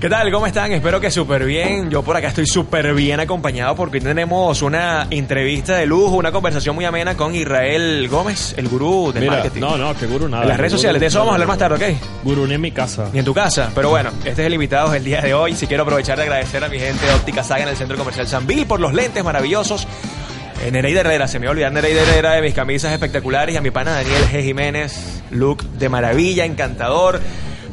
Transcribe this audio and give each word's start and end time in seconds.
¿Qué 0.00 0.08
tal? 0.08 0.32
¿Cómo 0.32 0.46
están? 0.46 0.72
Espero 0.72 0.98
que 0.98 1.10
súper 1.10 1.44
bien. 1.44 1.90
Yo 1.90 2.02
por 2.02 2.16
acá 2.16 2.28
estoy 2.28 2.46
súper 2.46 2.94
bien 2.94 3.20
acompañado 3.20 3.76
porque 3.76 3.98
hoy 3.98 4.02
tenemos 4.04 4.62
una 4.62 5.06
entrevista 5.10 5.76
de 5.76 5.84
lujo, 5.84 6.16
una 6.16 6.32
conversación 6.32 6.74
muy 6.74 6.86
amena 6.86 7.18
con 7.18 7.34
Israel 7.34 8.08
Gómez, 8.08 8.54
el 8.56 8.68
gurú 8.68 9.12
del 9.12 9.24
Mira, 9.24 9.34
marketing. 9.34 9.60
no, 9.60 9.76
no, 9.76 9.94
que 9.94 10.06
gurú 10.06 10.26
nada. 10.26 10.44
En 10.44 10.48
las 10.48 10.56
redes 10.56 10.72
Gurú- 10.72 10.76
sociales, 10.76 11.00
de 11.02 11.06
eso 11.06 11.18
vamos 11.18 11.32
a 11.32 11.34
hablar 11.34 11.48
más 11.48 11.58
tarde, 11.58 11.74
¿ok? 11.92 12.24
Gurú 12.24 12.46
ni 12.46 12.54
en 12.54 12.62
mi 12.62 12.70
casa. 12.72 13.10
Ni 13.12 13.18
en 13.18 13.26
tu 13.26 13.34
casa. 13.34 13.70
Pero 13.74 13.90
bueno, 13.90 14.08
este 14.24 14.30
es 14.40 14.46
el 14.46 14.54
invitado 14.54 14.90
del 14.90 15.04
día 15.04 15.20
de 15.20 15.34
hoy. 15.34 15.54
Si 15.54 15.66
quiero 15.66 15.82
aprovechar 15.82 16.16
de 16.16 16.22
agradecer 16.22 16.64
a 16.64 16.68
mi 16.70 16.78
gente 16.78 17.04
de 17.04 17.12
Óptica 17.12 17.42
Saga 17.44 17.64
en 17.64 17.68
el 17.68 17.76
Centro 17.76 17.98
Comercial 17.98 18.26
Sanvil 18.26 18.64
por 18.64 18.80
los 18.80 18.94
lentes 18.94 19.22
maravillosos. 19.22 19.86
Eh, 20.64 20.70
Nereida 20.70 21.00
Herrera, 21.00 21.28
se 21.28 21.38
me 21.38 21.46
olvidar 21.48 21.72
Nereida 21.72 22.00
Herrera 22.02 22.32
de 22.32 22.40
mis 22.42 22.54
camisas 22.54 22.90
espectaculares 22.94 23.54
y 23.54 23.58
a 23.58 23.60
mi 23.60 23.70
pana 23.70 23.92
Daniel 23.96 24.22
G. 24.32 24.42
Jiménez, 24.42 25.20
look 25.30 25.62
de 25.72 25.90
maravilla, 25.90 26.46
encantador. 26.46 27.20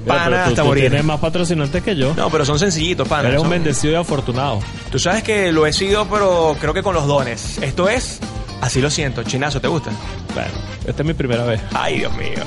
Pana 0.08 0.24
pero 0.26 0.36
tú, 0.38 0.50
hasta 0.50 0.62
tú 0.62 0.68
morir. 0.68 0.84
tienes 0.86 1.06
más 1.06 1.20
patrocinantes 1.20 1.84
que 1.84 1.96
yo. 1.96 2.14
No, 2.16 2.30
pero 2.30 2.46
son 2.46 2.60
sencillitos, 2.60 3.08
pana. 3.08 3.30
Eres 3.30 3.42
un 3.42 3.50
bendecido 3.50 3.94
y 3.94 3.96
afortunado. 3.96 4.60
Tú 4.92 5.00
sabes 5.00 5.24
que 5.24 5.52
lo 5.52 5.66
he 5.66 5.74
sido, 5.74 6.08
pero 6.08 6.56
creo 6.60 6.74
que 6.74 6.84
con 6.84 6.94
los 6.96 7.06
dones. 7.08 7.58
Esto 7.62 7.90
es, 7.90 8.20
así 8.62 8.82
lo 8.82 8.90
siento. 8.90 9.24
Chinazo, 9.24 9.60
¿te 9.62 9.68
gusta? 9.68 9.92
Bueno, 10.34 10.52
esta 10.86 11.02
es 11.04 11.08
mi 11.08 11.14
primera 11.14 11.44
vez. 11.44 11.62
Ay, 11.74 12.00
Dios 12.00 12.14
mío. 12.16 12.44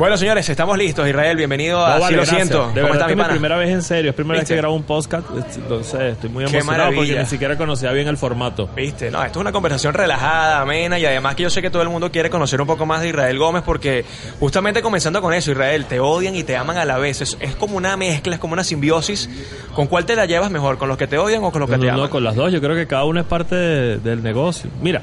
Bueno, 0.00 0.16
señores, 0.16 0.48
estamos 0.48 0.78
listos. 0.78 1.06
Israel, 1.06 1.36
bienvenido 1.36 1.84
a 1.84 1.96
No, 1.96 2.00
vale, 2.00 2.16
lo 2.16 2.22
gracias. 2.22 2.48
siento. 2.48 2.72
De 2.72 2.80
¿Cómo 2.80 2.94
está 2.94 3.04
mi 3.04 3.12
es 3.12 3.16
mi 3.18 3.22
pana? 3.22 3.34
primera 3.34 3.56
vez 3.58 3.68
en 3.68 3.82
serio. 3.82 4.08
Es 4.12 4.16
primera 4.16 4.40
vez 4.40 4.48
que 4.48 4.56
grabo 4.56 4.74
un 4.74 4.84
podcast. 4.84 5.26
Entonces 5.56 6.00
estoy 6.12 6.30
muy 6.30 6.44
emocionado 6.44 6.90
porque 6.94 7.18
ni 7.18 7.26
siquiera 7.26 7.58
conocía 7.58 7.92
bien 7.92 8.08
el 8.08 8.16
formato. 8.16 8.66
Viste, 8.74 9.10
no, 9.10 9.22
esto 9.22 9.38
es 9.38 9.42
una 9.42 9.52
conversación 9.52 9.92
relajada, 9.92 10.62
amena 10.62 10.98
y 10.98 11.04
además 11.04 11.34
que 11.34 11.42
yo 11.42 11.50
sé 11.50 11.60
que 11.60 11.68
todo 11.68 11.82
el 11.82 11.90
mundo 11.90 12.10
quiere 12.10 12.30
conocer 12.30 12.62
un 12.62 12.66
poco 12.66 12.86
más 12.86 13.02
de 13.02 13.10
Israel 13.10 13.38
Gómez 13.38 13.62
porque 13.62 14.06
justamente 14.40 14.80
comenzando 14.80 15.20
con 15.20 15.34
eso, 15.34 15.50
Israel, 15.50 15.84
te 15.84 16.00
odian 16.00 16.34
y 16.34 16.44
te 16.44 16.56
aman 16.56 16.78
a 16.78 16.86
la 16.86 16.96
vez. 16.96 17.20
Es, 17.20 17.36
es 17.38 17.54
como 17.56 17.76
una 17.76 17.94
mezcla, 17.98 18.32
es 18.32 18.40
como 18.40 18.54
una 18.54 18.64
simbiosis. 18.64 19.28
¿Con 19.74 19.86
cuál 19.86 20.06
te 20.06 20.16
la 20.16 20.24
llevas 20.24 20.50
mejor? 20.50 20.78
¿Con 20.78 20.88
los 20.88 20.96
que 20.96 21.08
te 21.08 21.18
odian 21.18 21.44
o 21.44 21.52
con 21.52 21.60
los 21.60 21.68
que 21.68 21.76
No, 21.76 21.82
te 21.82 21.88
no, 21.88 21.98
aman? 21.98 22.08
con 22.08 22.24
las 22.24 22.34
dos. 22.34 22.50
Yo 22.50 22.62
creo 22.62 22.74
que 22.74 22.86
cada 22.86 23.04
una 23.04 23.20
es 23.20 23.26
parte 23.26 23.54
de- 23.54 23.98
del 23.98 24.22
negocio. 24.22 24.70
Mira, 24.80 25.02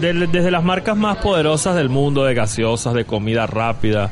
del- 0.00 0.30
desde 0.30 0.50
las 0.50 0.64
marcas 0.64 0.96
más 0.96 1.18
poderosas 1.18 1.74
del 1.76 1.88
mundo, 1.88 2.24
de 2.24 2.34
gaseosas, 2.34 2.94
de 2.94 3.04
comida 3.04 3.46
rápida, 3.46 4.10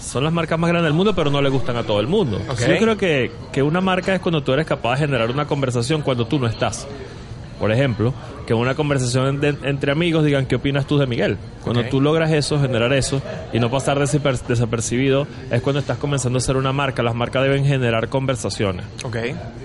son 0.00 0.24
las 0.24 0.32
marcas 0.32 0.58
más 0.58 0.68
grandes 0.70 0.88
del 0.88 0.94
mundo, 0.96 1.14
pero 1.14 1.30
no 1.30 1.40
le 1.42 1.48
gustan 1.48 1.76
a 1.76 1.82
todo 1.82 2.00
el 2.00 2.06
mundo. 2.06 2.40
Yo 2.74 2.78
creo 2.78 2.96
que, 2.96 3.30
que 3.52 3.62
una 3.62 3.80
marca 3.80 4.14
es 4.14 4.20
cuando 4.20 4.42
tú 4.42 4.52
eres 4.52 4.66
capaz 4.66 4.92
de 4.92 5.06
generar 5.06 5.30
una 5.30 5.46
conversación 5.46 6.02
cuando 6.02 6.26
tú 6.26 6.38
no 6.38 6.46
estás. 6.46 6.86
Por 7.58 7.70
ejemplo, 7.72 8.12
que 8.46 8.52
una 8.52 8.74
conversación 8.74 9.40
de- 9.40 9.56
entre 9.62 9.92
amigos 9.92 10.24
digan 10.24 10.44
qué 10.44 10.56
opinas 10.56 10.86
tú 10.86 10.98
de 10.98 11.06
Miguel. 11.06 11.38
Cuando 11.62 11.82
tú 11.88 12.00
logras 12.00 12.30
eso, 12.32 12.60
generar 12.60 12.92
eso 12.92 13.22
y 13.52 13.60
no 13.60 13.70
pasar 13.70 13.96
desaper- 13.98 14.42
desapercibido, 14.46 15.26
es 15.50 15.62
cuando 15.62 15.78
estás 15.80 15.96
comenzando 15.98 16.38
a 16.38 16.40
ser 16.40 16.56
una 16.56 16.72
marca. 16.72 17.02
Las 17.02 17.14
marcas 17.14 17.44
deben 17.44 17.64
generar 17.64 18.08
conversaciones 18.08 18.84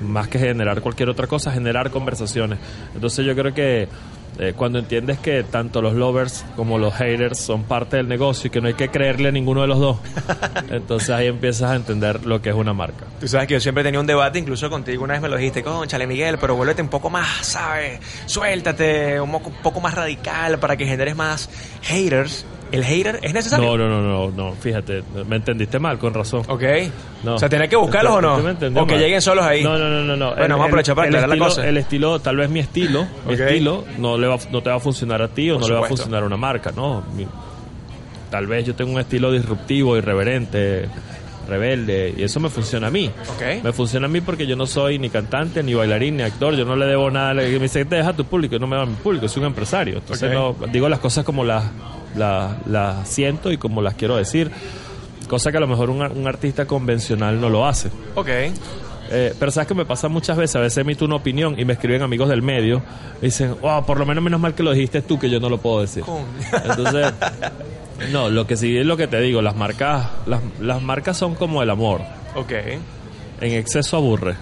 más 0.02 0.28
que 0.30 0.38
generar 0.40 0.82
cualquier 0.82 1.10
otra 1.10 1.28
cosa, 1.28 1.52
generar 1.52 1.90
conversaciones. 1.90 2.60
Entonces 2.94 3.26
yo 3.26 3.36
creo 3.36 3.54
que 3.54 3.88
eh, 4.40 4.54
cuando 4.56 4.80
entiendes 4.80 5.20
que 5.20 5.44
tanto 5.44 5.82
los 5.82 5.94
lovers 5.94 6.46
como 6.56 6.78
los 6.78 6.94
haters 6.94 7.40
son 7.40 7.64
parte 7.64 7.98
del 7.98 8.08
negocio 8.08 8.48
y 8.48 8.52
que 8.52 8.62
no 8.62 8.68
hay 8.68 8.74
que 8.74 8.90
creerle 8.90 9.28
a 9.28 9.32
ninguno 9.32 9.62
de 9.62 9.68
los 9.68 9.80
dos, 9.80 9.98
entonces 10.70 11.10
ahí 11.10 11.28
empiezas 11.28 11.72
a 11.72 11.76
entender 11.76 12.26
lo 12.26 12.42
que 12.42 12.50
es 12.50 12.56
una 12.56 12.74
marca. 12.74 13.06
Tú 13.20 13.28
sabes 13.28 13.48
que 13.48 13.56
yo 13.56 13.60
siempre 13.60 13.84
tenía 13.84 14.00
un 14.00 14.08
debate, 14.08 14.40
incluso 14.40 14.70
contigo 14.70 15.04
una 15.04 15.14
vez 15.14 15.22
me 15.22 15.28
lo 15.28 15.36
dijiste, 15.36 15.62
conchale 15.62 16.08
Miguel, 16.08 16.38
pero 16.40 16.56
vuélvete 16.56 16.82
un 16.82 16.88
poco 16.88 17.10
más, 17.10 17.28
¿sabes? 17.46 18.00
Suéltate, 18.26 19.20
un 19.20 19.32
poco, 19.32 19.50
un 19.50 19.62
poco 19.62 19.82
más 19.82 19.94
radical 19.94 20.58
para 20.58 20.78
que 20.78 20.86
generes 20.86 21.18
más 21.18 21.50
haters. 21.82 22.46
¿El 22.72 22.84
hater 22.84 23.20
es 23.24 23.34
necesario? 23.34 23.66
No, 23.66 23.78
no, 23.78 23.88
no, 23.90 24.02
no, 24.02 24.32
no, 24.32 24.54
fíjate, 24.54 25.04
me 25.28 25.38
entendiste 25.38 25.80
mal, 25.80 25.98
con 25.98 26.14
razón. 26.14 26.44
Ok. 26.48 26.64
No. 27.24 27.36
O 27.36 27.40
sea, 27.40 27.50
¿tenés 27.50 27.70
que 27.70 27.76
buscarlos 27.76 28.14
o 28.14 28.22
no? 28.22 28.36
O 28.36 28.86
que 28.86 28.94
mal. 28.94 29.00
lleguen 29.00 29.22
solos 29.22 29.44
ahí. 29.44 29.64
No, 29.64 29.78
no, 29.78 29.90
no, 29.90 30.04
no. 30.04 30.16
no. 30.16 30.36
Bueno, 30.36 30.56
vamos 30.56 30.66
a 30.66 30.68
aprovechar 30.68 30.96
para 30.96 31.08
aclarar 31.08 31.30
la 31.30 31.38
cosa. 31.38 31.68
El 31.68 31.78
estilo, 31.78 32.20
tal 32.20 32.38
vez 32.38 32.50
mi 32.50 32.60
estilo, 32.60 33.08
mi 33.28 33.34
estilo 33.34 33.86
no, 33.98 34.18
le 34.18 34.28
va, 34.28 34.38
no 34.52 34.62
te 34.62 34.70
va 34.70 34.76
a 34.76 34.80
funcionar 34.80 35.22
a 35.22 35.28
ti 35.28 35.50
o 35.50 35.56
Por 35.56 35.62
no 35.64 35.68
le 35.68 35.80
va 35.80 35.86
a 35.86 35.90
funcionar 35.90 36.24
a 36.24 36.26
una 36.26 36.38
marca, 36.38 36.72
¿no? 36.76 37.04
Mi- 37.16 37.28
tal 38.30 38.46
vez 38.46 38.66
yo 38.66 38.76
tengo 38.76 38.92
un 38.94 39.00
estilo 39.00 39.32
disruptivo, 39.32 39.98
irreverente, 39.98 40.88
rebelde, 41.50 42.14
y 42.18 42.24
eso 42.24 42.40
me 42.40 42.50
funciona 42.50 42.88
a 42.88 42.92
mí. 42.92 43.08
Ok. 43.36 43.64
Me 43.64 43.74
funciona 43.74 44.06
a 44.06 44.10
mí 44.10 44.22
porque 44.22 44.48
yo 44.48 44.56
no 44.56 44.66
soy 44.66 45.00
ni 45.00 45.10
cantante, 45.10 45.62
ni 45.64 45.74
bailarín, 45.74 46.18
ni 46.18 46.24
actor, 46.24 46.56
yo 46.56 46.64
no 46.66 46.76
le 46.76 46.86
debo 46.86 47.10
nada. 47.12 47.34
Me 47.34 47.46
dice, 47.60 47.84
te 47.86 47.96
deja 47.98 48.14
tu 48.14 48.24
público, 48.26 48.54
yo 48.54 48.60
no 48.60 48.68
me 48.68 48.78
da 48.78 48.86
mi 48.86 48.96
público, 48.96 49.28
soy 49.28 49.42
un 49.42 49.48
empresario. 49.48 49.98
Entonces 49.98 50.34
Ok. 50.36 50.60
no, 50.62 50.68
digo 50.68 50.88
las 50.88 51.00
cosas 51.00 51.26
como 51.26 51.44
las, 51.44 51.66
las, 52.16 52.66
las 52.68 53.08
siento 53.10 53.52
y 53.52 53.58
como 53.58 53.82
las 53.82 53.96
quiero 53.96 54.16
decir. 54.16 54.50
Cosa 55.28 55.52
que 55.52 55.58
a 55.58 55.60
lo 55.60 55.68
mejor 55.68 55.90
un, 55.90 56.02
un 56.02 56.28
artista 56.28 56.66
convencional 56.66 57.40
no 57.42 57.50
lo 57.50 57.68
hace. 57.68 57.90
Ok. 58.16 58.30
Eh, 59.12 59.34
pero 59.40 59.52
sabes 59.52 59.68
que 59.68 59.74
me 59.74 59.86
pasa 59.86 60.08
muchas 60.08 60.38
veces, 60.38 60.56
a 60.56 60.60
veces 60.60 60.78
emito 60.80 61.04
una 61.06 61.16
opinión 61.16 61.60
y 61.60 61.66
me 61.66 61.74
escriben 61.74 62.04
amigos 62.04 62.30
del 62.30 62.44
medio 62.44 62.82
y 63.22 63.26
dicen, 63.26 63.56
wow, 63.62 63.84
por 63.86 63.98
lo 64.00 64.06
menos 64.06 64.24
menos 64.24 64.40
mal 64.40 64.54
que 64.54 64.62
lo 64.62 64.72
dijiste 64.72 65.02
tú, 65.02 65.18
que 65.18 65.30
yo 65.30 65.40
no 65.40 65.50
lo 65.50 65.58
puedo 65.58 65.82
decir. 65.82 66.04
Entonces, 66.64 67.12
no, 68.12 68.30
lo 68.30 68.48
que 68.48 68.56
sí 68.58 68.78
es 68.78 68.86
lo 68.86 68.98
que 68.98 69.08
te 69.08 69.20
digo, 69.22 69.42
las 69.42 69.56
marcas, 69.56 70.08
las, 70.26 70.42
las 70.60 70.82
marcas 70.82 71.18
son 71.18 71.36
como 71.36 71.62
el 71.64 71.70
amor, 71.70 72.02
Ok. 72.36 72.52
en 73.42 73.54
exceso 73.54 73.98
aburre. 73.98 74.36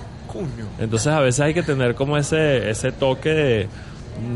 Entonces 0.80 1.08
a 1.08 1.20
veces 1.20 1.40
hay 1.42 1.54
que 1.54 1.64
tener 1.64 1.96
como 1.96 2.18
ese, 2.18 2.70
ese 2.70 2.92
toque 2.92 3.30
de, 3.30 3.68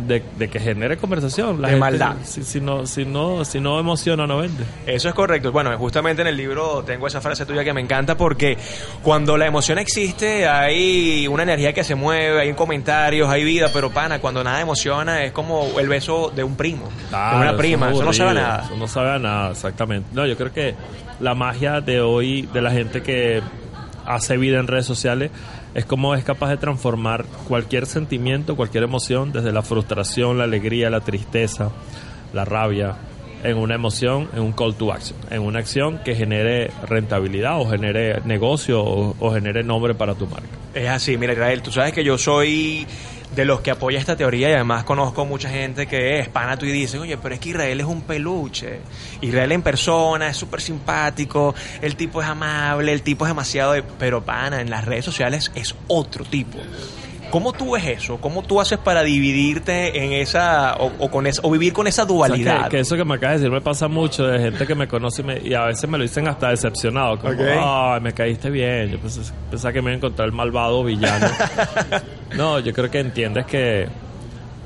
de, 0.08 0.24
de 0.38 0.50
que 0.50 0.60
genere 0.60 0.98
conversación. 0.98 1.62
La 1.62 1.68
De 1.68 1.74
gente, 1.74 1.80
maldad. 1.80 2.16
Si, 2.24 2.44
si 2.44 2.62
no, 2.62 2.86
si, 2.86 3.06
no, 3.06 3.44
si 3.46 3.60
no 3.60 3.80
emociona, 3.80 4.28
no 4.28 4.38
vende. 4.38 4.64
Eso 4.86 5.10
es 5.10 5.16
correcto. 5.16 5.52
Bueno, 5.52 5.76
justamente 5.78 6.22
en 6.22 6.28
el 6.28 6.38
libro 6.38 6.84
tengo 6.84 7.08
esa 7.08 7.22
frase 7.22 7.46
tuya 7.46 7.64
que 7.64 7.74
me 7.74 7.82
encanta 7.82 8.16
porque 8.18 8.58
cuando 9.04 9.38
la 9.38 9.46
emoción 9.48 9.78
existe 9.80 10.48
hay 10.48 11.28
una 11.28 11.44
energía 11.44 11.74
que 11.74 11.84
se 11.84 11.96
mueve, 11.96 12.42
hay 12.42 12.54
comentarios, 12.54 13.30
hay 13.30 13.44
vida, 13.44 13.70
pero 13.74 13.90
pana, 13.92 14.20
cuando 14.20 14.44
nada 14.44 14.62
emociona 14.62 15.24
es 15.24 15.32
como 15.32 15.80
el 15.80 15.88
beso 15.88 16.32
de 16.36 16.44
un 16.44 16.56
primo, 16.56 16.86
de 16.86 17.08
Claro, 17.10 17.38
una 17.38 17.58
prima, 17.58 17.88
es 17.90 17.96
eso 17.96 18.04
no 18.04 18.14
sabe 18.14 18.30
a 18.32 18.34
nada. 18.34 18.64
Eso 18.66 18.78
no 18.78 18.88
sabe 18.88 19.10
a 19.12 19.20
nada, 19.20 19.52
exactamente. 19.52 20.10
No, 20.14 20.26
yo 20.26 20.38
creo 20.38 20.52
que 20.54 20.76
la 21.20 21.36
magia 21.36 21.82
de 21.82 22.02
hoy, 22.02 22.44
de 22.54 22.62
la 22.62 22.72
gente 22.72 23.02
que 23.02 23.42
hace 24.06 24.38
vida 24.38 24.60
en 24.60 24.68
redes 24.68 24.86
sociales, 24.86 25.32
es 25.74 25.86
cómo 25.86 26.16
es 26.16 26.24
capaz 26.24 26.50
de 26.50 26.58
transformar 26.58 27.26
cualquier 27.48 27.86
sentimiento, 27.86 28.56
cualquier 28.56 28.84
emoción, 28.84 29.32
desde 29.32 29.52
la 29.52 29.62
frustración, 29.62 30.38
la 30.38 30.44
alegría, 30.46 30.90
la 30.90 31.02
tristeza, 31.02 31.72
la 32.34 32.46
rabia, 32.46 32.96
en 33.44 33.58
una 33.58 33.76
emoción, 33.76 34.30
en 34.34 34.42
un 34.42 34.52
call 34.52 34.76
to 34.76 34.92
action, 34.92 35.18
en 35.30 35.42
una 35.42 35.60
acción 35.60 36.00
que 36.04 36.16
genere 36.16 36.72
rentabilidad 36.88 37.60
o 37.60 37.70
genere 37.70 38.22
negocio 38.26 38.84
o, 38.84 39.16
o 39.20 39.34
genere 39.34 39.64
nombre 39.64 39.96
para 39.96 40.14
tu 40.14 40.28
marca. 40.28 40.48
Es 40.74 40.90
así, 40.90 41.18
mira 41.18 41.34
Israel, 41.34 41.62
tú 41.62 41.72
sabes 41.72 41.94
que 41.94 42.04
yo 42.04 42.18
soy 42.18 42.86
de 43.36 43.46
los 43.46 43.62
que 43.62 43.72
apoya 43.72 43.98
esta 43.98 44.16
teoría 44.18 44.50
y 44.50 44.54
además 44.54 44.84
conozco 44.84 45.26
mucha 45.26 45.50
gente 45.50 45.88
que 45.88 46.20
es 46.20 46.28
pana 46.28 46.58
tú 46.58 46.66
y 46.66 46.72
dice, 46.72 47.00
oye, 47.00 47.18
pero 47.18 47.34
es 47.36 47.40
que 47.40 47.50
Israel 47.50 47.80
es 47.80 47.86
un 47.86 48.02
peluche. 48.02 48.80
Israel 49.22 49.52
en 49.54 49.62
persona 49.62 50.28
es 50.30 50.36
súper 50.38 50.60
simpático, 50.62 51.56
el 51.82 51.96
tipo 51.96 52.22
es 52.22 52.28
amable, 52.28 52.92
el 52.92 53.02
tipo 53.04 53.26
es 53.26 53.30
demasiado... 53.30 53.72
de- 53.74 53.84
Pero 53.84 54.22
pana, 54.24 54.60
en 54.62 54.70
las 54.70 54.84
redes 54.86 55.06
sociales 55.06 55.52
es 55.56 55.76
otro 55.88 56.26
tipo. 56.26 56.58
¿Cómo 57.32 57.54
tú 57.54 57.72
ves 57.72 57.86
eso? 57.86 58.18
¿Cómo 58.18 58.44
tú 58.44 58.62
haces 58.62 58.78
para 58.78 59.02
dividirte 59.04 60.04
en 60.04 60.12
esa 60.14 60.76
o, 60.76 60.92
o 61.00 61.10
con 61.10 61.26
esa, 61.26 61.42
o 61.44 61.50
vivir 61.52 61.74
con 61.74 61.88
esa 61.88 62.04
O 62.04 62.06
sea, 62.08 62.16
dualidad? 62.16 62.64
que, 62.66 62.70
que 62.72 62.80
eso 62.82 62.96
que 62.96 63.06
me 63.06 63.16
acabas 63.16 63.38
de 63.38 63.40
decir 63.40 63.52
me 63.52 63.62
pasa 63.62 63.88
mucho 63.88 64.24
de 64.28 64.38
gente 64.40 64.68
que 64.68 64.76
me 64.76 64.88
conoce 64.88 65.22
y, 65.22 65.26
me- 65.26 65.40
y 65.44 65.54
a 65.54 65.64
veces 65.66 65.90
me 65.90 65.98
lo 65.98 66.04
dicen 66.04 66.28
hasta 66.28 66.50
decepcionado. 66.50 67.18
Como, 67.18 67.34
Ok. 67.34 67.40
ay, 67.42 68.02
me 68.02 68.14
caíste 68.14 68.50
bien. 68.50 68.90
Yo 68.92 69.00
pensé, 69.00 69.22
pensaba 69.50 69.72
que 69.74 69.82
me 69.82 69.92
iba 69.92 69.96
a 69.96 69.98
encontrar 69.98 70.28
el 70.28 70.34
malvado 70.34 70.84
villano. 70.84 71.28
no, 72.36 72.60
yo 72.60 72.74
creo 72.74 72.92
que 72.92 73.00
entiendes 73.00 73.46
que 73.46 73.88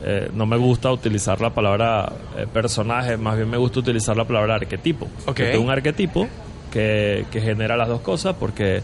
eh, 0.04 0.30
no 0.34 0.46
me 0.46 0.58
gusta 0.58 0.92
utilizar 0.92 1.40
la 1.42 1.52
palabra 1.52 2.12
eh, 2.38 2.46
personaje, 2.52 3.18
más 3.18 3.36
bien 3.38 3.50
me 3.50 3.58
gusta 3.58 3.80
utilizar 3.80 4.16
la 4.18 4.26
palabra 4.26 4.56
arquetipo. 4.56 5.08
Ok. 5.26 5.40
Yo 5.40 5.52
tengo 5.52 5.64
un 5.66 5.72
arquetipo 5.72 6.28
que, 6.72 7.26
que 7.32 7.42
genera 7.42 7.78
las 7.78 7.88
dos 7.88 8.02
cosas 8.02 8.36
porque 8.40 8.82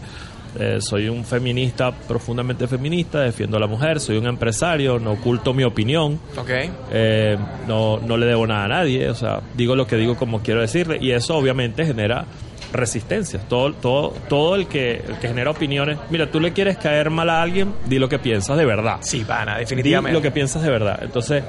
eh, 0.58 0.78
soy 0.80 1.08
un 1.08 1.24
feminista, 1.24 1.90
profundamente 1.92 2.66
feminista, 2.66 3.20
defiendo 3.20 3.56
a 3.56 3.60
la 3.60 3.66
mujer, 3.66 4.00
soy 4.00 4.16
un 4.16 4.26
empresario, 4.26 4.98
no 4.98 5.12
oculto 5.12 5.54
mi 5.54 5.64
opinión. 5.64 6.18
Ok. 6.36 6.50
Eh, 6.92 7.36
no, 7.66 7.98
no 7.98 8.16
le 8.16 8.26
debo 8.26 8.46
nada 8.46 8.64
a 8.64 8.68
nadie, 8.68 9.08
o 9.08 9.14
sea, 9.14 9.40
digo 9.54 9.74
lo 9.76 9.86
que 9.86 9.96
digo 9.96 10.16
como 10.16 10.40
quiero 10.42 10.60
decirle, 10.60 10.98
y 11.00 11.10
eso 11.12 11.36
obviamente 11.36 11.84
genera 11.86 12.24
resistencia. 12.72 13.40
Todo, 13.48 13.72
todo, 13.74 14.14
todo 14.28 14.54
el 14.54 14.66
que, 14.66 14.96
el 15.06 15.18
que 15.20 15.28
genera 15.28 15.50
opiniones, 15.50 15.98
mira, 16.10 16.30
tú 16.30 16.40
le 16.40 16.52
quieres 16.52 16.76
caer 16.78 17.10
mal 17.10 17.28
a 17.30 17.42
alguien, 17.42 17.72
di 17.86 17.98
lo 17.98 18.08
que 18.08 18.18
piensas 18.18 18.56
de 18.56 18.64
verdad. 18.64 18.96
Sí, 19.00 19.24
pana, 19.24 19.54
Di 19.54 19.60
definitivamente. 19.60 20.12
lo 20.14 20.22
que 20.22 20.30
piensas 20.30 20.62
de 20.62 20.70
verdad. 20.70 20.98
Entonces, 21.02 21.42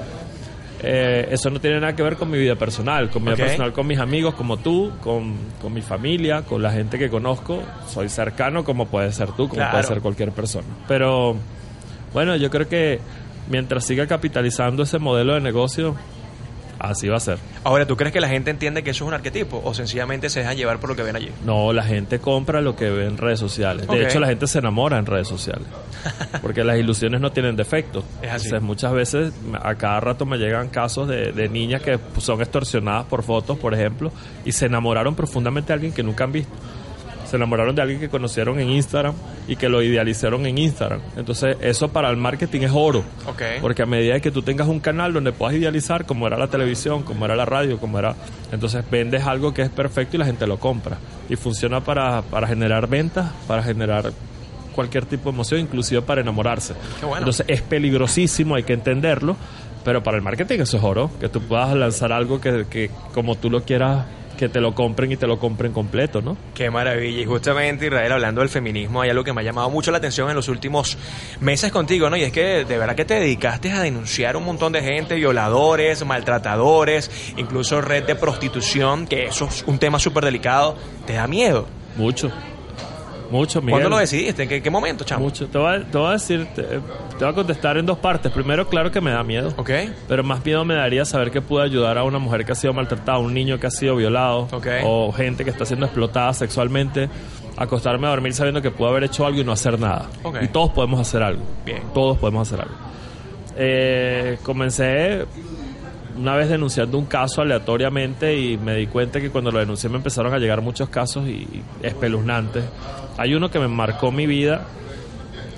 eh, 0.83 1.27
eso 1.31 1.49
no 1.49 1.59
tiene 1.59 1.79
nada 1.79 1.95
que 1.95 2.03
ver 2.03 2.17
con 2.17 2.29
mi 2.29 2.37
vida 2.37 2.55
personal, 2.55 3.09
con 3.09 3.23
mi 3.23 3.29
vida 3.33 3.45
personal, 3.45 3.71
con 3.73 3.87
mis 3.87 3.99
amigos 3.99 4.33
como 4.35 4.57
tú, 4.57 4.91
con, 5.01 5.33
con 5.61 5.73
mi 5.73 5.81
familia, 5.81 6.41
con 6.41 6.61
la 6.61 6.71
gente 6.71 6.99
que 6.99 7.09
conozco. 7.09 7.63
Soy 7.87 8.09
cercano 8.09 8.63
como 8.63 8.87
puede 8.87 9.11
ser 9.11 9.27
tú, 9.29 9.47
como 9.47 9.53
Claro. 9.55 9.71
puede 9.71 9.83
ser 9.85 10.01
cualquier 10.01 10.31
persona. 10.31 10.67
Pero 10.87 11.35
bueno, 12.13 12.35
yo 12.35 12.49
creo 12.49 12.67
que 12.67 12.99
mientras 13.49 13.85
siga 13.85 14.07
capitalizando 14.07 14.83
ese 14.83 14.99
modelo 14.99 15.33
de 15.35 15.41
negocio, 15.41 15.95
Así 16.83 17.07
va 17.07 17.15
a 17.15 17.21
ser. 17.21 17.37
Ahora, 17.63 17.87
¿tú 17.87 17.95
crees 17.95 18.11
que 18.11 18.19
la 18.19 18.27
gente 18.27 18.51
entiende 18.51 18.83
que 18.83 18.89
eso 18.89 19.05
es 19.05 19.07
un 19.07 19.13
arquetipo 19.13 19.61
o 19.63 19.73
sencillamente 19.73 20.29
se 20.29 20.41
dejan 20.41 20.57
llevar 20.57 20.79
por 20.79 20.89
lo 20.89 20.97
que 20.97 21.03
ven 21.03 21.15
allí? 21.15 21.31
No, 21.45 21.71
la 21.71 21.83
gente 21.83 22.19
compra 22.19 22.59
lo 22.59 22.75
que 22.75 22.89
ve 22.89 23.05
en 23.05 23.17
redes 23.17 23.39
sociales. 23.39 23.87
De 23.87 24.03
hecho, 24.03 24.19
la 24.19 24.27
gente 24.27 24.47
se 24.47 24.59
enamora 24.59 24.97
en 24.97 25.05
redes 25.05 25.29
sociales. 25.29 25.65
Porque 26.41 26.61
las 26.65 26.77
ilusiones 26.77 27.21
no 27.21 27.31
tienen 27.31 27.55
defecto. 27.55 28.03
Es 28.21 28.31
así. 28.31 28.47
Entonces, 28.47 28.61
muchas 28.61 28.91
veces, 28.91 29.33
a 29.61 29.75
cada 29.75 30.01
rato 30.01 30.25
me 30.25 30.37
llegan 30.37 30.67
casos 30.67 31.07
de, 31.07 31.31
de 31.31 31.47
niñas 31.47 31.81
que 31.81 31.97
son 32.17 32.41
extorsionadas 32.41 33.05
por 33.05 33.23
fotos, 33.23 33.57
por 33.57 33.73
ejemplo, 33.73 34.11
y 34.43 34.51
se 34.51 34.65
enamoraron 34.65 35.15
profundamente 35.15 35.67
de 35.67 35.75
alguien 35.75 35.93
que 35.93 36.03
nunca 36.03 36.25
han 36.25 36.33
visto. 36.33 36.51
Se 37.33 37.37
enamoraron 37.37 37.73
de 37.73 37.81
alguien 37.81 37.99
que 37.99 38.09
conocieron 38.09 38.59
en 38.59 38.69
Instagram 38.69 39.15
y 39.47 39.55
que 39.55 39.67
lo 39.67 39.81
idealizaron 39.81 40.45
en 40.45 40.55
Instagram. 40.59 40.99
Entonces, 41.17 41.57
eso 41.61 41.87
para 41.87 42.11
el 42.11 42.15
marketing 42.15 42.61
es 42.61 42.71
oro. 42.71 43.03
Porque 43.59 43.81
a 43.81 43.87
medida 43.87 44.19
que 44.19 44.29
tú 44.29 44.43
tengas 44.43 44.67
un 44.67 44.79
canal 44.79 45.13
donde 45.13 45.31
puedas 45.31 45.55
idealizar, 45.55 46.05
como 46.05 46.27
era 46.27 46.37
la 46.37 46.45
televisión, 46.45 47.01
como 47.01 47.25
era 47.25 47.35
la 47.35 47.45
radio, 47.45 47.79
como 47.79 47.97
era. 47.97 48.13
Entonces 48.51 48.85
vendes 48.87 49.25
algo 49.25 49.51
que 49.51 49.63
es 49.63 49.71
perfecto 49.71 50.15
y 50.15 50.19
la 50.19 50.27
gente 50.27 50.45
lo 50.45 50.59
compra. 50.59 50.99
Y 51.27 51.35
funciona 51.35 51.83
para, 51.83 52.21
para 52.21 52.45
generar 52.45 52.85
ventas, 52.85 53.31
para 53.47 53.63
generar 53.63 54.13
cualquier 54.75 55.07
tipo 55.07 55.31
de 55.31 55.33
emoción, 55.33 55.59
inclusive 55.59 56.03
para 56.03 56.21
enamorarse. 56.21 56.75
Qué 56.99 57.07
bueno. 57.07 57.21
Entonces 57.21 57.47
es 57.49 57.63
peligrosísimo, 57.63 58.53
hay 58.53 58.61
que 58.61 58.73
entenderlo. 58.73 59.35
Pero 59.83 60.03
para 60.03 60.17
el 60.17 60.23
marketing 60.23 60.59
eso 60.59 60.77
es 60.77 60.83
oro. 60.83 61.09
Que 61.19 61.29
tú 61.29 61.41
puedas 61.41 61.73
lanzar 61.73 62.11
algo 62.13 62.39
que, 62.39 62.67
que 62.69 62.91
como 63.11 63.37
tú 63.37 63.49
lo 63.49 63.63
quieras, 63.63 64.05
que 64.43 64.49
te 64.49 64.59
lo 64.59 64.75
compren 64.75 65.09
y 65.09 65.15
te 65.15 65.25
lo 65.25 65.39
compren 65.39 65.71
completo, 65.71 66.21
¿no? 66.21 66.35
Qué 66.53 66.69
maravilla. 66.69 67.21
Y 67.21 67.25
justamente, 67.25 67.85
Israel, 67.85 68.11
hablando 68.11 68.41
del 68.41 68.49
feminismo, 68.49 69.01
hay 69.01 69.09
algo 69.09 69.23
que 69.23 69.31
me 69.31 69.39
ha 69.39 69.43
llamado 69.43 69.69
mucho 69.69 69.89
la 69.89 69.99
atención 69.99 70.29
en 70.29 70.35
los 70.35 70.49
últimos 70.49 70.97
meses 71.39 71.71
contigo, 71.71 72.09
¿no? 72.09 72.17
Y 72.17 72.23
es 72.23 72.33
que 72.33 72.65
de 72.65 72.77
verdad 72.77 72.95
que 72.95 73.05
te 73.05 73.13
dedicaste 73.13 73.71
a 73.71 73.81
denunciar 73.81 74.35
un 74.35 74.43
montón 74.43 74.73
de 74.73 74.81
gente, 74.81 75.15
violadores, 75.15 76.05
maltratadores, 76.05 77.09
incluso 77.37 77.79
red 77.79 78.03
de 78.03 78.15
prostitución, 78.15 79.07
que 79.07 79.27
eso 79.27 79.45
es 79.45 79.63
un 79.65 79.79
tema 79.79 79.97
súper 79.97 80.25
delicado. 80.25 80.75
¿Te 81.05 81.13
da 81.13 81.25
miedo? 81.25 81.65
Mucho. 81.95 82.29
Mucho, 83.33 83.61
Miguel. 83.61 83.73
¿Cuándo 83.73 83.89
lo 83.89 83.97
decidiste? 83.97 84.43
¿En 84.43 84.49
qué, 84.49 84.61
qué 84.61 84.69
momento, 84.69 85.03
chamo? 85.03 85.25
Mucho. 85.25 85.47
Te 85.47 85.57
voy, 85.57 85.75
a, 85.77 85.83
te 85.83 85.97
voy 85.97 86.07
a 86.07 86.11
decir, 86.11 86.47
te, 86.55 86.61
te 86.61 86.77
voy 87.19 87.27
a 87.29 87.33
contestar 87.33 87.77
en 87.77 87.85
dos 87.87 87.97
partes. 87.97 88.31
Primero, 88.31 88.67
claro 88.69 88.91
que 88.91 89.01
me 89.01 89.09
da 89.11 89.23
miedo. 89.23 89.53
Ok. 89.57 89.71
Pero 90.07 90.23
más 90.23 90.45
miedo 90.45 90.63
me 90.65 90.75
daría 90.75 91.03
saber 91.03 91.31
que 91.31 91.41
pude 91.41 91.63
ayudar 91.63 91.97
a 91.97 92.03
una 92.03 92.19
mujer 92.19 92.45
que 92.45 92.51
ha 92.51 92.55
sido 92.55 92.73
maltratada, 92.73 93.17
un 93.17 93.33
niño 93.33 93.59
que 93.59 93.65
ha 93.67 93.71
sido 93.71 93.95
violado, 93.95 94.47
Ok. 94.51 94.67
o 94.83 95.11
gente 95.11 95.43
que 95.43 95.49
está 95.49 95.65
siendo 95.65 95.87
explotada 95.87 96.31
sexualmente, 96.33 97.09
acostarme 97.57 98.05
a 98.05 98.11
dormir 98.11 98.33
sabiendo 98.33 98.61
que 98.61 98.69
pude 98.69 98.89
haber 98.89 99.05
hecho 99.05 99.25
algo 99.25 99.41
y 99.41 99.43
no 99.43 99.51
hacer 99.51 99.79
nada. 99.79 100.05
Ok. 100.21 100.37
Y 100.43 100.47
todos 100.49 100.69
podemos 100.69 100.99
hacer 101.01 101.23
algo. 101.23 101.41
Bien. 101.65 101.81
Todos 101.93 102.19
podemos 102.19 102.47
hacer 102.47 102.61
algo. 102.63 102.75
Eh, 103.57 104.37
comencé 104.43 105.25
una 106.17 106.35
vez 106.35 106.47
denunciando 106.49 106.97
un 106.99 107.05
caso 107.05 107.41
aleatoriamente 107.41 108.37
y 108.37 108.55
me 108.57 108.75
di 108.75 108.85
cuenta 108.85 109.19
que 109.19 109.31
cuando 109.31 109.49
lo 109.51 109.57
denuncié 109.59 109.89
me 109.89 109.97
empezaron 109.97 110.31
a 110.33 110.37
llegar 110.37 110.61
muchos 110.61 110.89
casos 110.89 111.27
y, 111.27 111.31
y 111.31 111.63
espeluznantes. 111.81 112.63
Hay 113.17 113.33
uno 113.35 113.49
que 113.49 113.59
me 113.59 113.67
marcó 113.67 114.11
mi 114.11 114.25
vida, 114.25 114.61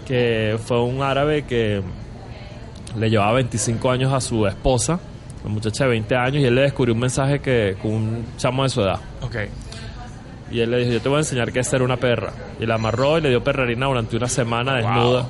que 0.06 0.57
fue 0.63 0.81
un 0.84 1.02
árabe 1.02 1.44
que 1.44 1.81
le 2.98 3.10
llevaba 3.10 3.34
25 3.34 3.92
años 3.92 4.13
a 4.13 4.22
su 4.22 4.46
esposa, 4.48 5.00
una 5.44 5.54
muchacha 5.54 5.86
de 5.86 5.92
20 5.92 6.16
años, 6.16 6.44
y 6.44 6.46
él 6.46 6.56
le 6.56 6.62
descubrió 6.62 6.94
un 6.94 7.00
mensaje 7.00 7.40
que 7.40 7.75
con 7.81 7.92
un 7.92 8.25
chamo 8.38 8.63
de 8.63 8.69
su 8.69 8.81
edad. 8.81 9.00
Ok. 9.22 9.36
Y 10.52 10.60
él 10.60 10.69
le 10.72 10.78
dijo, 10.80 10.92
yo 10.92 11.02
te 11.02 11.10
voy 11.10 11.18
a 11.18 11.19
enseñar 11.19 11.52
qué 11.52 11.60
es 11.60 11.68
ser 11.68 11.81
una 11.81 11.98
perra. 11.98 12.31
Y 12.60 12.66
la 12.66 12.75
amarró 12.75 13.18
y 13.18 13.22
le 13.22 13.30
dio 13.30 13.44
perrerina 13.44 13.88
durante 13.88 14.16
una 14.16 14.28
semana 14.28 14.75
desnuda. 14.75 15.25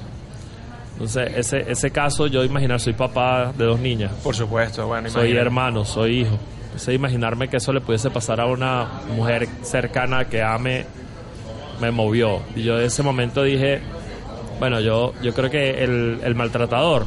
Entonces, 0.94 1.32
ese, 1.36 1.72
ese 1.72 1.92
caso, 1.92 2.28
yo 2.28 2.44
imaginar, 2.44 2.80
soy 2.80 2.94
papá 2.94 3.52
de 3.58 3.66
dos 3.66 3.80
niñas. 3.80 4.12
Por 4.24 4.36
supuesto, 4.36 4.88
bueno, 4.88 5.10
Soy 5.10 5.22
imagínate. 5.32 5.46
hermano, 5.46 5.86
soy 5.86 6.22
hijo. 6.22 6.38
Entonces, 6.66 6.96
imaginarme 6.96 7.48
que 7.50 7.58
eso 7.58 7.72
le 7.74 7.82
pudiese 7.82 8.10
pasar 8.10 8.40
a 8.40 8.46
una 8.46 8.88
mujer 9.16 9.48
cercana 9.62 10.26
que 10.26 10.42
ame, 10.42 10.86
me 11.80 11.92
movió. 11.92 12.42
Y 12.56 12.64
yo 12.64 12.80
en 12.80 12.86
ese 12.86 13.04
momento 13.04 13.44
dije, 13.44 13.82
bueno, 14.60 14.80
yo, 14.80 15.14
yo 15.22 15.34
creo 15.34 15.50
que 15.50 15.84
el, 15.84 16.20
el 16.24 16.36
maltratador, 16.36 17.06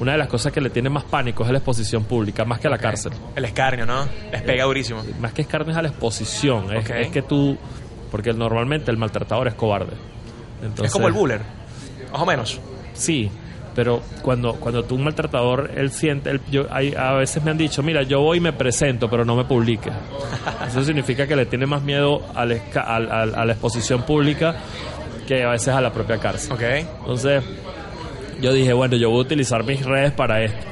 una 0.00 0.12
de 0.12 0.18
las 0.18 0.28
cosas 0.28 0.52
que 0.52 0.60
le 0.60 0.70
tiene 0.70 0.88
más 0.88 1.04
pánico 1.04 1.44
es 1.44 1.50
la 1.50 1.58
exposición 1.58 2.04
pública, 2.04 2.44
más 2.44 2.58
que 2.58 2.68
la 2.68 2.78
cárcel. 2.78 3.12
El 3.36 3.44
escarnio, 3.44 3.86
¿no? 3.86 4.06
Les 4.32 4.42
pega 4.42 4.64
durísimo. 4.64 5.02
Más 5.20 5.32
que 5.32 5.42
escarnio 5.42 5.72
es 5.72 5.76
a 5.76 5.82
la 5.82 5.88
exposición. 5.88 6.74
Es, 6.74 7.10
que 7.10 7.22
tú, 7.22 7.56
porque 8.10 8.32
normalmente 8.32 8.90
el 8.90 8.96
maltratador 8.96 9.48
es 9.48 9.54
cobarde. 9.54 9.92
Entonces, 10.62 10.86
es 10.86 10.92
como 10.92 11.06
el 11.06 11.12
buller. 11.12 11.40
Más 12.12 12.20
o 12.22 12.26
menos. 12.26 12.60
Sí, 12.94 13.30
pero 13.74 14.00
cuando, 14.22 14.54
cuando 14.54 14.82
tú 14.84 14.96
un 14.96 15.04
maltratador, 15.04 15.70
él 15.76 15.90
siente, 15.90 16.30
él- 16.30 16.40
yo, 16.50 16.66
hay, 16.70 16.94
a 16.94 17.12
veces 17.12 17.42
me 17.44 17.50
han 17.50 17.58
dicho, 17.58 17.82
mira, 17.82 18.02
yo 18.02 18.20
voy 18.20 18.38
y 18.38 18.40
me 18.40 18.52
presento, 18.52 19.08
pero 19.08 19.24
no 19.24 19.36
me 19.36 19.44
publiques. 19.44 19.92
Eso 20.68 20.82
significa 20.84 21.26
que 21.26 21.36
le 21.36 21.46
tiene 21.46 21.66
más 21.66 21.82
miedo 21.82 22.22
al- 22.34 22.60
al- 22.74 23.34
a 23.34 23.44
la 23.44 23.52
exposición 23.52 24.02
pública 24.02 24.56
que 25.26 25.44
a 25.44 25.50
veces 25.50 25.68
a 25.68 25.80
la 25.80 25.92
propia 25.92 26.18
cárcel. 26.18 26.56
Entonces, 27.00 27.44
yo 28.40 28.52
dije, 28.52 28.72
bueno, 28.72 28.96
yo 28.96 29.10
voy 29.10 29.18
a 29.18 29.22
utilizar 29.22 29.62
mis 29.64 29.84
redes 29.84 30.12
para 30.12 30.42
esto. 30.42 30.66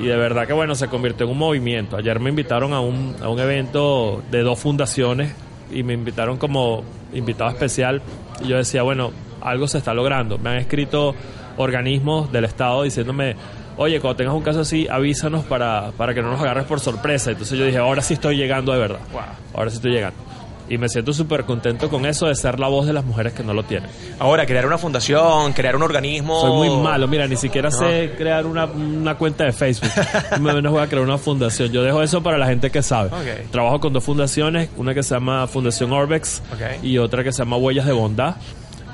Y 0.00 0.04
de 0.06 0.16
verdad 0.16 0.46
que, 0.46 0.52
bueno, 0.52 0.74
se 0.76 0.86
convirtió 0.88 1.26
en 1.26 1.32
un 1.32 1.38
movimiento. 1.38 1.96
Ayer 1.96 2.20
me 2.20 2.30
invitaron 2.30 2.72
a 2.72 2.80
un, 2.80 3.16
a 3.20 3.28
un 3.28 3.38
evento 3.40 4.22
de 4.30 4.42
dos 4.42 4.58
fundaciones 4.58 5.32
y 5.72 5.82
me 5.82 5.92
invitaron 5.92 6.36
como 6.38 6.84
invitado 7.12 7.50
especial. 7.50 8.00
Y 8.42 8.46
yo 8.48 8.56
decía, 8.56 8.82
bueno, 8.84 9.10
algo 9.40 9.66
se 9.66 9.78
está 9.78 9.92
logrando. 9.94 10.38
Me 10.38 10.50
han 10.50 10.56
escrito 10.58 11.16
organismos 11.58 12.32
del 12.32 12.44
Estado 12.44 12.82
diciéndome, 12.82 13.36
oye, 13.76 14.00
cuando 14.00 14.16
tengas 14.16 14.34
un 14.34 14.42
caso 14.42 14.60
así, 14.60 14.88
avísanos 14.88 15.44
para, 15.44 15.92
para 15.96 16.14
que 16.14 16.22
no 16.22 16.30
nos 16.30 16.40
agarres 16.40 16.64
por 16.64 16.80
sorpresa. 16.80 17.30
Entonces 17.30 17.58
yo 17.58 17.64
dije, 17.64 17.78
ahora 17.78 18.02
sí 18.02 18.14
estoy 18.14 18.36
llegando 18.36 18.72
de 18.72 18.78
verdad. 18.78 19.00
Wow. 19.12 19.22
Ahora 19.54 19.70
sí 19.70 19.76
estoy 19.76 19.92
llegando. 19.92 20.28
Y 20.70 20.76
me 20.76 20.88
siento 20.88 21.14
súper 21.14 21.44
contento 21.44 21.88
con 21.88 22.04
eso 22.04 22.26
de 22.26 22.34
ser 22.34 22.60
la 22.60 22.68
voz 22.68 22.86
de 22.86 22.92
las 22.92 23.04
mujeres 23.04 23.32
que 23.32 23.42
no 23.42 23.54
lo 23.54 23.62
tienen. 23.62 23.88
Ahora, 24.18 24.44
crear 24.44 24.66
una 24.66 24.76
fundación, 24.76 25.54
crear 25.54 25.74
un 25.74 25.82
organismo. 25.82 26.40
Soy 26.42 26.68
muy 26.68 26.82
malo, 26.82 27.08
mira, 27.08 27.26
ni 27.26 27.36
siquiera 27.36 27.70
sé 27.70 28.12
crear 28.18 28.44
una, 28.44 28.66
una 28.66 29.14
cuenta 29.14 29.44
de 29.44 29.52
Facebook. 29.52 29.90
Me 30.40 30.52
menos 30.52 30.70
voy 30.72 30.82
a 30.82 30.86
crear 30.86 31.02
una 31.02 31.16
fundación. 31.16 31.72
Yo 31.72 31.82
dejo 31.82 32.02
eso 32.02 32.22
para 32.22 32.36
la 32.36 32.46
gente 32.46 32.70
que 32.70 32.82
sabe. 32.82 33.10
Trabajo 33.50 33.80
con 33.80 33.94
dos 33.94 34.04
fundaciones, 34.04 34.68
una 34.76 34.92
que 34.92 35.02
se 35.02 35.14
llama 35.14 35.46
Fundación 35.46 35.90
Orbex 35.92 36.42
y 36.82 36.98
otra 36.98 37.24
que 37.24 37.32
se 37.32 37.38
llama 37.38 37.56
Huellas 37.56 37.86
de 37.86 37.92
Bondad, 37.92 38.36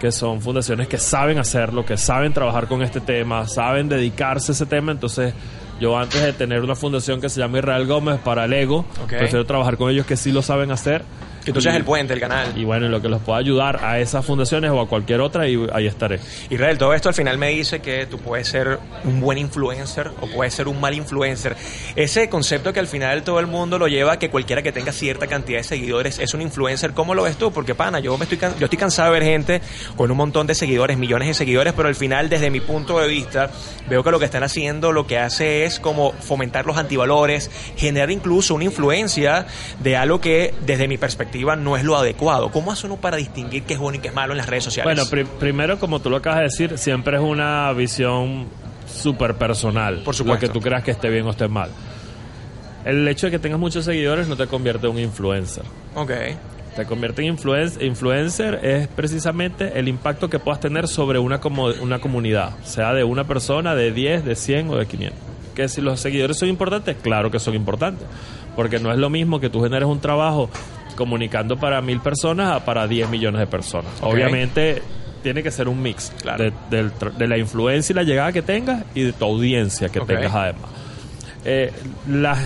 que 0.00 0.12
son 0.12 0.40
fundaciones 0.40 0.88
que 0.88 0.98
saben 0.98 1.38
hacerlo, 1.38 1.84
que 1.86 1.96
saben 1.96 2.32
trabajar 2.32 2.66
con 2.66 2.82
este 2.82 3.00
tema, 3.00 3.46
saben 3.48 3.88
dedicarse 3.88 4.52
a 4.52 4.54
ese 4.54 4.66
tema. 4.66 4.92
Entonces, 4.92 5.32
yo 5.80 5.98
antes 5.98 6.22
de 6.22 6.32
tener 6.32 6.60
una 6.62 6.74
fundación 6.74 7.20
que 7.20 7.28
se 7.28 7.40
llama 7.40 7.58
Israel 7.58 7.86
Gómez 7.86 8.18
para 8.22 8.44
el 8.44 8.52
ego, 8.52 8.84
Ok. 9.02 9.08
prefiero 9.18 9.44
trabajar 9.46 9.76
con 9.76 9.90
ellos 9.90 10.06
que 10.06 10.16
sí 10.16 10.30
lo 10.32 10.42
saben 10.42 10.70
hacer. 10.70 11.02
Que 11.44 11.52
tú 11.52 11.60
seas 11.60 11.74
Y- 11.74 11.78
el 11.78 11.84
puente, 11.84 12.14
el 12.14 12.20
canal. 12.20 12.52
Y 12.56 12.64
bueno, 12.64 12.86
en 12.86 12.92
lo 12.92 13.02
que 13.02 13.08
los 13.08 13.20
pueda 13.22 13.38
ayudar 13.38 13.84
a 13.84 13.98
esas 13.98 14.24
fundaciones 14.24 14.70
o 14.70 14.80
a 14.80 14.88
cualquier 14.88 15.20
otra, 15.20 15.48
y 15.48 15.58
ahí 15.72 15.86
estaré. 15.86 16.20
Israel, 16.50 16.78
todo 16.78 16.94
esto 16.94 17.08
al 17.08 17.14
final 17.14 17.36
me 17.38 17.48
dice 17.50 17.80
que 17.80 18.06
tú 18.06 18.18
puedes 18.18 18.48
ser 18.48 18.78
un 19.04 19.20
buen 19.20 19.38
influencer 19.38 20.10
o 20.20 20.26
puedes 20.28 20.54
ser 20.54 20.68
un 20.68 20.80
mal 20.80 20.94
influencer. 20.94 21.56
Ese 21.96 22.28
concepto 22.28 22.72
que 22.72 22.80
al 22.80 22.86
final 22.86 23.22
todo 23.24 23.40
el 23.40 23.46
mundo 23.46 23.78
lo 23.78 23.88
lleva, 23.88 24.18
que 24.18 24.30
cualquiera 24.30 24.62
que 24.62 24.72
tenga 24.72 24.92
cierta 24.92 25.26
cantidad 25.26 25.58
de 25.58 25.64
seguidores 25.64 26.18
es 26.18 26.32
un 26.34 26.40
influencer, 26.40 26.92
¿cómo 26.92 27.14
lo 27.14 27.24
ves 27.24 27.36
tú? 27.36 27.52
Porque, 27.52 27.74
pana, 27.74 28.00
yo, 28.00 28.16
me 28.16 28.24
estoy, 28.24 28.38
yo 28.58 28.64
estoy 28.66 28.78
cansado 28.78 29.12
de 29.12 29.20
ver 29.20 29.28
gente 29.28 29.60
con 29.96 30.10
un 30.10 30.16
montón 30.16 30.46
de 30.46 30.54
seguidores, 30.54 30.96
millones 30.96 31.28
de 31.28 31.34
seguidores, 31.34 31.72
pero 31.74 31.88
al 31.88 31.94
final, 31.94 32.28
desde 32.28 32.50
mi 32.50 32.60
punto 32.60 32.98
de 33.00 33.08
vista, 33.08 33.50
veo 33.88 34.02
que 34.02 34.10
lo 34.10 34.18
que 34.18 34.24
están 34.24 34.42
haciendo 34.44 34.92
lo 34.92 35.06
que 35.06 35.18
hace 35.18 35.64
es 35.64 35.78
como 35.78 36.12
fomentar 36.12 36.64
los 36.66 36.76
antivalores, 36.78 37.50
generar 37.76 38.10
incluso 38.10 38.54
una 38.54 38.64
influencia 38.64 39.46
de 39.82 39.96
algo 39.96 40.20
que, 40.20 40.54
desde 40.64 40.88
mi 40.88 40.96
perspectiva, 40.96 41.33
no 41.56 41.76
es 41.76 41.84
lo 41.84 41.96
adecuado. 41.96 42.50
¿Cómo 42.50 42.72
hace 42.72 42.86
uno 42.86 42.96
para 42.96 43.16
distinguir 43.16 43.62
qué 43.64 43.74
es 43.74 43.78
bueno 43.80 43.96
y 43.98 44.00
qué 44.00 44.08
es 44.08 44.14
malo 44.14 44.32
en 44.32 44.38
las 44.38 44.46
redes 44.48 44.64
sociales? 44.64 44.94
Bueno, 44.94 45.08
pri- 45.10 45.24
primero, 45.38 45.78
como 45.78 46.00
tú 46.00 46.10
lo 46.10 46.16
acabas 46.16 46.38
de 46.38 46.44
decir, 46.44 46.78
siempre 46.78 47.16
es 47.16 47.22
una 47.22 47.72
visión 47.72 48.46
súper 48.86 49.34
personal. 49.34 50.02
Por 50.04 50.14
supuesto. 50.14 50.46
Lo 50.46 50.52
que 50.52 50.58
tú 50.58 50.60
creas 50.62 50.82
que 50.84 50.90
esté 50.92 51.08
bien 51.10 51.26
o 51.26 51.30
esté 51.30 51.48
mal. 51.48 51.70
El 52.84 53.06
hecho 53.08 53.26
de 53.26 53.32
que 53.32 53.38
tengas 53.38 53.58
muchos 53.58 53.84
seguidores 53.84 54.28
no 54.28 54.36
te 54.36 54.46
convierte 54.46 54.86
en 54.86 54.92
un 54.92 54.98
influencer. 55.00 55.64
ok. 55.94 56.10
Te 56.76 56.86
convierte 56.86 57.24
en 57.24 57.36
influen- 57.36 57.80
influencer 57.82 58.58
es 58.64 58.88
precisamente 58.88 59.78
el 59.78 59.86
impacto 59.86 60.28
que 60.28 60.40
puedas 60.40 60.58
tener 60.58 60.88
sobre 60.88 61.20
una, 61.20 61.38
como- 61.40 61.66
una 61.66 62.00
comunidad, 62.00 62.50
sea 62.64 62.92
de 62.92 63.04
una 63.04 63.22
persona, 63.28 63.76
de 63.76 63.92
10, 63.92 64.24
de 64.24 64.34
100 64.34 64.70
o 64.70 64.76
de 64.76 64.86
500. 64.86 65.16
Que 65.54 65.68
si 65.68 65.80
los 65.80 66.00
seguidores 66.00 66.36
son 66.36 66.48
importantes, 66.48 66.96
claro 67.00 67.30
que 67.30 67.38
son 67.38 67.54
importantes, 67.54 68.04
porque 68.56 68.80
no 68.80 68.90
es 68.90 68.98
lo 68.98 69.08
mismo 69.08 69.38
que 69.38 69.48
tú 69.50 69.62
generes 69.62 69.86
un 69.86 70.00
trabajo 70.00 70.50
comunicando 70.94 71.56
para 71.56 71.80
mil 71.80 72.00
personas 72.00 72.52
a 72.52 72.64
para 72.64 72.86
10 72.86 73.08
millones 73.10 73.40
de 73.40 73.46
personas. 73.46 73.90
Obviamente 74.00 74.82
tiene 75.22 75.42
que 75.42 75.50
ser 75.50 75.68
un 75.68 75.80
mix 75.82 76.12
Claro. 76.20 76.52
de, 76.70 77.26
la 77.26 77.38
influencia 77.38 77.92
y 77.92 77.96
la 77.96 78.02
llegada 78.02 78.32
que 78.32 78.42
tengas 78.42 78.84
y 78.94 79.02
de 79.04 79.12
tu 79.12 79.24
audiencia 79.24 79.88
que 79.88 80.00
tengas 80.00 80.34
además. 80.34 80.70
Eh, 81.44 81.72
la- 82.08 82.38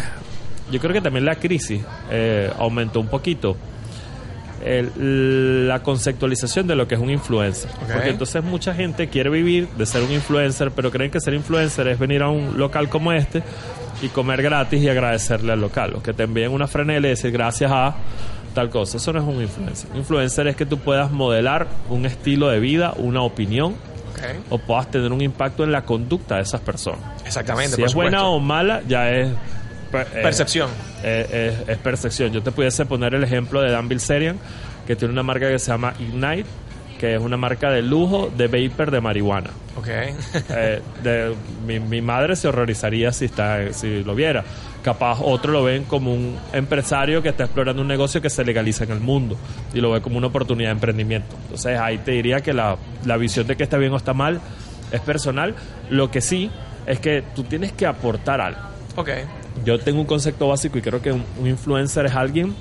yo 0.71 0.78
creo 0.81 0.93
que 0.93 1.00
también 1.00 1.25
la 1.25 1.37
crisis 1.37 1.81
eh, 2.11 2.50
aumentó 2.59 3.00
un 3.00 3.09
poquito 3.09 3.57
el- 4.64 5.69
la 5.69 5.83
conceptualización 5.83 6.67
de 6.67 6.75
lo 6.76 6.87
que 6.88 6.95
es 6.97 7.00
un 7.00 7.11
influencer. 7.11 7.71
Porque 7.93 8.11
entonces 8.11 8.43
mucha 8.43 8.75
gente 8.75 9.09
quiere 9.09 9.31
vivir 9.31 9.69
de 9.69 9.87
ser 9.87 10.02
un 10.02 10.12
influencer, 10.12 10.71
pero 10.73 10.90
creen 10.90 11.11
que 11.11 11.21
ser 11.21 11.35
influencer 11.35 11.87
es 11.88 11.99
venir 11.99 12.23
a 12.23 12.28
un 12.28 12.59
local 12.59 12.88
como 12.88 13.12
este 13.12 13.43
y 14.02 14.09
comer 14.09 14.43
gratis 14.43 14.83
y 14.83 14.88
agradecerle 14.88 15.52
al 15.52 15.61
local. 15.61 15.95
O 15.95 16.02
que 16.02 16.12
te 16.12 16.25
envíen 16.25 16.52
una 16.52 16.67
franela 16.67 17.07
y 17.07 17.11
decir 17.11 17.31
gracias 17.31 17.71
a 17.73 17.97
tal 18.58 18.70
cosa. 18.70 18.96
Eso 18.96 19.12
no 19.12 19.20
es 19.20 19.26
un 19.26 19.40
influencer. 19.42 19.88
Influencer 19.94 20.48
es 20.48 20.56
que 20.56 20.66
tú 20.66 20.78
puedas 20.78 21.10
modelar 21.12 21.66
un 21.90 22.06
estilo 22.06 22.48
de 22.48 22.58
vida, 22.60 22.92
una 22.96 23.22
opinión 23.22 23.74
o 24.50 24.58
puedas 24.58 24.90
tener 24.90 25.12
un 25.12 25.20
impacto 25.20 25.62
en 25.62 25.70
la 25.70 25.82
conducta 25.82 26.36
de 26.36 26.42
esas 26.42 26.60
personas. 26.60 27.00
Exactamente, 27.24 27.76
Si 27.76 27.82
por 27.82 27.88
es 27.88 27.94
buena 27.94 28.26
o 28.26 28.40
mala, 28.40 28.82
ya 28.88 29.10
es... 29.10 29.28
eh, 29.28 29.34
Percepción. 30.22 30.68
eh, 31.04 31.54
es, 31.62 31.68
es 31.68 31.78
percepción. 31.78 32.32
Yo 32.32 32.42
te 32.42 32.50
pudiese 32.50 32.84
poner 32.84 33.14
el 33.14 33.22
ejemplo 33.22 33.60
de 33.60 33.70
Dan 33.70 33.88
Bilzerian, 33.88 34.36
que 34.86 34.96
tiene 34.96 35.12
una 35.12 35.22
marca 35.22 35.48
que 35.48 35.58
se 35.60 35.70
llama 35.70 35.94
Ignite, 36.00 36.46
que 36.98 37.14
es 37.14 37.20
una 37.20 37.36
marca 37.36 37.70
de 37.70 37.80
lujo 37.82 38.28
de 38.36 38.48
vapor 38.48 38.90
de 38.90 39.00
marihuana. 39.00 39.50
Ok. 39.76 39.86
Eh, 39.88 40.82
de- 41.04 41.34
mi, 41.64 41.78
mi 41.78 42.00
madre 42.02 42.34
se 42.34 42.48
horrorizaría 42.48 43.12
si, 43.12 43.26
está, 43.26 43.72
si 43.72 44.02
lo 44.02 44.16
viera. 44.16 44.42
Capaz 44.82 45.18
otro 45.20 45.52
lo 45.52 45.64
ven 45.64 45.85
como 45.85 46.12
un 46.12 46.37
empresario 46.52 47.20
que 47.20 47.30
está 47.30 47.44
explorando 47.44 47.82
un 47.82 47.88
negocio 47.88 48.23
que 48.23 48.30
se 48.30 48.44
legaliza 48.44 48.85
en 48.85 48.92
el 48.92 49.00
mundo 49.00 49.37
y 49.75 49.80
lo 49.80 49.90
ve 49.90 50.00
como 50.00 50.18
una 50.18 50.28
oportunidad 50.28 50.68
de 50.68 50.73
emprendimiento. 50.73 51.37
Entonces 51.42 51.78
ahí 51.78 51.99
te 51.99 52.12
diría 52.12 52.40
que 52.40 52.52
la, 52.52 52.76
la 53.04 53.16
visión 53.16 53.47
de 53.47 53.56
que 53.56 53.64
está 53.64 53.76
bien 53.76 53.92
o 53.92 53.97
está 53.97 54.14
mal 54.14 54.40
es 54.92 55.00
personal. 55.00 55.54
Lo 55.90 56.11
que 56.11 56.20
sí 56.20 56.50
es 56.87 57.00
que 57.00 57.23
tú 57.35 57.42
tienes 57.42 57.73
que 57.73 57.87
aportar 57.87 58.40
algo. 58.40 58.61
ok. 58.97 59.11
Yo 59.64 59.80
tengo 59.80 60.00
un 60.00 60.06
concepto 60.06 60.47
básico 60.47 60.78
y 60.78 60.82
creo 60.82 61.02
que 61.02 61.11
un, 61.11 61.25
un 61.40 61.49
influencer 61.49 62.06
es 62.06 62.14
alguien 62.14 62.54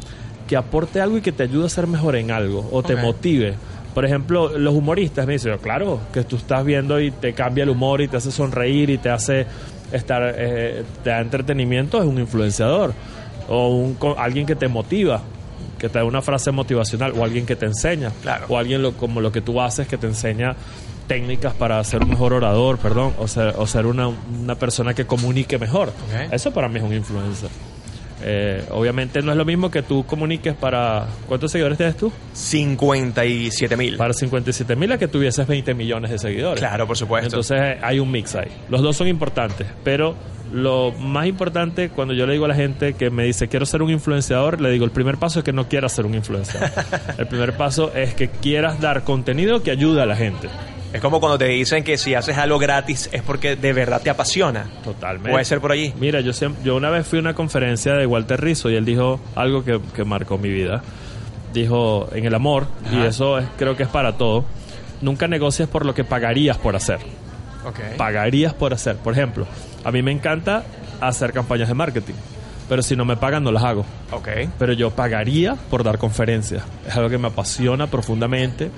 que 0.47 0.57
aporte 0.57 0.99
algo 0.99 1.17
y 1.17 1.21
que 1.21 1.31
te 1.31 1.43
ayude 1.43 1.67
a 1.67 1.69
ser 1.69 1.85
mejor 1.85 2.15
en 2.15 2.31
algo 2.31 2.67
o 2.71 2.81
te 2.81 2.95
motive. 2.95 3.55
Por 3.93 4.05
ejemplo, 4.05 4.57
los 4.57 4.73
humoristas 4.73 5.27
me 5.27 5.33
dicen, 5.33 5.57
claro, 5.57 5.99
que 6.13 6.23
tú 6.23 6.37
estás 6.37 6.63
viendo 6.63 6.99
y 6.99 7.11
te 7.11 7.33
cambia 7.33 7.63
el 7.63 7.69
humor 7.69 8.01
y 8.01 8.07
te 8.07 8.17
hace 8.17 8.31
sonreír 8.31 8.89
y 8.89 8.97
te 8.97 9.09
hace 9.09 9.45
estar, 9.91 10.21
eh, 10.37 10.83
te 11.03 11.09
da 11.09 11.19
entretenimiento, 11.19 11.99
es 12.01 12.07
un 12.07 12.19
influenciador. 12.19 12.93
O 13.49 13.69
un, 13.69 13.97
alguien 14.17 14.45
que 14.45 14.55
te 14.55 14.67
motiva, 14.67 15.21
que 15.79 15.89
te 15.89 15.99
da 15.99 16.05
una 16.05 16.21
frase 16.21 16.51
motivacional, 16.51 17.13
o 17.17 17.23
alguien 17.23 17.45
que 17.45 17.55
te 17.55 17.65
enseña, 17.65 18.11
Claro. 18.21 18.45
o 18.49 18.57
alguien 18.57 18.81
lo- 18.81 18.93
como 18.93 19.21
lo 19.21 19.31
que 19.31 19.41
tú 19.41 19.61
haces 19.61 19.87
que 19.87 19.97
te 19.97 20.07
enseña 20.07 20.55
técnicas 21.07 21.53
para 21.53 21.81
ser 21.85 22.03
un 22.03 22.09
mejor 22.09 22.33
orador, 22.33 22.77
perdón, 22.79 23.13
o 23.17 23.27
ser, 23.29 23.53
o 23.57 23.65
ser 23.65 23.85
una, 23.85 24.09
una 24.09 24.55
persona 24.55 24.93
que 24.93 25.05
comunique 25.05 25.57
mejor. 25.57 25.93
Eso 26.31 26.51
para 26.51 26.67
mí 26.67 26.79
es 26.79 26.83
un 26.83 26.93
influencer. 26.93 27.49
Eh, 28.23 28.63
obviamente 28.71 29.21
no 29.21 29.31
es 29.31 29.37
lo 29.37 29.45
mismo 29.45 29.69
que 29.69 29.83
tú 29.83 30.05
comuniques 30.05 30.55
para... 30.55 31.07
¿Cuántos 31.27 31.51
seguidores 31.51 31.77
tienes 31.77 31.97
tú? 31.97 32.11
57 32.33 33.77
mil. 33.77 33.97
Para 33.97 34.13
57 34.13 34.75
mil 34.75 34.91
a 34.91 34.97
que 34.97 35.07
tuvieses 35.07 35.45
20 35.47 35.73
millones 35.73 36.11
de 36.11 36.19
seguidores. 36.19 36.59
Claro, 36.59 36.87
por 36.87 36.97
supuesto. 36.97 37.27
Entonces 37.27 37.57
eh, 37.61 37.77
hay 37.81 37.99
un 37.99 38.11
mix 38.11 38.35
ahí. 38.35 38.49
Los 38.69 38.81
dos 38.81 38.95
son 38.97 39.07
importantes, 39.07 39.67
pero 39.83 40.15
lo 40.51 40.91
más 40.93 41.27
importante 41.27 41.89
cuando 41.89 42.13
yo 42.13 42.25
le 42.25 42.33
digo 42.33 42.45
a 42.45 42.47
la 42.47 42.55
gente 42.55 42.93
que 42.93 43.09
me 43.09 43.25
dice 43.25 43.49
quiero 43.49 43.65
ser 43.65 43.81
un 43.81 43.89
influenciador, 43.91 44.61
le 44.61 44.71
digo 44.71 44.85
el 44.85 44.91
primer 44.91 45.17
paso 45.17 45.39
es 45.39 45.45
que 45.45 45.51
no 45.51 45.67
quieras 45.67 45.93
ser 45.93 46.05
un 46.05 46.15
influenciador. 46.15 46.71
el 47.17 47.27
primer 47.27 47.55
paso 47.57 47.93
es 47.93 48.13
que 48.13 48.29
quieras 48.29 48.79
dar 48.79 49.03
contenido 49.03 49.61
que 49.61 49.71
ayude 49.71 50.01
a 50.01 50.05
la 50.05 50.15
gente. 50.15 50.47
Es 50.93 51.01
como 51.01 51.19
cuando 51.19 51.37
te 51.37 51.45
dicen 51.45 51.83
que 51.83 51.97
si 51.97 52.15
haces 52.15 52.37
algo 52.37 52.57
gratis 52.59 53.09
es 53.11 53.21
porque 53.21 53.55
de 53.55 53.73
verdad 53.73 54.01
te 54.01 54.09
apasiona. 54.09 54.65
Totalmente. 54.83 55.31
Puede 55.31 55.45
ser 55.45 55.59
por 55.59 55.71
allí. 55.71 55.93
Mira, 55.99 56.21
yo, 56.21 56.33
siempre, 56.33 56.63
yo 56.63 56.75
una 56.75 56.89
vez 56.89 57.05
fui 57.05 57.19
a 57.19 57.21
una 57.21 57.33
conferencia 57.33 57.93
de 57.93 58.05
Walter 58.05 58.39
Rizzo 58.39 58.69
y 58.69 58.75
él 58.75 58.85
dijo 58.85 59.19
algo 59.35 59.63
que, 59.63 59.79
que 59.95 60.05
marcó 60.05 60.37
mi 60.37 60.49
vida. 60.49 60.81
Dijo, 61.53 62.09
en 62.13 62.25
el 62.25 62.35
amor, 62.35 62.67
y 62.91 63.01
eso 63.01 63.39
es, 63.39 63.45
creo 63.57 63.75
que 63.75 63.83
es 63.83 63.89
para 63.89 64.17
todo, 64.17 64.45
nunca 65.01 65.27
negocies 65.27 65.67
por 65.67 65.85
lo 65.85 65.93
que 65.93 66.03
pagarías 66.03 66.57
por 66.57 66.75
hacer. 66.75 66.99
Ok. 67.65 67.97
Pagarías 67.97 68.53
por 68.53 68.73
hacer. 68.73 68.95
Por 68.97 69.13
ejemplo, 69.13 69.47
a 69.83 69.91
mí 69.91 70.01
me 70.01 70.11
encanta 70.11 70.63
hacer 71.01 71.33
campañas 71.33 71.67
de 71.67 71.73
marketing, 71.73 72.13
pero 72.69 72.81
si 72.81 72.95
no 72.95 73.05
me 73.05 73.17
pagan 73.17 73.43
no 73.43 73.51
las 73.51 73.63
hago. 73.63 73.85
Ok. 74.11 74.27
Pero 74.59 74.73
yo 74.73 74.91
pagaría 74.91 75.55
por 75.69 75.83
dar 75.83 75.97
conferencias. 75.97 76.63
Es 76.87 76.95
algo 76.95 77.09
que 77.09 77.17
me 77.17 77.27
apasiona 77.27 77.87
profundamente 77.87 78.71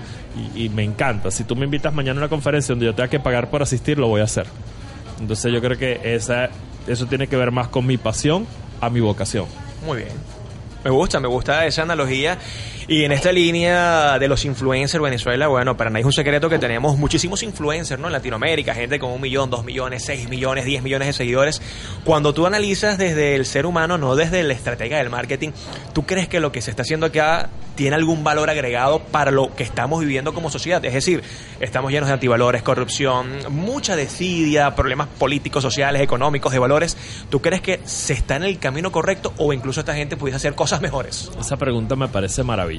y, 0.55 0.65
y 0.65 0.69
me 0.69 0.84
encanta. 0.84 1.31
Si 1.31 1.43
tú 1.43 1.55
me 1.55 1.65
invitas 1.65 1.93
mañana 1.93 2.19
a 2.19 2.24
una 2.24 2.29
conferencia 2.29 2.74
donde 2.74 2.86
yo 2.86 2.96
tenga 2.96 3.10
que 3.10 3.19
pagar 3.19 3.50
por 3.50 3.62
asistir, 3.62 3.98
lo 3.98 4.08
voy 4.08 4.22
a 4.22 4.25
hacer. 4.25 4.48
Entonces 5.19 5.51
yo 5.51 5.62
creo 5.62 5.77
que 5.77 6.00
esa, 6.15 6.50
eso 6.88 7.05
tiene 7.08 7.27
que 7.27 7.36
ver 7.36 7.51
más 7.51 7.67
con 7.67 7.86
mi 7.86 7.98
pasión 7.98 8.48
a 8.81 8.89
mi 8.89 9.00
vocación. 9.00 9.46
Muy 9.86 9.98
bien. 9.98 10.13
Me 10.84 10.89
gusta, 10.91 11.19
me 11.19 11.27
gusta 11.27 11.65
esa 11.65 11.84
analogía. 11.84 12.38
Y 12.91 13.03
en 13.03 13.12
esta 13.12 13.31
línea 13.31 14.17
de 14.17 14.27
los 14.27 14.46
influencers 14.46 15.00
Venezuela, 15.00 15.48
bueno, 15.48 15.77
para 15.77 15.91
nadie 15.91 16.00
es 16.01 16.05
un 16.08 16.12
secreto 16.12 16.50
que 16.50 16.58
tenemos 16.58 16.98
muchísimos 16.98 17.43
influencers, 17.43 18.01
¿no? 18.01 18.08
En 18.08 18.13
Latinoamérica, 18.13 18.74
gente 18.74 18.98
con 18.98 19.12
un 19.12 19.22
millón, 19.22 19.51
dos 19.51 19.63
millones, 19.63 20.03
seis 20.03 20.27
millones, 20.27 20.65
diez 20.65 20.81
millones 20.81 21.10
de 21.10 21.13
seguidores. 21.13 21.62
Cuando 22.03 22.34
tú 22.34 22.48
analizas 22.48 22.98
desde 22.98 23.36
el 23.36 23.46
ser 23.46 23.67
humano, 23.67 24.00
no 24.00 24.15
desde 24.15 24.41
la 24.41 24.53
estrategia 24.53 24.98
del 24.98 25.12
marketing, 25.12 25.51
¿tú 25.93 26.08
crees 26.08 26.27
que 26.27 26.39
lo 26.39 26.51
que 26.51 26.63
se 26.63 26.72
está 26.72 26.81
haciendo 26.81 27.05
acá 27.05 27.51
tiene 27.75 27.96
algún 27.96 28.24
valor 28.24 28.50
agregado 28.50 29.00
para 29.00 29.29
lo 29.29 29.55
que 29.55 29.62
estamos 29.62 30.00
viviendo 30.00 30.34
como 30.34 30.50
sociedad? 30.50 30.84
Es 30.84 30.96
decir, 30.96 31.22
estamos 31.60 31.91
llenos 31.91 32.08
de 32.08 32.13
antivalores, 32.13 32.63
corrupción, 32.63 33.29
mucha 33.50 33.96
desidia, 33.96 34.74
problemas 34.74 35.10
políticos, 35.19 35.62
sociales, 35.62 36.01
económicos, 36.01 36.51
de 36.53 36.58
valores. 36.58 36.98
¿Tú 37.29 37.39
crees 37.39 37.62
que 37.62 37.81
se 37.86 38.13
está 38.13 38.38
en 38.38 38.46
el 38.46 38.58
camino 38.58 38.91
correcto 38.91 39.31
o 39.38 39.53
incluso 39.53 39.81
esta 39.81 39.93
gente 39.93 40.17
pudiese 40.17 40.38
hacer 40.38 40.55
cosas 40.55 40.81
mejores? 40.81 41.29
Esa 41.39 41.55
pregunta 41.55 41.96
me 41.96 42.08
parece 42.08 42.41
maravillosa. 42.41 42.78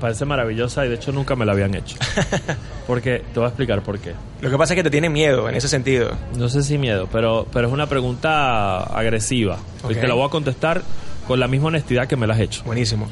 Parece 0.00 0.24
maravillosa 0.24 0.86
y 0.86 0.88
de 0.88 0.94
hecho 0.94 1.12
nunca 1.12 1.36
me 1.36 1.44
la 1.44 1.52
habían 1.52 1.74
hecho. 1.74 1.96
Porque 2.86 3.22
te 3.32 3.38
voy 3.38 3.44
a 3.44 3.48
explicar 3.48 3.82
por 3.82 3.98
qué. 3.98 4.14
Lo 4.40 4.50
que 4.50 4.56
pasa 4.56 4.72
es 4.72 4.76
que 4.78 4.82
te 4.82 4.90
tienen 4.90 5.12
miedo 5.12 5.48
en 5.48 5.54
ese 5.56 5.68
sentido. 5.68 6.12
No 6.36 6.48
sé 6.48 6.62
si 6.62 6.78
miedo, 6.78 7.06
pero, 7.12 7.46
pero 7.52 7.68
es 7.68 7.72
una 7.74 7.86
pregunta 7.86 8.78
agresiva. 8.84 9.58
Ok. 9.82 9.90
Y 9.90 9.94
te 9.96 10.08
la 10.08 10.14
voy 10.14 10.26
a 10.26 10.30
contestar 10.30 10.80
con 11.28 11.38
la 11.38 11.48
misma 11.48 11.68
honestidad 11.68 12.06
que 12.08 12.16
me 12.16 12.26
la 12.26 12.32
has 12.34 12.40
hecho. 12.40 12.62
Buenísimo. 12.64 13.08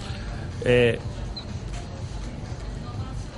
Eh, 0.65 0.99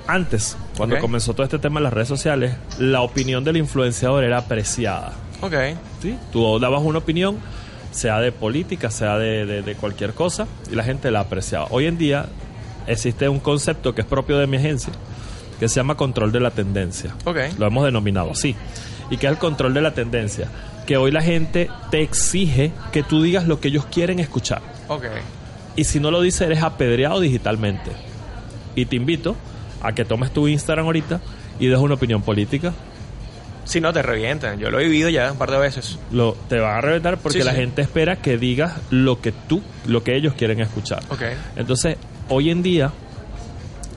antes, 0.07 0.57
cuando 0.75 0.97
comenzó 0.99 1.33
todo 1.33 1.43
este 1.43 1.59
tema 1.59 1.79
en 1.79 1.83
las 1.85 1.93
redes 1.93 2.07
sociales, 2.07 2.55
la 2.79 3.01
opinión 3.01 3.43
del 3.43 3.57
influenciador 3.57 4.23
era 4.23 4.39
apreciada. 4.39 5.13
Ok. 5.41 5.53
¿sí? 6.01 6.17
Tú 6.31 6.59
dabas 6.59 6.81
una 6.83 6.97
opinión, 6.99 7.37
sea 7.91 8.19
de 8.19 8.31
política, 8.31 8.89
sea 8.91 9.17
de, 9.17 9.45
de- 9.45 9.61
de 9.61 9.75
cualquier 9.75 10.13
cosa, 10.13 10.47
y 10.71 10.75
la 10.75 10.83
gente 10.83 11.11
la 11.11 11.21
apreciaba. 11.21 11.67
Hoy 11.69 11.85
en 11.85 11.97
día 11.97 12.25
existe 12.87 13.27
un 13.29 13.39
concepto 13.39 13.93
que 13.95 14.01
es 14.01 14.07
propio 14.07 14.37
de 14.37 14.47
mi 14.47 14.57
agencia, 14.57 14.93
que 15.59 15.67
se 15.69 15.75
llama 15.75 15.95
control 15.95 16.31
de 16.31 16.39
la 16.39 16.51
tendencia. 16.51 17.15
Ok. 17.25 17.37
Lo 17.57 17.67
hemos 17.67 17.85
denominado 17.85 18.31
así. 18.31 18.55
¿Y 19.09 19.17
que 19.17 19.27
es 19.27 19.31
el 19.33 19.37
control 19.37 19.73
de 19.73 19.81
la 19.81 19.93
tendencia? 19.93 20.47
Que 20.87 20.97
hoy 20.97 21.11
la 21.11 21.21
gente 21.21 21.69
te 21.91 22.01
exige 22.01 22.71
que 22.91 23.03
tú 23.03 23.21
digas 23.21 23.47
lo 23.47 23.59
que 23.59 23.67
ellos 23.67 23.85
quieren 23.85 24.19
escuchar. 24.19 24.61
Ok. 24.87 25.05
Y 25.75 25.83
si 25.85 25.99
no 25.99 26.11
lo 26.11 26.21
dices, 26.21 26.41
eres 26.41 26.63
apedreado 26.63 27.19
digitalmente. 27.19 27.91
Y 28.75 28.85
te 28.85 28.95
invito 28.95 29.35
a 29.81 29.93
que 29.93 30.05
tomes 30.05 30.31
tu 30.31 30.47
Instagram 30.47 30.85
ahorita 30.85 31.21
y 31.59 31.67
des 31.67 31.77
una 31.77 31.93
opinión 31.95 32.21
política. 32.21 32.73
Si 33.63 33.79
no, 33.79 33.93
te 33.93 34.01
revientan. 34.01 34.59
Yo 34.59 34.71
lo 34.71 34.79
he 34.79 34.85
vivido 34.85 35.07
ya 35.09 35.31
un 35.31 35.37
par 35.37 35.51
de 35.51 35.59
veces. 35.59 35.99
Lo, 36.11 36.33
te 36.49 36.59
van 36.59 36.77
a 36.77 36.81
reventar 36.81 37.17
porque 37.19 37.39
Sí, 37.39 37.45
la 37.45 37.51
sí. 37.51 37.57
gente 37.57 37.81
espera 37.83 38.15
que 38.17 38.37
digas 38.37 38.73
lo 38.89 39.21
que 39.21 39.31
tú, 39.31 39.61
lo 39.85 40.03
que 40.03 40.15
ellos 40.15 40.33
quieren 40.33 40.59
escuchar. 40.61 41.03
Ok. 41.09 41.21
Entonces, 41.55 41.97
hoy 42.31 42.49
en 42.49 42.63
día, 42.63 42.91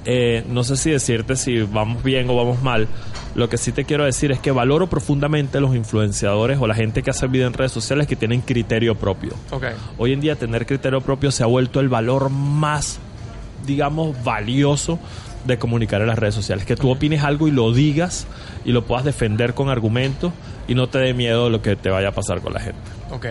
eh, 0.04 0.44
no 0.48 0.64
sé 0.64 0.76
si 0.76 0.90
decirte 0.90 1.36
si 1.36 1.62
vamos 1.62 2.02
bien 2.02 2.28
o 2.28 2.36
vamos 2.36 2.62
mal. 2.62 2.88
Lo 3.34 3.48
que 3.48 3.56
sí 3.58 3.72
te 3.72 3.84
quiero 3.84 4.04
decir 4.04 4.30
es 4.30 4.38
que 4.38 4.50
valoro 4.52 4.88
profundamente 4.88 5.60
los 5.60 5.74
influenciadores 5.74 6.58
o 6.60 6.66
la 6.68 6.74
gente 6.74 7.02
que 7.02 7.10
hace 7.10 7.26
vida 7.26 7.46
en 7.46 7.52
redes 7.52 7.72
sociales 7.72 8.06
que 8.06 8.14
tienen 8.14 8.42
criterio 8.42 8.94
propio. 8.94 9.32
Ok. 9.50 9.64
Hoy 9.98 10.12
en 10.12 10.20
día 10.20 10.36
tener 10.36 10.66
criterio 10.66 11.00
propio 11.00 11.30
se 11.32 11.42
ha 11.42 11.46
vuelto 11.46 11.80
el 11.80 11.88
valor 11.88 12.30
más, 12.30 12.98
digamos, 13.66 14.22
valioso 14.22 14.98
de 15.46 15.58
comunicar 15.58 16.00
en 16.00 16.06
las 16.06 16.18
redes 16.18 16.34
sociales. 16.34 16.64
Que 16.64 16.76
tú 16.76 16.90
opines 16.90 17.24
algo 17.24 17.48
y 17.48 17.50
lo 17.50 17.72
digas 17.72 18.26
y 18.64 18.70
lo 18.72 18.84
puedas 18.84 19.04
defender 19.04 19.54
con 19.54 19.68
argumentos 19.68 20.32
y 20.68 20.74
no 20.76 20.88
te 20.88 20.98
dé 20.98 21.12
miedo 21.12 21.50
lo 21.50 21.60
que 21.60 21.74
te 21.76 21.90
vaya 21.90 22.08
a 22.08 22.12
pasar 22.12 22.40
con 22.40 22.52
la 22.52 22.60
gente. 22.60 22.78
Ok. 23.10 23.26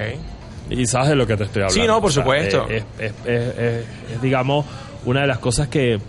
Y 0.70 0.86
sabes 0.86 1.10
de 1.10 1.16
lo 1.16 1.26
que 1.28 1.38
te 1.38 1.44
estoy 1.46 1.62
hablando. 1.64 1.82
Sí, 1.82 1.88
no, 1.88 2.02
por 2.02 2.12
supuesto. 2.12 2.68
Es, 2.68 2.84
es- 3.00 3.14
es- 3.26 3.28
es- 3.58 3.86
es, 4.16 4.22
digamos, 4.22 4.66
una 5.06 5.22
de 5.22 5.28
las 5.28 5.40
cosas 5.40 5.68
que, 5.68 6.00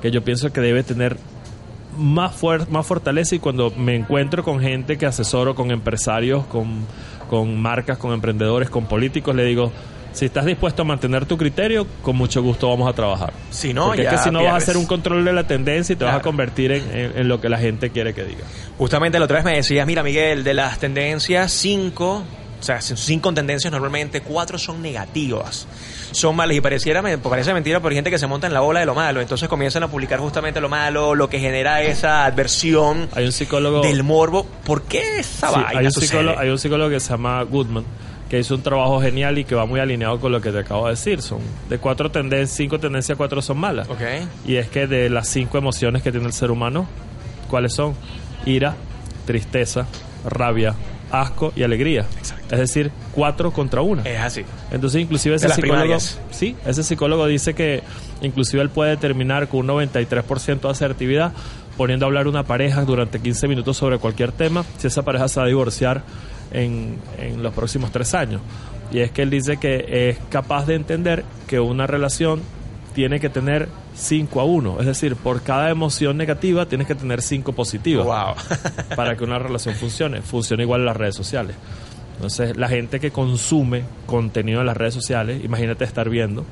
que 0.00 0.10
yo 0.10 0.22
pienso 0.24 0.52
que 0.52 0.60
debe 0.60 0.82
tener 0.82 1.16
más, 1.96 2.40
fuer- 2.40 2.68
más 2.68 2.86
fortaleza 2.86 3.34
y 3.34 3.38
cuando 3.38 3.70
me 3.76 3.96
encuentro 3.96 4.42
con 4.44 4.60
gente 4.60 4.96
que 4.98 5.06
asesoro, 5.06 5.54
con 5.54 5.70
empresarios, 5.70 6.44
con, 6.46 6.86
con 7.28 7.60
marcas, 7.60 7.98
con 7.98 8.12
emprendedores, 8.12 8.70
con 8.70 8.86
políticos, 8.86 9.34
le 9.34 9.44
digo, 9.44 9.72
si 10.12 10.24
estás 10.26 10.44
dispuesto 10.44 10.82
a 10.82 10.84
mantener 10.84 11.26
tu 11.26 11.36
criterio, 11.36 11.86
con 12.02 12.16
mucho 12.16 12.42
gusto 12.42 12.68
vamos 12.68 12.88
a 12.88 12.92
trabajar. 12.94 13.32
Si 13.50 13.72
no, 13.74 13.86
Porque 13.86 14.02
ya 14.04 14.10
es 14.10 14.16
que 14.18 14.24
si 14.24 14.30
no 14.30 14.42
vas 14.42 14.54
a 14.54 14.56
hacer 14.56 14.76
un 14.76 14.86
control 14.86 15.24
de 15.24 15.32
la 15.32 15.46
tendencia 15.46 15.92
y 15.92 15.96
te 15.96 16.04
vas 16.04 16.16
a 16.16 16.20
convertir 16.22 16.72
en, 16.72 16.82
en- 16.96 17.18
en 17.18 17.28
lo 17.28 17.40
que 17.40 17.48
la 17.48 17.58
gente 17.58 17.90
quiere 17.90 18.14
que 18.14 18.24
diga. 18.24 18.40
Justamente 18.78 19.18
la 19.18 19.26
otra 19.26 19.36
vez 19.36 19.44
me 19.44 19.54
decías, 19.54 19.86
mira 19.86 20.02
Miguel, 20.02 20.42
de 20.42 20.54
las 20.54 20.78
tendencias 20.78 21.52
5 21.52 22.24
o 22.60 22.62
sea, 22.62 22.80
cinco 22.80 23.32
tendencias 23.32 23.72
normalmente, 23.72 24.20
cuatro 24.20 24.58
son 24.58 24.82
negativas, 24.82 25.66
son 26.10 26.36
malas 26.36 26.56
y 26.56 26.60
pareciera, 26.60 27.02
parece 27.02 27.54
mentira, 27.54 27.80
pero 27.80 27.90
hay 27.90 27.96
gente 27.96 28.10
que 28.10 28.18
se 28.18 28.26
monta 28.26 28.46
en 28.46 28.52
la 28.52 28.62
ola 28.62 28.80
de 28.80 28.86
lo 28.86 28.94
malo, 28.94 29.20
entonces 29.20 29.48
comienzan 29.48 29.82
a 29.82 29.88
publicar 29.88 30.20
justamente 30.20 30.60
lo 30.60 30.68
malo, 30.68 31.14
lo 31.14 31.28
que 31.28 31.38
genera 31.38 31.82
esa 31.82 32.24
adversión 32.24 33.08
hay 33.12 33.24
un 33.24 33.32
psicólogo, 33.32 33.80
del 33.82 34.02
morbo. 34.02 34.46
¿Por 34.64 34.82
qué 34.82 35.18
esa 35.18 35.48
sí, 35.48 35.54
vaina 35.54 35.80
hay 35.80 35.86
un, 35.86 35.92
psicólogo, 35.92 36.38
hay 36.38 36.48
un 36.50 36.58
psicólogo 36.58 36.90
que 36.90 37.00
se 37.00 37.10
llama 37.10 37.42
Goodman 37.42 37.84
que 38.30 38.38
hizo 38.38 38.54
un 38.54 38.62
trabajo 38.62 39.00
genial 39.00 39.38
y 39.38 39.44
que 39.44 39.56
va 39.56 39.66
muy 39.66 39.80
alineado 39.80 40.20
con 40.20 40.30
lo 40.30 40.40
que 40.40 40.52
te 40.52 40.60
acabo 40.60 40.84
de 40.86 40.92
decir. 40.92 41.20
Son 41.20 41.40
de 41.68 41.78
cuatro 41.78 42.12
tendencias, 42.12 42.56
cinco 42.56 42.78
tendencias, 42.78 43.18
cuatro 43.18 43.42
son 43.42 43.58
malas. 43.58 43.88
Ok. 43.88 44.00
Y 44.46 44.54
es 44.54 44.68
que 44.68 44.86
de 44.86 45.10
las 45.10 45.28
cinco 45.28 45.58
emociones 45.58 46.00
que 46.02 46.12
tiene 46.12 46.28
el 46.28 46.32
ser 46.32 46.52
humano, 46.52 46.86
¿cuáles 47.48 47.74
son? 47.74 47.94
Ira, 48.46 48.76
tristeza, 49.26 49.86
rabia, 50.24 50.76
asco 51.10 51.52
y 51.56 51.62
alegría. 51.62 52.06
Exacto. 52.16 52.54
Es 52.54 52.60
decir, 52.60 52.90
cuatro 53.12 53.52
contra 53.52 53.82
una. 53.82 54.02
Es 54.02 54.20
así. 54.20 54.44
Entonces, 54.70 55.02
inclusive 55.02 55.36
ese 55.36 55.48
psicólogo, 55.48 55.74
primarias. 55.74 56.18
sí, 56.30 56.56
ese 56.66 56.82
psicólogo 56.82 57.26
dice 57.26 57.54
que 57.54 57.82
inclusive 58.22 58.62
él 58.62 58.70
puede 58.70 58.96
terminar 58.96 59.48
con 59.48 59.70
un 59.70 59.88
93% 59.88 60.60
de 60.60 60.70
asertividad 60.70 61.32
poniendo 61.76 62.04
a 62.04 62.08
hablar 62.08 62.28
una 62.28 62.42
pareja 62.42 62.84
durante 62.84 63.20
15 63.20 63.48
minutos 63.48 63.76
sobre 63.76 63.98
cualquier 63.98 64.32
tema, 64.32 64.64
si 64.78 64.86
esa 64.86 65.02
pareja 65.02 65.28
se 65.28 65.40
va 65.40 65.46
a 65.46 65.48
divorciar 65.48 66.02
en, 66.52 66.98
en 67.18 67.42
los 67.42 67.54
próximos 67.54 67.90
tres 67.90 68.12
años. 68.14 68.42
Y 68.92 68.98
es 68.98 69.10
que 69.12 69.22
él 69.22 69.30
dice 69.30 69.56
que 69.56 70.10
es 70.10 70.18
capaz 70.28 70.66
de 70.66 70.74
entender 70.74 71.24
que 71.46 71.60
una 71.60 71.86
relación 71.86 72.42
tiene 72.94 73.20
que 73.20 73.30
tener 73.30 73.68
5 74.00 74.40
a 74.40 74.44
1, 74.44 74.80
es 74.80 74.86
decir, 74.86 75.14
por 75.16 75.42
cada 75.42 75.70
emoción 75.70 76.16
negativa 76.16 76.66
tienes 76.66 76.86
que 76.86 76.94
tener 76.94 77.20
5 77.22 77.52
positivas 77.52 78.06
Wow. 78.06 78.34
para 78.96 79.16
que 79.16 79.24
una 79.24 79.38
relación 79.38 79.74
funcione. 79.74 80.22
Funciona 80.22 80.62
igual 80.62 80.80
en 80.80 80.86
las 80.86 80.96
redes 80.96 81.14
sociales. 81.14 81.54
Entonces, 82.16 82.56
la 82.56 82.68
gente 82.68 83.00
que 83.00 83.10
consume 83.10 83.84
contenido 84.06 84.60
en 84.60 84.66
las 84.66 84.76
redes 84.76 84.94
sociales, 84.94 85.42
imagínate 85.44 85.84
estar 85.84 86.08
viendo, 86.10 86.44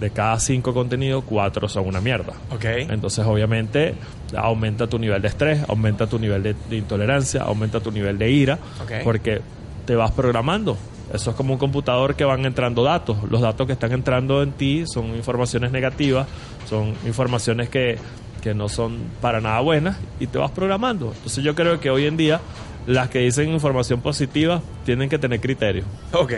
de 0.00 0.10
cada 0.10 0.38
cinco 0.40 0.74
contenidos, 0.74 1.22
cuatro 1.24 1.68
son 1.68 1.86
una 1.86 2.00
mierda. 2.00 2.32
ok. 2.50 2.64
Entonces, 2.90 3.24
obviamente, 3.24 3.94
aumenta 4.36 4.86
tu 4.88 4.98
nivel 4.98 5.22
de 5.22 5.28
estrés, 5.28 5.60
aumenta 5.68 6.06
tu 6.08 6.18
nivel 6.18 6.42
de, 6.42 6.54
de 6.68 6.76
intolerancia, 6.76 7.42
aumenta 7.42 7.78
tu 7.80 7.92
nivel 7.92 8.18
de 8.18 8.30
ira, 8.30 8.58
porque 9.04 9.40
te 9.86 9.94
vas 9.94 10.10
programando. 10.10 10.76
Eso 11.12 11.30
es 11.30 11.36
como 11.36 11.52
un 11.52 11.58
computador 11.58 12.16
que 12.16 12.24
van 12.24 12.44
entrando 12.44 12.82
datos. 12.82 13.18
Los 13.30 13.40
datos 13.40 13.66
que 13.66 13.74
están 13.74 13.92
entrando 13.92 14.42
en 14.42 14.52
ti 14.52 14.84
son 14.86 15.14
informaciones 15.14 15.70
negativas, 15.70 16.26
son 16.68 16.94
informaciones 17.06 17.68
que, 17.68 17.98
que 18.42 18.54
no 18.54 18.68
son 18.68 18.98
para 19.20 19.40
nada 19.40 19.60
buenas 19.60 19.96
y 20.18 20.26
te 20.26 20.38
vas 20.38 20.50
programando. 20.50 21.12
Entonces 21.14 21.44
yo 21.44 21.54
creo 21.54 21.80
que 21.80 21.90
hoy 21.90 22.06
en 22.06 22.16
día 22.16 22.40
las 22.86 23.08
que 23.08 23.20
dicen 23.20 23.50
información 23.50 24.00
positiva 24.00 24.62
tienen 24.84 25.08
que 25.08 25.18
tener 25.18 25.40
criterio. 25.40 25.84
Ok. 26.12 26.32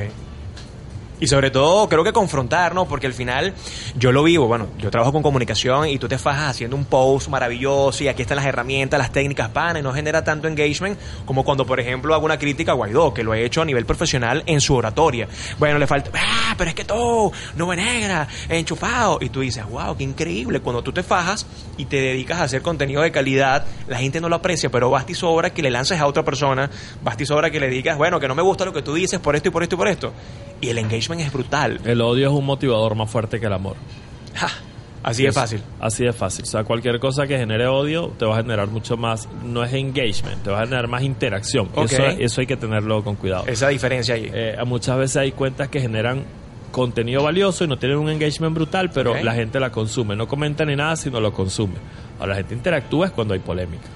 Y 1.18 1.28
sobre 1.28 1.50
todo, 1.50 1.88
creo 1.88 2.04
que 2.04 2.12
confrontar, 2.12 2.75
¿no? 2.75 2.87
Porque 2.87 3.06
al 3.06 3.14
final, 3.14 3.54
yo 3.96 4.12
lo 4.12 4.23
vivo, 4.23 4.46
bueno, 4.46 4.66
yo 4.78 4.90
trabajo 4.90 5.12
con 5.12 5.23
comunicación 5.23 5.88
y 5.88 5.99
tú 5.99 6.08
te 6.08 6.18
fajas 6.18 6.50
haciendo 6.50 6.76
un 6.76 6.85
post 6.85 7.28
maravilloso 7.28 8.04
y 8.04 8.08
aquí 8.08 8.23
están 8.23 8.37
las 8.37 8.44
herramientas, 8.44 8.99
las 8.99 9.12
técnicas 9.12 9.49
pan 9.49 9.78
y 9.78 9.82
no 9.82 9.94
genera 9.94 10.23
tanto 10.23 10.46
engagement 10.46 10.99
como 11.25 11.42
cuando, 11.42 11.64
por 11.64 11.80
ejemplo, 11.80 12.14
hago 12.14 12.26
una 12.26 12.38
crítica 12.38 12.73
a 12.73 12.75
Guaidó, 12.75 13.14
que 13.14 13.25
lo 13.25 13.32
he 13.32 13.44
hecho 13.44 13.62
a 13.62 13.64
nivel 13.64 13.87
profesional 13.87 14.42
en 14.46 14.61
su 14.61 14.75
oratoria. 14.75 15.26
Bueno, 15.58 15.78
le 15.78 15.87
falta, 15.87 16.11
ah, 16.14 16.54
pero 16.58 16.68
es 16.68 16.76
que 16.76 16.85
todo, 16.85 17.32
nube 17.56 17.76
negra, 17.76 18.28
enchufado. 18.49 19.18
Y 19.23 19.30
tú 19.30 19.40
dices, 19.40 19.64
wow, 19.68 19.96
qué 19.96 20.04
increíble. 20.04 20.61
Cuando 20.61 20.82
tú 20.82 20.92
te 20.92 21.02
fajas 21.02 21.46
y 21.78 21.87
te 21.87 21.96
dedicas 21.96 22.40
a 22.40 22.44
hacer 22.44 22.61
contenido 22.61 23.00
de 23.00 23.11
calidad, 23.11 23.64
la 23.88 23.99
gente 23.99 24.20
no 24.20 24.28
lo 24.28 24.37
aprecia, 24.37 24.70
pero 24.70 24.90
basta 24.90 25.12
y 25.12 25.14
sobra 25.14 25.50
que 25.50 25.62
le 25.62 25.70
lances 25.70 25.99
a 25.99 26.06
otra 26.06 26.25
persona, 26.25 26.70
basta 27.02 27.23
y 27.23 27.26
sobra 27.26 27.50
que 27.50 27.58
le 27.58 27.68
digas, 27.68 27.96
bueno, 27.96 28.20
que 28.20 28.28
no 28.28 28.35
me 28.35 28.42
gusta 28.42 28.66
lo 28.66 28.73
que 28.73 28.82
tú 28.82 28.94
dices 28.94 29.18
por 29.18 29.35
esto 29.35 29.49
y 29.49 29.52
por 29.52 29.62
esto 29.62 29.76
y 29.76 29.78
por 29.78 29.88
esto. 29.88 30.12
Y 30.60 30.68
el 30.68 30.78
engagement 30.78 31.20
es 31.20 31.32
brutal. 31.32 31.80
El 31.84 32.00
odio 32.00 32.28
es 32.28 32.34
un 32.34 32.44
motivador 32.44 32.94
más 32.94 33.10
fuerte 33.10 33.38
que 33.38 33.46
el 33.46 33.52
amor. 33.52 33.76
Ja, 34.34 34.48
así 35.02 35.25
de 35.25 35.32
fácil. 35.32 35.62
Así 35.80 36.04
de 36.04 36.12
fácil. 36.12 36.44
O 36.44 36.48
sea, 36.48 36.64
cualquier 36.64 36.98
cosa 36.98 37.26
que 37.26 37.38
genere 37.38 37.66
odio 37.66 38.12
te 38.18 38.25
va 38.25 38.34
a 38.34 38.42
generar 38.42 38.68
mucho 38.68 38.96
más, 38.96 39.28
no 39.44 39.62
es 39.64 39.72
engagement, 39.72 40.42
te 40.42 40.50
va 40.50 40.60
a 40.60 40.64
generar 40.64 40.88
más 40.88 41.02
interacción. 41.02 41.68
Ok. 41.75 41.92
Eso, 41.92 42.02
eso 42.02 42.40
hay 42.40 42.46
que 42.46 42.56
tenerlo 42.56 43.02
con 43.04 43.16
cuidado. 43.16 43.44
Esa 43.46 43.68
diferencia 43.68 44.14
ahí. 44.14 44.30
Eh, 44.32 44.56
muchas 44.66 44.98
veces 44.98 45.16
hay 45.16 45.32
cuentas 45.32 45.68
que 45.68 45.80
generan 45.80 46.25
contenido 46.72 47.22
valioso 47.22 47.64
y 47.64 47.68
no 47.68 47.78
tienen 47.78 47.96
un 47.96 48.10
engagement 48.10 48.54
brutal, 48.54 48.90
pero 48.90 49.14
la 49.22 49.32
gente 49.32 49.58
la 49.58 49.70
consume. 49.70 50.14
No 50.14 50.28
comenta 50.28 50.64
ni 50.64 50.76
nada, 50.76 50.96
sino 50.96 51.20
lo 51.20 51.32
consume. 51.32 51.76
Ahora, 52.18 52.32
la 52.32 52.36
gente 52.36 52.54
interactúa 52.54 53.06
es 53.06 53.12
cuando 53.12 53.32
hay 53.32 53.40
polémica. 53.40 53.88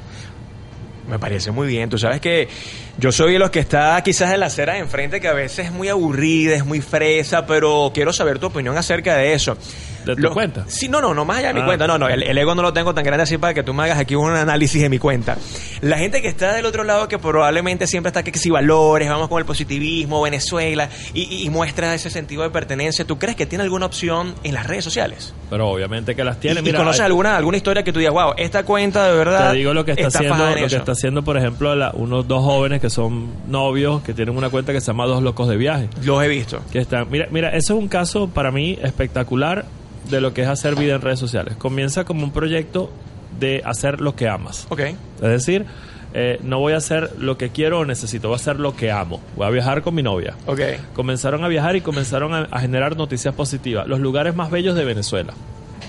Me 1.11 1.19
parece 1.19 1.51
muy 1.51 1.67
bien. 1.67 1.91
Tú 1.91 1.99
sabes 1.99 2.21
que 2.21 2.49
yo 2.97 3.11
soy 3.11 3.33
de 3.33 3.41
los 3.41 3.51
que 3.51 3.59
está 3.59 4.01
quizás 4.05 4.33
en 4.33 4.41
la 4.41 4.47
acera 4.47 4.75
de 4.75 4.79
enfrente, 4.79 5.21
que 5.21 5.27
a 5.27 5.33
veces 5.33 5.67
es 5.67 5.73
muy 5.73 5.89
aburrida, 5.89 6.55
es 6.55 6.65
muy 6.65 6.81
fresa, 6.81 7.47
pero 7.47 7.91
quiero 7.93 8.13
saber 8.13 8.39
tu 8.39 8.47
opinión 8.47 8.79
acerca 8.79 9.17
de 9.17 9.35
eso. 9.35 9.57
¿De 10.04 10.15
tu 10.17 10.23
Lo- 10.23 10.32
cuenta? 10.32 10.65
Sí, 10.69 10.89
no, 10.89 11.00
no, 11.00 11.13
no 11.15 11.25
más 11.25 11.39
allá 11.39 11.49
de 11.49 11.54
mi 11.54 11.60
Ah. 11.60 11.65
cuenta. 11.67 11.86
No, 11.86 11.99
no, 11.99 12.08
el, 12.08 12.23
el 12.23 12.39
ego 12.39 12.54
no 12.54 12.63
lo 12.63 12.73
tengo 12.73 12.95
tan 12.95 13.04
grande 13.04 13.23
así 13.25 13.39
para 13.39 13.54
que 13.54 13.63
tú 13.63 13.75
me 13.75 13.82
hagas 13.84 13.99
aquí 13.99 14.15
un 14.15 14.30
análisis 14.30 14.80
de 14.80 14.89
mi 14.89 14.99
cuenta. 14.99 15.36
La 15.82 15.99
gente 15.99 16.23
que 16.23 16.28
está 16.28 16.52
del 16.54 16.67
otro 16.67 16.84
lado, 16.84 17.08
que 17.08 17.19
probablemente 17.19 17.86
siempre 17.86 18.08
está 18.08 18.23
que, 18.23 18.36
si 18.39 18.50
valores, 18.50 19.08
vamos 19.08 19.28
con 19.28 19.39
el 19.39 19.45
positivismo, 19.45 20.23
Venezuela, 20.23 20.89
y, 21.15 21.23
y- 21.23 21.47
y 21.47 21.50
muestra 21.50 21.95
ese 21.95 22.10
sentido 22.10 22.43
de 22.43 22.50
pertenencia, 22.50 23.04
¿tú 23.04 23.19
crees 23.19 23.36
que 23.36 23.47
tiene 23.47 23.65
alguna 23.65 23.86
opción 23.86 24.34
en 24.45 24.54
las 24.54 24.67
redes 24.67 24.84
sociales? 24.84 25.34
Pero 25.50 25.69
obviamente 25.69 26.15
que 26.15 26.25
las 26.25 26.36
¿Y, 26.36 26.41
tiene. 26.41 26.60
y 26.60 26.63
Mira, 26.63 26.78
conoces 26.78 27.00
hay- 27.00 27.06
alguna, 27.06 27.36
alguna 27.36 27.56
historia 27.56 27.82
que 27.82 27.93
tú 27.93 27.99
digas, 27.99 28.15
wow, 28.15 28.32
esta 28.36 28.65
cuenta 28.65 29.06
de 29.10 29.17
verdad 29.17 29.50
Te 29.50 29.56
digo 29.58 29.75
lo 29.75 29.84
que 29.84 29.93
está, 29.93 30.06
haciendo, 30.08 30.49
lo 30.49 30.54
que 30.54 30.65
eso"? 30.65 30.76
está 30.76 30.93
haciendo, 30.93 31.23
por 31.23 31.36
ejemplo, 31.36 31.75
la- 31.75 31.91
unos 31.93 32.26
dos 32.26 32.43
jóvenes 32.45 32.80
que 32.80 32.89
son 32.91 33.30
novios, 33.49 34.02
que 34.02 34.15
tienen 34.15 34.36
una 34.36 34.49
cuenta 34.50 34.73
que 34.73 34.80
se 34.80 34.86
llama 34.89 35.06
Dos 35.06 35.23
Locos 35.23 35.49
de 35.49 35.56
Viaje. 35.56 35.89
Los 36.04 36.23
he 36.23 36.28
visto. 36.28 36.60
Que 36.73 36.78
están, 36.78 37.10
mira, 37.10 37.26
mira, 37.30 37.49
eso 37.50 37.75
es 37.75 37.80
un 37.80 37.89
caso 37.89 38.28
para 38.28 38.50
mí 38.50 38.78
espectacular 38.82 39.65
de 40.11 40.21
lo 40.21 40.35
que 40.35 40.43
es 40.43 40.49
hacer 40.49 40.77
vida 40.77 40.95
en 40.95 41.01
redes 41.01 41.19
sociales. 41.19 41.57
Comienza 41.57 42.05
como 42.05 42.25
un 42.25 42.33
proyecto 42.33 42.91
de 43.39 43.63
hacer 43.65 44.01
lo 44.01 44.17
que 44.17 44.29
amas. 44.29 44.67
Ok. 44.71 44.81
Es 44.81 44.97
decir, 45.21 45.67
eh, 46.13 46.39
no 46.43 46.59
voy 46.59 46.73
a 46.73 46.79
hacer 46.79 47.13
lo 47.19 47.39
que 47.39 47.51
quiero 47.51 47.81
o 47.81 47.85
necesito, 47.85 48.29
voy 48.29 48.35
a 48.35 48.37
hacer 48.37 48.59
lo 48.59 48.75
que 48.75 48.91
amo. 48.91 49.21
Voy 49.37 49.47
a 49.47 49.51
viajar 49.51 49.83
con 49.83 49.95
mi 49.95 50.03
novia. 50.03 50.35
Ok. 50.47 50.61
Comenzaron 50.95 51.45
a 51.45 51.49
viajar 51.49 51.77
y 51.77 51.81
comenzaron 51.81 52.35
a, 52.35 52.49
a 52.51 52.61
generar 52.61 52.97
noticias 52.97 53.35
positivas. 53.35 53.87
Los 53.87 54.01
lugares 54.01 54.35
más 54.35 54.51
bellos 54.51 54.75
de 54.75 54.85
Venezuela. 54.85 55.35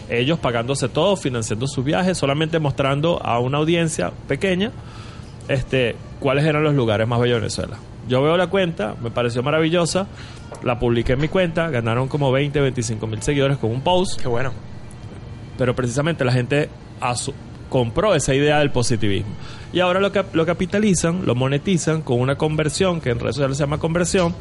Ellos 0.09 0.39
pagándose 0.39 0.89
todo, 0.89 1.15
financiando 1.15 1.67
sus 1.67 1.85
viajes, 1.85 2.17
solamente 2.17 2.59
mostrando 2.59 3.21
a 3.23 3.39
una 3.39 3.59
audiencia 3.59 4.11
pequeña 4.27 4.71
este, 5.47 5.95
cuáles 6.19 6.45
eran 6.45 6.63
los 6.63 6.75
lugares 6.75 7.07
más 7.07 7.19
bellos 7.19 7.35
de 7.35 7.41
Venezuela. 7.41 7.77
Yo 8.11 8.21
veo 8.21 8.35
la 8.35 8.47
cuenta, 8.47 8.95
me 9.01 9.09
pareció 9.09 9.41
maravillosa, 9.41 10.05
la 10.63 10.77
publiqué 10.79 11.13
en 11.13 11.21
mi 11.21 11.29
cuenta, 11.29 11.69
ganaron 11.69 12.09
como 12.09 12.29
20, 12.31 12.59
25 12.59 13.07
mil 13.07 13.21
seguidores 13.21 13.57
con 13.57 13.71
un 13.71 13.79
post, 13.81 14.19
Qué 14.21 14.27
bueno. 14.27 14.51
pero 15.57 15.73
precisamente 15.75 16.25
la 16.25 16.33
gente 16.33 16.67
compró 17.69 18.13
esa 18.15 18.33
idea 18.35 18.59
del 18.59 18.69
positivismo. 18.71 19.31
Y 19.71 19.79
ahora 19.79 20.01
lo, 20.01 20.11
cap- 20.11 20.35
lo 20.35 20.45
capitalizan, 20.45 21.25
lo 21.25 21.35
monetizan 21.35 22.01
con 22.01 22.19
una 22.19 22.35
conversión, 22.35 22.99
que 22.99 23.11
en 23.11 23.19
redes 23.19 23.35
sociales 23.35 23.55
se 23.57 23.63
llama 23.63 23.77
conversión, 23.77 24.35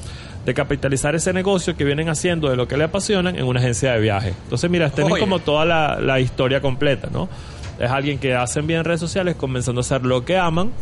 de 0.44 0.52
capitalizar 0.54 1.14
ese 1.14 1.33
negocio 1.33 1.76
que 1.76 1.85
vienen 1.85 2.09
haciendo 2.09 2.50
de 2.50 2.56
lo 2.56 2.66
que 2.66 2.76
le 2.76 2.85
apasionan 2.85 3.37
en 3.37 3.44
una 3.44 3.61
agencia 3.61 3.92
de 3.92 4.00
viaje. 4.00 4.35
Entonces, 4.44 4.68
mira, 4.68 4.90
tienen 4.90 5.16
como 5.20 5.38
toda 5.38 5.64
la, 5.64 6.00
la 6.00 6.18
historia 6.18 6.61
completa, 6.61 7.09
¿no? 7.12 7.28
Es 7.78 7.88
alguien 7.90 8.18
que 8.18 8.35
hacen 8.35 8.66
bien 8.66 8.80
en 8.80 8.85
redes 8.85 9.00
sociales, 9.00 9.37
comenzando 9.37 9.80
a 9.80 9.83
hacer 9.83 10.04
lo 10.04 10.24
que 10.24 10.37
aman, 10.37 10.72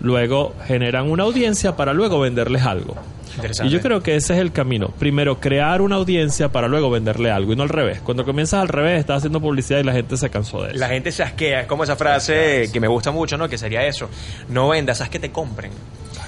luego 0.00 0.54
generan 0.66 1.10
una 1.10 1.24
audiencia 1.24 1.76
para 1.76 1.92
luego 1.92 2.20
venderles 2.20 2.62
algo. 2.62 2.96
Interesante. 3.36 3.68
Y 3.68 3.72
yo 3.72 3.80
creo 3.80 4.02
que 4.02 4.16
ese 4.16 4.34
es 4.34 4.40
el 4.40 4.52
camino. 4.52 4.88
Primero, 4.98 5.40
crear 5.40 5.80
una 5.82 5.96
audiencia 5.96 6.50
para 6.50 6.68
luego 6.68 6.90
venderle 6.90 7.30
algo 7.30 7.52
y 7.52 7.56
no 7.56 7.62
al 7.62 7.68
revés. 7.68 8.00
Cuando 8.00 8.24
comienzas 8.24 8.60
al 8.60 8.68
revés, 8.68 9.00
estás 9.00 9.18
haciendo 9.18 9.40
publicidad 9.40 9.80
y 9.80 9.84
la 9.84 9.92
gente 9.92 10.16
se 10.16 10.30
cansó 10.30 10.62
de 10.62 10.70
eso. 10.70 10.78
La 10.78 10.88
gente 10.88 11.12
se 11.12 11.22
asquea, 11.22 11.60
es 11.62 11.66
como 11.66 11.84
esa 11.84 11.96
frase 11.96 12.68
que 12.72 12.80
me 12.80 12.88
gusta 12.88 13.10
mucho, 13.10 13.36
¿no? 13.36 13.48
Que 13.48 13.58
sería 13.58 13.86
eso. 13.86 14.08
No 14.48 14.68
vendas, 14.68 15.00
haz 15.00 15.08
que 15.08 15.18
te 15.18 15.30
compren. 15.30 15.70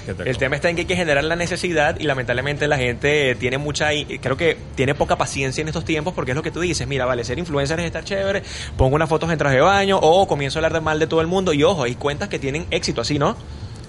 Que 0.05 0.13
te 0.13 0.29
El 0.29 0.37
tema 0.37 0.55
está 0.55 0.69
en 0.69 0.75
que 0.75 0.81
hay 0.81 0.87
que 0.87 0.95
generar 0.97 1.23
la 1.23 1.35
necesidad 1.35 1.97
y 1.99 2.03
lamentablemente 2.03 2.67
la 2.67 2.77
gente 2.77 3.35
tiene 3.35 3.57
mucha, 3.57 3.89
creo 4.19 4.35
que 4.35 4.57
tiene 4.75 4.95
poca 4.95 5.15
paciencia 5.17 5.61
en 5.61 5.69
estos 5.69 5.85
tiempos 5.85 6.13
porque 6.13 6.31
es 6.31 6.35
lo 6.35 6.43
que 6.43 6.51
tú 6.51 6.59
dices, 6.59 6.85
mira, 6.87 7.05
vale, 7.05 7.23
ser 7.23 7.39
influencer 7.39 7.79
es 7.79 7.85
estar 7.85 8.03
chévere, 8.03 8.43
pongo 8.75 8.95
unas 8.95 9.07
fotos 9.07 9.31
en 9.31 9.37
traje 9.37 9.55
de 9.55 9.61
baño 9.61 9.97
o 10.01 10.27
comienzo 10.27 10.57
a 10.57 10.59
hablar 10.59 10.73
de 10.73 10.81
mal 10.81 10.99
de 10.99 11.07
todo 11.07 11.21
el 11.21 11.27
mundo 11.27 11.53
y 11.53 11.63
ojo, 11.63 11.83
hay 11.83 11.95
cuentas 11.95 12.27
que 12.27 12.37
tienen 12.37 12.65
éxito 12.69 12.99
así, 12.99 13.17
¿no? 13.17 13.37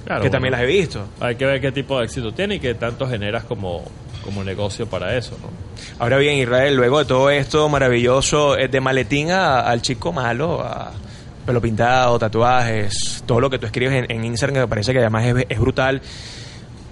Claro, 0.04 0.22
que 0.22 0.30
también 0.30 0.52
las 0.52 0.60
he 0.62 0.66
visto. 0.66 1.06
Hay 1.20 1.36
que 1.36 1.46
ver 1.46 1.60
qué 1.60 1.72
tipo 1.72 1.98
de 1.98 2.04
éxito 2.04 2.32
tiene 2.32 2.56
y 2.56 2.60
qué 2.60 2.74
tanto 2.74 3.08
generas 3.08 3.44
como, 3.44 3.84
como 4.24 4.44
negocio 4.44 4.86
para 4.86 5.16
eso, 5.16 5.36
¿no? 5.42 5.48
Ahora 5.98 6.18
bien, 6.18 6.36
Israel, 6.38 6.74
luego 6.76 6.98
de 6.98 7.04
todo 7.06 7.30
esto 7.30 7.68
maravilloso, 7.68 8.56
eh, 8.58 8.68
de 8.68 8.80
maletín 8.80 9.30
a- 9.30 9.60
al 9.60 9.80
chico 9.82 10.12
malo, 10.12 10.60
a 10.60 10.92
pelo 11.46 11.60
pintado, 11.60 12.18
tatuajes, 12.18 13.22
todo 13.26 13.40
lo 13.40 13.50
que 13.50 13.58
tú 13.58 13.66
escribes 13.66 13.94
en, 13.94 14.10
en 14.10 14.24
Instagram, 14.24 14.54
que 14.54 14.60
me 14.60 14.68
parece 14.68 14.92
que 14.92 14.98
además 14.98 15.24
es, 15.26 15.46
es 15.48 15.58
brutal. 15.60 16.00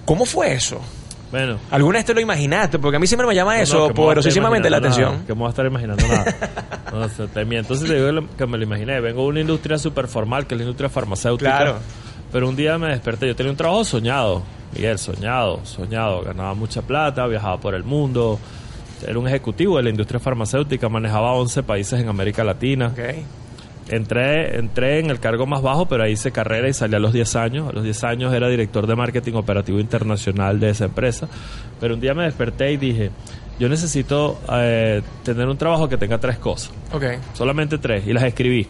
¿Cómo 0.05 0.25
fue 0.27 0.53
eso? 0.53 0.81
Bueno. 1.31 1.59
¿Alguna 1.71 1.99
vez 1.99 2.05
te 2.05 2.13
lo 2.13 2.21
imaginaste? 2.21 2.79
Porque 2.79 2.97
a 2.97 3.01
mí 3.01 3.07
siempre 3.07 3.27
me 3.27 3.35
llama 3.35 3.57
no, 3.57 3.63
eso 3.63 3.89
poderosísimamente 3.95 4.69
la 4.69 4.77
atención. 4.79 5.25
que 5.27 5.33
me 5.33 5.39
voy 5.41 5.47
a 5.47 5.51
estar 5.51 5.65
imaginando 5.65 6.07
nada. 6.07 6.37
No, 6.93 7.09
se 7.09 7.27
te 7.29 7.45
miento. 7.47 7.73
Entonces 7.73 7.89
te 7.89 7.95
digo 8.11 8.29
que 8.37 8.47
me 8.47 8.59
lo 8.59 8.65
imaginé. 8.65 9.01
Vengo 9.01 9.23
de 9.23 9.29
una 9.29 9.41
industria 9.41 9.79
súper 9.79 10.09
formal, 10.09 10.47
que 10.47 10.55
es 10.55 10.59
la 10.59 10.65
industria 10.65 10.91
farmacéutica. 10.91 11.57
Claro. 11.57 11.77
Pero 12.33 12.49
un 12.49 12.57
día 12.57 12.79
me 12.79 12.89
desperté. 12.89 13.27
Yo 13.27 13.37
tenía 13.37 13.53
un 13.53 13.57
trabajo 13.57 13.85
soñado. 13.85 14.43
Miguel, 14.75 14.99
soñado, 14.99 15.65
soñado. 15.65 16.23
Ganaba 16.23 16.55
mucha 16.55 16.83
plata, 16.83 17.27
viajaba 17.27 17.59
por 17.59 17.75
el 17.75 17.85
mundo. 17.85 18.39
Era 19.07 19.19
un 19.19 19.29
ejecutivo 19.29 19.77
de 19.77 19.83
la 19.83 19.91
industria 19.91 20.21
farmacéutica, 20.21 20.89
manejaba 20.89 21.33
11 21.35 21.63
países 21.65 22.01
en 22.01 22.09
América 22.09 22.43
Latina. 22.45 22.89
Ok. 22.89 23.01
Entré, 23.89 24.59
entré 24.59 25.01
en 25.01 25.11
el 25.11 25.19
cargo 25.19 25.45
más 25.45 25.61
bajo, 25.61 25.87
pero 25.87 26.05
ahí 26.05 26.13
hice 26.13 26.31
carrera 26.31 26.69
y 26.69 26.73
salí 26.73 26.95
a 26.95 26.99
los 27.01 27.13
10 27.13 27.37
años. 27.37 27.69
A 27.69 27.73
los 27.73 27.83
10 27.83 28.05
años 28.05 28.33
era 28.33 28.49
director 28.49 28.87
de 28.87 28.95
marketing 28.95 29.35
operativo 29.35 29.81
internacional 29.81 30.61
de 30.61 30.71
esa 30.71 30.85
empresa. 30.87 31.29
Pero 31.81 31.95
un 31.95 32.01
día 32.01 32.15
me 32.15 32.25
desperté 32.25 32.73
y 32.73 32.77
dije, 32.77 33.11
yo 33.59 33.69
necesito 33.69 34.41
eh, 34.53 35.03
tener 35.25 35.49
un 35.49 35.59
trabajo 35.59 35.89
que 35.89 35.97
tenga 35.97 36.19
tres 36.19 36.39
cosas. 36.39 36.73
Ok. 36.93 37.05
Solamente 37.35 37.77
tres. 37.79 38.07
Y 38.07 38.13
las 38.13 38.23
escribí. 38.23 38.67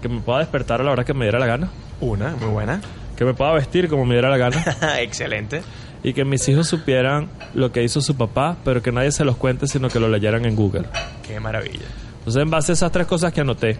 Que 0.00 0.08
me 0.08 0.20
pueda 0.20 0.38
despertar 0.38 0.80
a 0.80 0.84
la 0.84 0.92
hora 0.92 1.04
que 1.04 1.12
me 1.12 1.24
diera 1.24 1.38
la 1.38 1.46
gana. 1.46 1.68
Una, 2.00 2.36
muy 2.36 2.48
buena. 2.48 2.80
Que 3.16 3.24
me 3.24 3.34
pueda 3.34 3.52
vestir 3.52 3.88
como 3.88 4.04
me 4.04 4.14
diera 4.14 4.28
la 4.30 4.36
gana. 4.36 4.62
Excelente. 5.00 5.62
y 6.02 6.12
que 6.12 6.24
mis 6.24 6.46
hijos 6.48 6.68
supieran 6.68 7.28
lo 7.54 7.72
que 7.72 7.82
hizo 7.82 8.00
su 8.00 8.14
papá, 8.16 8.56
pero 8.64 8.82
que 8.82 8.92
nadie 8.92 9.10
se 9.12 9.24
los 9.24 9.36
cuente, 9.36 9.66
sino 9.66 9.88
que 9.88 9.98
lo 9.98 10.08
leyeran 10.08 10.44
en 10.44 10.54
Google. 10.54 10.84
Qué 11.26 11.40
maravilla. 11.40 11.86
Entonces, 12.18 12.42
en 12.42 12.50
base 12.50 12.72
a 12.72 12.74
esas 12.74 12.92
tres 12.92 13.06
cosas 13.06 13.32
que 13.32 13.40
anoté, 13.40 13.76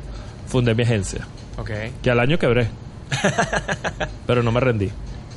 fundé 0.46 0.74
mi 0.74 0.82
agencia. 0.84 1.26
Ok. 1.58 1.70
Que 2.02 2.10
al 2.10 2.20
año 2.20 2.38
quebré. 2.38 2.68
pero 4.26 4.42
no 4.42 4.52
me 4.52 4.60
rendí. 4.60 4.90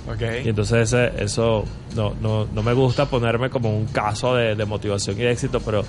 Ok. 0.07 0.21
Y 0.45 0.49
entonces 0.49 0.91
ese- 0.93 1.23
eso 1.23 1.65
no, 1.95 2.15
no, 2.21 2.45
no 2.51 2.63
me 2.63 2.73
gusta 2.73 3.05
ponerme 3.05 3.49
como 3.49 3.75
un 3.75 3.85
caso 3.87 4.35
de, 4.35 4.55
de 4.55 4.65
motivación 4.65 5.17
y 5.17 5.23
de 5.23 5.31
éxito, 5.31 5.59
pero 5.59 5.83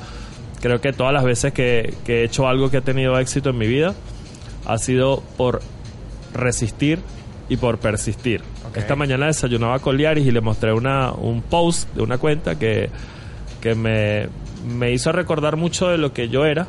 creo 0.60 0.80
que 0.80 0.92
todas 0.92 1.12
las 1.12 1.24
veces 1.24 1.52
que, 1.52 1.94
que 2.04 2.20
he 2.20 2.24
hecho 2.24 2.46
algo 2.48 2.70
que 2.70 2.78
ha 2.78 2.82
tenido 2.82 3.18
éxito 3.18 3.50
en 3.50 3.58
mi 3.58 3.66
vida 3.66 3.94
ha 4.66 4.76
sido 4.78 5.22
por 5.38 5.62
resistir 6.34 6.98
y 7.48 7.56
por 7.56 7.78
persistir. 7.78 8.42
Esta 8.74 8.94
mañana 8.94 9.26
desayunaba 9.26 9.78
con 9.80 9.96
Liaris 9.96 10.26
y 10.26 10.30
le 10.30 10.40
mostré 10.40 10.72
una, 10.72 11.12
un 11.12 11.42
post 11.42 11.92
de 11.94 12.02
una 12.02 12.18
cuenta 12.18 12.56
que, 12.58 12.88
que 13.60 13.74
me, 13.74 14.28
me 14.76 14.92
hizo 14.92 15.10
recordar 15.10 15.56
mucho 15.56 15.88
de 15.88 15.98
lo 15.98 16.12
que 16.12 16.28
yo 16.28 16.44
era 16.44 16.66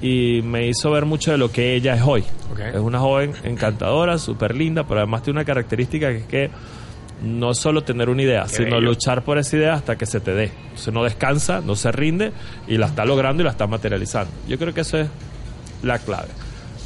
y 0.00 0.40
me 0.42 0.68
hizo 0.68 0.90
ver 0.92 1.04
mucho 1.04 1.32
de 1.32 1.38
lo 1.38 1.50
que 1.50 1.74
ella 1.74 1.94
es 1.94 2.02
hoy. 2.02 2.24
Es 2.72 2.78
una 2.80 3.00
joven 3.00 3.32
encantadora, 3.42 4.16
súper 4.18 4.54
linda, 4.54 4.84
pero 4.86 5.00
además 5.00 5.22
tiene 5.24 5.40
una 5.40 5.44
característica 5.44 6.08
que 6.10 6.16
es 6.18 6.24
que 6.26 6.50
no 7.22 7.52
solo 7.52 7.82
tener 7.82 8.08
una 8.08 8.22
idea, 8.22 8.44
Qué 8.44 8.56
sino 8.56 8.76
bello. 8.76 8.80
luchar 8.80 9.24
por 9.24 9.36
esa 9.38 9.56
idea 9.56 9.74
hasta 9.74 9.96
que 9.96 10.06
se 10.06 10.20
te 10.20 10.32
dé. 10.32 10.52
Entonces 10.68 10.94
no 10.94 11.02
descansa, 11.04 11.60
no 11.60 11.74
se 11.74 11.90
rinde 11.92 12.32
y 12.66 12.78
la 12.78 12.86
está 12.86 13.04
logrando 13.04 13.42
y 13.42 13.44
la 13.44 13.50
está 13.50 13.66
materializando. 13.66 14.32
Yo 14.48 14.56
creo 14.58 14.72
que 14.72 14.80
eso 14.82 14.98
es 14.98 15.08
la 15.82 15.98
clave. 15.98 16.28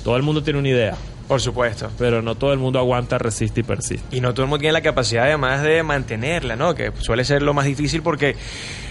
Todo 0.03 0.17
el 0.17 0.23
mundo 0.23 0.43
tiene 0.43 0.59
una 0.59 0.69
idea, 0.71 0.97
Por 1.29 1.41
supuesto. 1.41 1.91
pero 1.99 2.21
no 2.23 2.35
todo 2.35 2.53
el 2.53 2.59
mundo 2.59 2.79
aguanta, 2.79 3.17
resiste 3.19 3.61
y 3.61 3.63
persiste. 3.63 4.17
Y 4.17 4.21
no 4.21 4.35
todo 4.35 4.43
el 4.45 4.49
mundo 4.51 4.61
tiene 4.61 4.73
la 4.75 4.83
capacidad 4.83 5.25
además 5.25 5.63
de 5.63 5.83
mantenerla, 5.83 6.57
¿no? 6.57 6.75
Que 6.75 6.93
suele 7.01 7.25
ser 7.25 7.43
lo 7.43 7.55
más 7.55 7.65
difícil 7.65 8.03
porque 8.03 8.37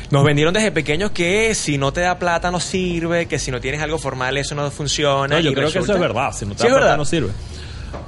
nos 0.09 0.23
vendieron 0.23 0.53
desde 0.53 0.71
pequeños 0.71 1.11
que 1.11 1.53
si 1.55 1.77
no 1.77 1.93
te 1.93 2.01
da 2.01 2.17
plata 2.19 2.49
no 2.51 2.59
sirve, 2.59 3.27
que 3.27 3.37
si 3.39 3.51
no 3.51 3.59
tienes 3.61 3.81
algo 3.81 3.97
formal 3.99 4.37
eso 4.37 4.55
no 4.55 4.69
funciona. 4.71 5.35
No, 5.35 5.39
yo 5.41 5.53
creo 5.53 5.71
que 5.71 5.79
eso 5.79 5.93
es 5.93 5.99
verdad. 5.99 6.31
Si 6.33 6.45
no 6.45 6.55
te 6.55 6.63
Sí, 6.63 6.69
da 6.69 6.77
plata, 6.77 6.97
no 6.97 7.05
sirve. 7.05 7.29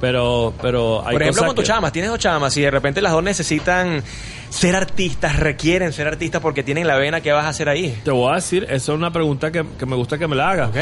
Pero, 0.00 0.52
pero 0.60 0.98
hay 1.06 1.12
Por 1.12 1.22
ejemplo, 1.22 1.40
cosas 1.42 1.46
con 1.46 1.54
tus 1.56 1.62
que- 1.64 1.68
chamas, 1.68 1.92
tienes 1.92 2.10
dos 2.10 2.18
chamas 2.20 2.56
y 2.56 2.60
de 2.62 2.70
repente 2.70 3.00
las 3.00 3.12
dos 3.12 3.22
necesitan 3.22 4.02
ser 4.50 4.74
artistas, 4.76 5.38
requieren 5.38 5.92
ser 5.92 6.06
artistas 6.08 6.40
porque 6.42 6.62
tienen 6.64 6.86
la 6.86 6.96
vena, 6.96 7.20
¿qué 7.20 7.32
vas 7.32 7.44
a 7.44 7.48
hacer 7.50 7.68
ahí? 7.68 7.96
Te 8.04 8.10
voy 8.10 8.32
a 8.32 8.34
decir, 8.36 8.64
eso 8.64 8.92
es 8.92 8.98
una 8.98 9.12
pregunta 9.12 9.50
que, 9.52 9.64
que 9.78 9.86
me 9.86 9.94
gusta 9.96 10.18
que 10.18 10.26
me 10.26 10.34
la 10.36 10.50
hagas. 10.50 10.70
Ok. 10.70 10.76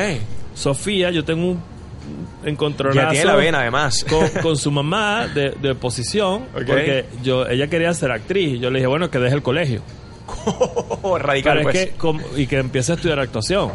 Sofía, 0.54 1.10
yo 1.10 1.24
tengo 1.24 1.50
un 1.52 1.62
encontronazo 2.46 3.00
Ya 3.00 3.10
tiene 3.10 3.24
la 3.26 3.36
vena 3.36 3.60
además. 3.60 4.04
con, 4.08 4.28
con 4.42 4.56
su 4.56 4.70
mamá 4.70 5.26
de, 5.28 5.50
de 5.60 5.70
oposición 5.72 6.42
Ok. 6.54 6.62
porque 6.66 7.04
yo 7.22 7.46
ella 7.46 7.68
quería 7.68 7.92
ser 7.94 8.10
actriz 8.12 8.54
y 8.54 8.58
yo 8.58 8.70
le 8.70 8.78
dije 8.78 8.86
bueno 8.86 9.10
que 9.10 9.18
deje 9.18 9.34
el 9.34 9.42
colegio 9.42 9.82
Radical, 11.18 11.58
Pero 11.58 11.70
es 11.70 11.90
pues. 11.98 12.22
que, 12.34 12.42
y 12.42 12.46
que 12.46 12.58
empiece 12.58 12.92
a 12.92 12.94
estudiar 12.96 13.18
actuación 13.20 13.72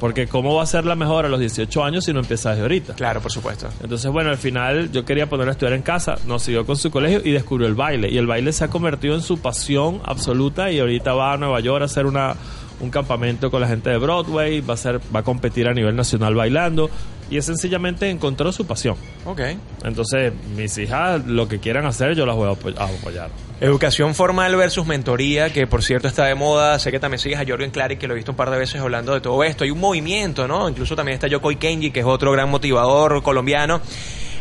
porque 0.00 0.26
cómo 0.26 0.54
va 0.56 0.64
a 0.64 0.66
ser 0.66 0.84
la 0.84 0.96
mejor 0.96 1.24
a 1.24 1.28
los 1.28 1.38
18 1.38 1.84
años 1.84 2.04
si 2.04 2.12
no 2.12 2.18
empieza 2.20 2.50
desde 2.50 2.62
ahorita 2.62 2.94
Claro, 2.94 3.20
por 3.20 3.30
supuesto. 3.30 3.68
entonces 3.82 4.10
bueno 4.10 4.30
al 4.30 4.36
final 4.38 4.90
yo 4.90 5.04
quería 5.04 5.28
ponerla 5.28 5.52
a 5.52 5.54
estudiar 5.54 5.72
en 5.74 5.82
casa 5.82 6.16
no 6.26 6.38
siguió 6.38 6.66
con 6.66 6.76
su 6.76 6.90
colegio 6.90 7.20
y 7.24 7.30
descubrió 7.30 7.68
el 7.68 7.74
baile 7.74 8.10
y 8.10 8.18
el 8.18 8.26
baile 8.26 8.52
se 8.52 8.64
ha 8.64 8.68
convertido 8.68 9.14
en 9.14 9.22
su 9.22 9.38
pasión 9.38 10.00
absoluta 10.04 10.70
y 10.70 10.80
ahorita 10.80 11.14
va 11.14 11.32
a 11.32 11.36
Nueva 11.36 11.60
York 11.60 11.82
a 11.82 11.84
hacer 11.84 12.06
una 12.06 12.34
un 12.80 12.90
campamento 12.90 13.52
con 13.52 13.60
la 13.60 13.68
gente 13.68 13.88
de 13.88 13.98
Broadway 13.98 14.60
va 14.60 14.74
a 14.74 14.76
ser 14.76 15.00
va 15.14 15.20
a 15.20 15.22
competir 15.22 15.68
a 15.68 15.72
nivel 15.72 15.94
nacional 15.94 16.34
bailando 16.34 16.90
y 17.30 17.38
es 17.38 17.46
sencillamente 17.46 18.08
encontró 18.10 18.52
su 18.52 18.66
pasión 18.66 18.96
Ok. 19.24 19.40
entonces, 19.84 20.32
mis 20.56 20.76
hijas, 20.78 21.24
lo 21.26 21.48
que 21.48 21.58
quieran 21.58 21.86
hacer, 21.86 22.14
yo 22.14 22.26
las 22.26 22.36
voy 22.36 22.48
a 22.48 22.52
apoy- 22.52 22.74
a 22.78 22.84
apoyar. 22.84 23.30
Educación 23.60 24.14
formal 24.14 24.54
versus 24.56 24.86
mentoría, 24.86 25.50
que 25.52 25.66
por 25.66 25.82
cierto 25.82 26.08
está 26.08 26.26
de 26.26 26.34
moda. 26.34 26.78
Sé 26.78 26.90
que 26.90 26.98
también 27.00 27.18
sigues 27.20 27.38
a 27.38 27.44
Jorgen 27.46 27.70
Clary, 27.70 27.96
que 27.96 28.06
lo 28.06 28.12
he 28.12 28.16
visto 28.16 28.32
un 28.32 28.36
par 28.36 28.50
de 28.50 28.58
veces 28.58 28.80
hablando 28.80 29.14
de 29.14 29.20
todo 29.20 29.42
esto. 29.44 29.64
Hay 29.64 29.70
un 29.70 29.78
movimiento, 29.80 30.46
¿no? 30.48 30.68
Incluso 30.68 30.96
también 30.96 31.14
está 31.14 31.28
Yokoi 31.28 31.56
Kenji, 31.56 31.90
que 31.92 32.00
es 32.00 32.06
otro 32.06 32.32
gran 32.32 32.50
motivador 32.50 33.22
colombiano. 33.22 33.80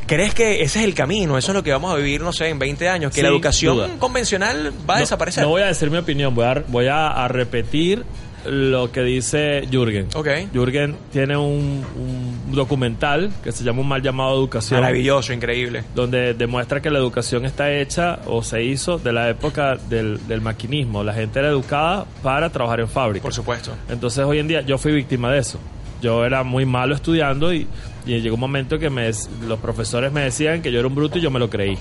¿Crees 0.07 0.33
que 0.33 0.63
ese 0.63 0.79
es 0.79 0.85
el 0.85 0.93
camino? 0.93 1.37
Eso 1.37 1.51
es 1.51 1.55
lo 1.55 1.63
que 1.63 1.71
vamos 1.71 1.93
a 1.93 1.95
vivir, 1.95 2.21
no 2.21 2.33
sé, 2.33 2.49
en 2.49 2.59
20 2.59 2.89
años. 2.89 3.11
Que 3.11 3.15
Sin 3.21 3.23
la 3.23 3.29
educación 3.29 3.75
duda. 3.77 3.89
convencional 3.99 4.73
va 4.89 4.95
a 4.95 4.97
No- 4.97 5.01
desaparecer. 5.01 5.43
No 5.43 5.49
voy 5.51 5.61
a 5.61 5.67
decir 5.67 5.89
mi 5.89 5.97
opinión, 5.97 6.35
voy 6.35 6.45
a, 6.45 6.63
voy 6.67 6.87
a, 6.87 7.07
a 7.07 7.27
repetir 7.29 8.03
lo 8.45 8.91
que 8.91 9.01
dice 9.01 9.67
Jürgen. 9.71 10.07
Ok. 10.15 10.27
Jürgen 10.53 10.95
tiene 11.11 11.37
un, 11.37 11.83
un 11.95 12.51
documental 12.53 13.31
que 13.43 13.51
se 13.51 13.63
llama 13.63 13.81
Un 13.81 13.87
mal 13.87 14.01
llamado 14.01 14.33
educación. 14.35 14.81
Maravilloso, 14.81 15.33
increíble. 15.33 15.83
donde 15.95 16.33
demuestra 16.33 16.81
que 16.81 16.89
la 16.89 16.99
educación 16.99 17.45
está 17.45 17.71
hecha 17.71 18.19
o 18.25 18.43
se 18.43 18.63
hizo 18.63 18.97
de 18.97 19.13
la 19.13 19.29
época 19.29 19.75
del, 19.89 20.19
del 20.27 20.41
maquinismo. 20.41 21.03
La 21.03 21.13
gente 21.13 21.39
era 21.39 21.49
educada 21.49 22.05
para 22.21 22.49
trabajar 22.49 22.79
en 22.79 22.87
fábrica. 22.87 23.23
Por 23.23 23.33
supuesto. 23.33 23.71
Entonces 23.89 24.23
hoy 24.25 24.39
en 24.39 24.47
día 24.47 24.61
yo 24.61 24.77
fui 24.77 24.91
víctima 24.91 25.31
de 25.31 25.39
eso. 25.39 25.59
Yo 26.01 26.25
era 26.25 26.43
muy 26.43 26.65
malo 26.65 26.95
estudiando 26.95 27.53
y, 27.53 27.65
y 28.05 28.19
llegó 28.19 28.35
un 28.35 28.41
momento 28.41 28.77
que 28.77 28.89
me, 28.89 29.09
los 29.47 29.59
profesores 29.59 30.11
me 30.11 30.21
decían 30.21 30.61
que 30.61 30.71
yo 30.71 30.79
era 30.79 30.87
un 30.87 30.95
bruto 30.95 31.17
y 31.17 31.21
yo 31.21 31.31
me 31.31 31.39
lo 31.39 31.49
creí. 31.49 31.77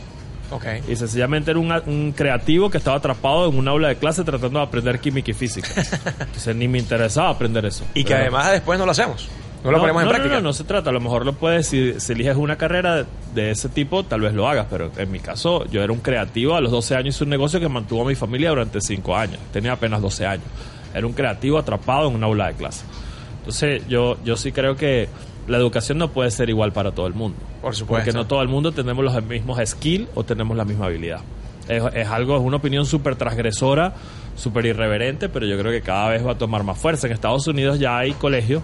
Ok. 0.52 0.64
Y 0.88 0.96
sencillamente 0.96 1.50
era 1.50 1.60
un, 1.60 1.72
un 1.86 2.12
creativo 2.12 2.70
que 2.70 2.78
estaba 2.78 2.98
atrapado 2.98 3.48
en 3.48 3.58
un 3.58 3.66
aula 3.66 3.88
de 3.88 3.96
clase 3.96 4.22
tratando 4.22 4.58
de 4.58 4.64
aprender 4.64 5.00
química 5.00 5.30
y 5.30 5.34
física. 5.34 5.68
Entonces 6.20 6.54
ni 6.54 6.68
me 6.68 6.78
interesaba 6.78 7.30
aprender 7.30 7.64
eso. 7.64 7.84
Y 7.94 8.04
que 8.04 8.14
además 8.14 8.52
después 8.52 8.78
no 8.78 8.86
lo 8.86 8.92
hacemos. 8.92 9.28
No 9.64 9.70
lo 9.70 9.78
ponemos 9.78 10.02
en 10.02 10.08
práctica. 10.08 10.34
No, 10.34 10.40
no, 10.40 10.48
no 10.48 10.52
se 10.52 10.64
trata. 10.64 10.90
A 10.90 10.92
lo 10.92 11.00
mejor 11.00 11.24
lo 11.24 11.34
puedes, 11.34 11.68
si, 11.68 11.98
si 12.00 12.12
eliges 12.12 12.36
una 12.36 12.56
carrera 12.56 13.06
de, 13.34 13.50
ese 13.50 13.68
tipo, 13.68 14.02
tal 14.04 14.20
vez 14.20 14.34
lo 14.34 14.48
hagas. 14.48 14.66
Pero 14.68 14.90
en 14.96 15.10
mi 15.10 15.20
caso, 15.20 15.64
yo 15.66 15.82
era 15.82 15.92
un 15.92 16.00
creativo. 16.00 16.56
A 16.56 16.60
los 16.60 16.72
12 16.72 16.96
años 16.96 17.14
hice 17.14 17.24
un 17.24 17.30
negocio 17.30 17.60
que 17.60 17.68
mantuvo 17.68 18.02
a 18.02 18.06
mi 18.06 18.14
familia 18.14 18.50
durante 18.50 18.80
5 18.80 19.16
años. 19.16 19.38
Tenía 19.52 19.72
apenas 19.72 20.02
12 20.02 20.26
años. 20.26 20.46
Era 20.92 21.06
un 21.06 21.12
creativo 21.12 21.58
atrapado 21.58 22.08
en 22.08 22.16
una 22.16 22.26
aula 22.26 22.48
de 22.48 22.54
clase. 22.54 22.84
Entonces, 23.38 23.86
yo, 23.88 24.16
yo 24.24 24.36
sí 24.36 24.52
creo 24.52 24.76
que 24.76 25.08
la 25.46 25.58
educación 25.58 25.98
no 25.98 26.08
puede 26.08 26.30
ser 26.30 26.48
igual 26.48 26.72
para 26.72 26.92
todo 26.92 27.06
el 27.06 27.14
mundo. 27.14 27.38
Por 27.60 27.74
supuesto. 27.74 28.04
Porque 28.04 28.16
no 28.16 28.26
todo 28.26 28.42
el 28.42 28.48
mundo 28.48 28.72
tenemos 28.72 29.04
los 29.04 29.24
mismos 29.24 29.60
skills 29.64 30.08
o 30.14 30.24
tenemos 30.24 30.56
la 30.56 30.64
misma 30.64 30.86
habilidad. 30.86 31.20
Es, 31.68 31.82
es 31.94 32.08
algo, 32.08 32.36
es 32.36 32.42
una 32.42 32.56
opinión 32.56 32.86
súper 32.86 33.16
transgresora, 33.16 33.94
súper 34.36 34.66
irreverente, 34.66 35.28
pero 35.28 35.46
yo 35.46 35.58
creo 35.58 35.72
que 35.72 35.82
cada 35.82 36.10
vez 36.10 36.26
va 36.26 36.32
a 36.32 36.38
tomar 36.38 36.64
más 36.64 36.78
fuerza. 36.78 37.06
En 37.06 37.12
Estados 37.12 37.46
Unidos 37.46 37.78
ya 37.78 37.98
hay 37.98 38.12
colegios 38.12 38.62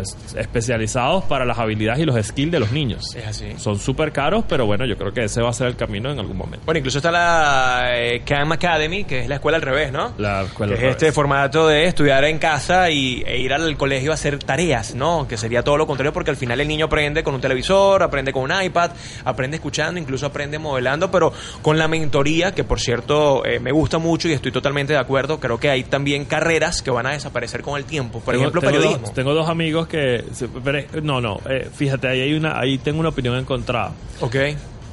es- 0.00 0.16
especializados 0.36 1.24
para 1.24 1.44
las 1.44 1.58
habilidades 1.58 2.00
y 2.00 2.04
los 2.04 2.16
skills 2.26 2.52
de 2.52 2.60
los 2.60 2.72
niños. 2.72 3.14
Es 3.16 3.26
así. 3.26 3.52
Son 3.58 3.78
súper 3.78 4.12
caros, 4.12 4.44
pero 4.48 4.66
bueno, 4.66 4.84
yo 4.86 4.96
creo 4.96 5.12
que 5.12 5.24
ese 5.24 5.42
va 5.42 5.50
a 5.50 5.52
ser 5.52 5.68
el 5.68 5.76
camino 5.76 6.10
en 6.10 6.18
algún 6.18 6.36
momento. 6.36 6.64
Bueno, 6.64 6.78
incluso 6.78 6.98
está 6.98 7.10
la 7.10 7.90
eh, 7.94 8.22
Cam 8.24 8.52
Academy, 8.52 9.04
que 9.04 9.20
es 9.20 9.28
la 9.28 9.36
escuela 9.36 9.56
al 9.56 9.62
revés, 9.62 9.92
¿no? 9.92 10.12
La 10.18 10.42
escuela 10.42 10.74
que 10.74 10.80
al 10.80 10.84
es 10.86 10.90
este 10.92 11.04
revés. 11.06 11.14
formato 11.14 11.68
de 11.68 11.84
estudiar 11.86 12.24
en 12.24 12.38
casa 12.38 12.90
y, 12.90 13.22
e 13.26 13.38
ir 13.38 13.52
al 13.52 13.76
colegio 13.76 14.10
a 14.10 14.14
hacer 14.14 14.38
tareas, 14.38 14.94
¿no? 14.94 15.26
Que 15.28 15.36
sería 15.36 15.62
todo 15.62 15.76
lo 15.76 15.86
contrario 15.86 16.12
porque 16.12 16.30
al 16.30 16.36
final 16.36 16.60
el 16.60 16.68
niño 16.68 16.86
aprende 16.86 17.22
con 17.22 17.34
un 17.34 17.40
televisor, 17.40 18.02
aprende 18.02 18.32
con 18.32 18.42
un 18.50 18.62
iPad, 18.62 18.90
aprende 19.24 19.56
escuchando, 19.56 19.98
incluso 20.00 20.26
aprende 20.26 20.58
modelando, 20.58 21.10
pero 21.10 21.32
con 21.62 21.78
la 21.78 21.88
mentoría, 21.88 22.54
que 22.54 22.64
por 22.64 22.80
cierto 22.80 23.44
eh, 23.44 23.58
me 23.60 23.72
gusta 23.72 23.98
mucho 23.98 24.28
y 24.28 24.32
estoy 24.32 24.52
totalmente 24.52 24.92
de 24.92 24.98
acuerdo, 24.98 25.40
creo 25.40 25.58
que 25.58 25.70
hay 25.70 25.84
también 25.84 26.24
carreras 26.24 26.82
que 26.82 26.90
van 26.90 27.06
a 27.06 27.10
desaparecer 27.12 27.62
con 27.62 27.76
el 27.78 27.84
tiempo. 27.84 28.20
Por 28.20 28.34
Tengo- 28.34 28.44
ejemplo, 28.44 28.60
tengo 28.60 28.72
periodismo. 28.72 29.06
Dos, 29.06 29.14
tengo 29.14 29.34
dos 29.34 29.48
amigos 29.48 29.81
que... 29.88 30.24
pero, 30.64 30.80
no, 31.02 31.20
no, 31.20 31.40
eh, 31.48 31.68
fíjate, 31.74 32.08
ahí, 32.08 32.20
hay 32.20 32.34
una, 32.34 32.58
ahí 32.58 32.78
tengo 32.78 33.00
una 33.00 33.10
opinión 33.10 33.36
encontrada. 33.36 33.92
Ok. 34.20 34.34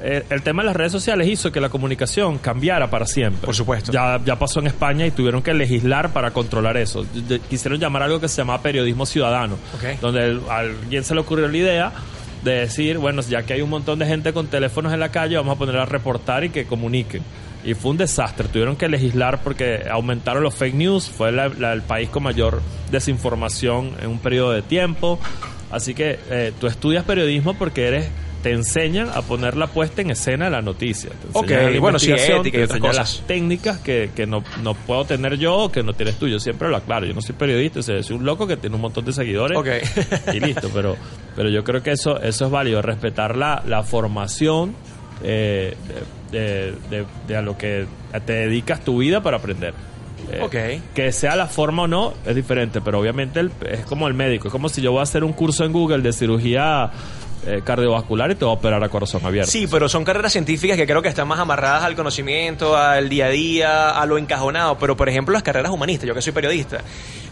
Eh, 0.01 0.23
el 0.29 0.41
tema 0.43 0.61
de 0.61 0.67
las 0.67 0.75
redes 0.77 0.93
sociales 0.93 1.27
hizo 1.27 1.51
que 1.51 1.59
la 1.59 1.67
comunicación 1.67 2.37
cambiara 2.37 2.89
para 2.89 3.05
siempre. 3.05 3.45
Por 3.45 3.53
supuesto. 3.53 3.91
Ya, 3.91 4.19
ya 4.23 4.39
pasó 4.39 4.61
en 4.61 4.67
España 4.67 5.05
y 5.05 5.11
tuvieron 5.11 5.41
que 5.41 5.53
legislar 5.53 6.13
para 6.13 6.31
controlar 6.31 6.77
eso. 6.77 7.05
Quisieron 7.49 7.79
llamar 7.79 8.03
algo 8.03 8.19
que 8.19 8.29
se 8.29 8.37
llama 8.37 8.61
periodismo 8.61 9.05
ciudadano, 9.05 9.55
Ok. 9.75 9.99
donde 9.99 10.23
el- 10.25 10.41
a 10.49 10.59
alguien 10.59 11.03
se 11.03 11.13
le 11.13 11.19
ocurrió 11.19 11.49
la 11.49 11.57
idea 11.57 11.91
de 12.43 12.51
decir, 12.61 12.97
bueno, 12.97 13.21
ya 13.23 13.43
que 13.43 13.51
hay 13.53 13.61
un 13.61 13.69
montón 13.69 13.99
de 13.99 14.05
gente 14.05 14.31
con 14.31 14.47
teléfonos 14.47 14.93
en 14.93 15.01
la 15.01 15.09
calle, 15.09 15.35
vamos 15.35 15.57
a 15.57 15.59
poner 15.59 15.75
a 15.75 15.85
reportar 15.85 16.45
y 16.45 16.49
que 16.49 16.63
comuniquen. 16.65 17.21
Y 17.63 17.73
fue 17.73 17.91
un 17.91 17.97
desastre, 17.97 18.47
tuvieron 18.47 18.75
que 18.77 18.87
legislar 18.87 19.43
porque 19.43 19.83
aumentaron 19.91 20.41
los 20.43 20.53
fake 20.55 20.75
news, 20.75 21.09
fue 21.09 21.31
la- 21.31 21.49
la- 21.49 21.73
el 21.73 21.81
país 21.81 22.07
con 22.09 22.23
mayor 22.23 22.61
desinformación 22.89 23.91
en 24.01 24.09
un 24.09 24.19
periodo 24.19 24.51
de 24.51 24.61
tiempo. 24.61 25.19
Así 25.71 25.93
que 25.93 26.19
eh, 26.29 26.53
tú 26.59 26.67
estudias 26.67 27.03
periodismo 27.03 27.53
porque 27.55 27.87
eres 27.87 28.09
te 28.41 28.53
enseñan 28.53 29.09
a 29.13 29.21
poner 29.21 29.57
la 29.57 29.67
puesta 29.67 30.01
en 30.01 30.11
escena 30.11 30.45
de 30.45 30.51
la 30.51 30.61
noticia. 30.61 31.09
Te 31.09 31.27
Ok, 31.33 31.49
la 31.49 31.77
bueno, 31.81 31.99
sí, 31.99 32.09
ética 32.13 32.47
y 32.47 32.51
te 32.51 32.63
otras 32.63 32.79
cosas. 32.79 32.95
las 32.95 33.27
técnicas 33.27 33.79
que, 33.79 34.11
que 34.15 34.25
no, 34.25 34.45
no 34.63 34.75
puedo 34.75 35.03
tener 35.03 35.37
yo 35.37 35.57
o 35.57 35.69
que 35.71 35.83
no 35.83 35.91
tienes 35.91 36.15
tú. 36.17 36.29
Yo 36.29 36.39
siempre 36.39 36.69
lo 36.69 36.77
aclaro. 36.77 37.05
Yo 37.05 37.13
no 37.13 37.21
soy 37.21 37.35
periodista, 37.35 37.81
o 37.81 37.83
sea, 37.83 38.01
soy 38.01 38.15
un 38.15 38.25
loco 38.25 38.47
que 38.47 38.55
tiene 38.55 38.77
un 38.77 38.81
montón 38.81 39.03
de 39.03 39.11
seguidores 39.11 39.57
Ok. 39.57 39.67
y 40.33 40.39
listo. 40.39 40.69
Pero, 40.73 40.95
pero 41.35 41.49
yo 41.49 41.65
creo 41.65 41.83
que 41.83 41.91
eso, 41.91 42.17
eso 42.21 42.45
es 42.45 42.51
válido, 42.51 42.81
respetar 42.81 43.35
la, 43.35 43.61
la 43.67 43.83
formación 43.83 44.73
eh, 45.21 45.75
de, 46.31 46.73
de- 46.89 47.05
de- 47.27 47.35
a 47.37 47.41
lo 47.41 47.57
que 47.57 47.85
te 48.25 48.33
dedicas 48.33 48.81
tu 48.81 48.97
vida 48.99 49.21
para 49.21 49.37
aprender. 49.37 49.73
Eh, 50.31 50.39
Ok. 50.43 50.55
Que 50.93 51.11
sea 51.11 51.35
la 51.35 51.47
forma 51.47 51.83
o 51.83 51.87
no 51.87 52.13
es 52.25 52.35
diferente, 52.35 52.81
pero 52.81 52.99
obviamente 52.99 53.39
el- 53.39 53.51
es 53.69 53.85
como 53.85 54.07
el 54.07 54.13
médico. 54.13 54.47
Es 54.49 54.51
como 54.51 54.69
si 54.69 54.81
yo 54.81 54.91
voy 54.91 54.99
a 54.99 55.03
hacer 55.03 55.23
un 55.23 55.33
curso 55.33 55.65
en 55.65 55.71
Google 55.73 55.99
de 56.01 56.13
cirugía 56.13 56.91
eh, 57.45 57.61
cardiovascular 57.63 58.31
y 58.31 58.35
te 58.35 58.45
voy 58.45 58.53
a 58.53 58.57
operar 58.57 58.83
a 58.83 58.89
corazón 58.89 59.25
abierto. 59.25 59.49
Sí, 59.51 59.67
pero 59.69 59.87
son 59.87 60.03
carreras 60.03 60.33
científicas 60.33 60.77
que 60.77 60.85
creo 60.85 61.01
que 61.01 61.09
están 61.09 61.27
más 61.27 61.39
amarradas 61.39 61.83
al 61.83 61.95
conocimiento, 61.95 62.75
al 62.75 63.07
día 63.09 63.27
a 63.27 63.29
día, 63.29 63.89
a 63.91 64.05
lo 64.05 64.17
encajonado. 64.17 64.77
Pero, 64.77 64.97
por 64.97 65.09
ejemplo, 65.09 65.33
las 65.33 65.43
carreras 65.43 65.71
humanistas, 65.71 66.07
yo 66.07 66.13
que 66.13 66.21
soy 66.21 66.33
periodista, 66.33 66.79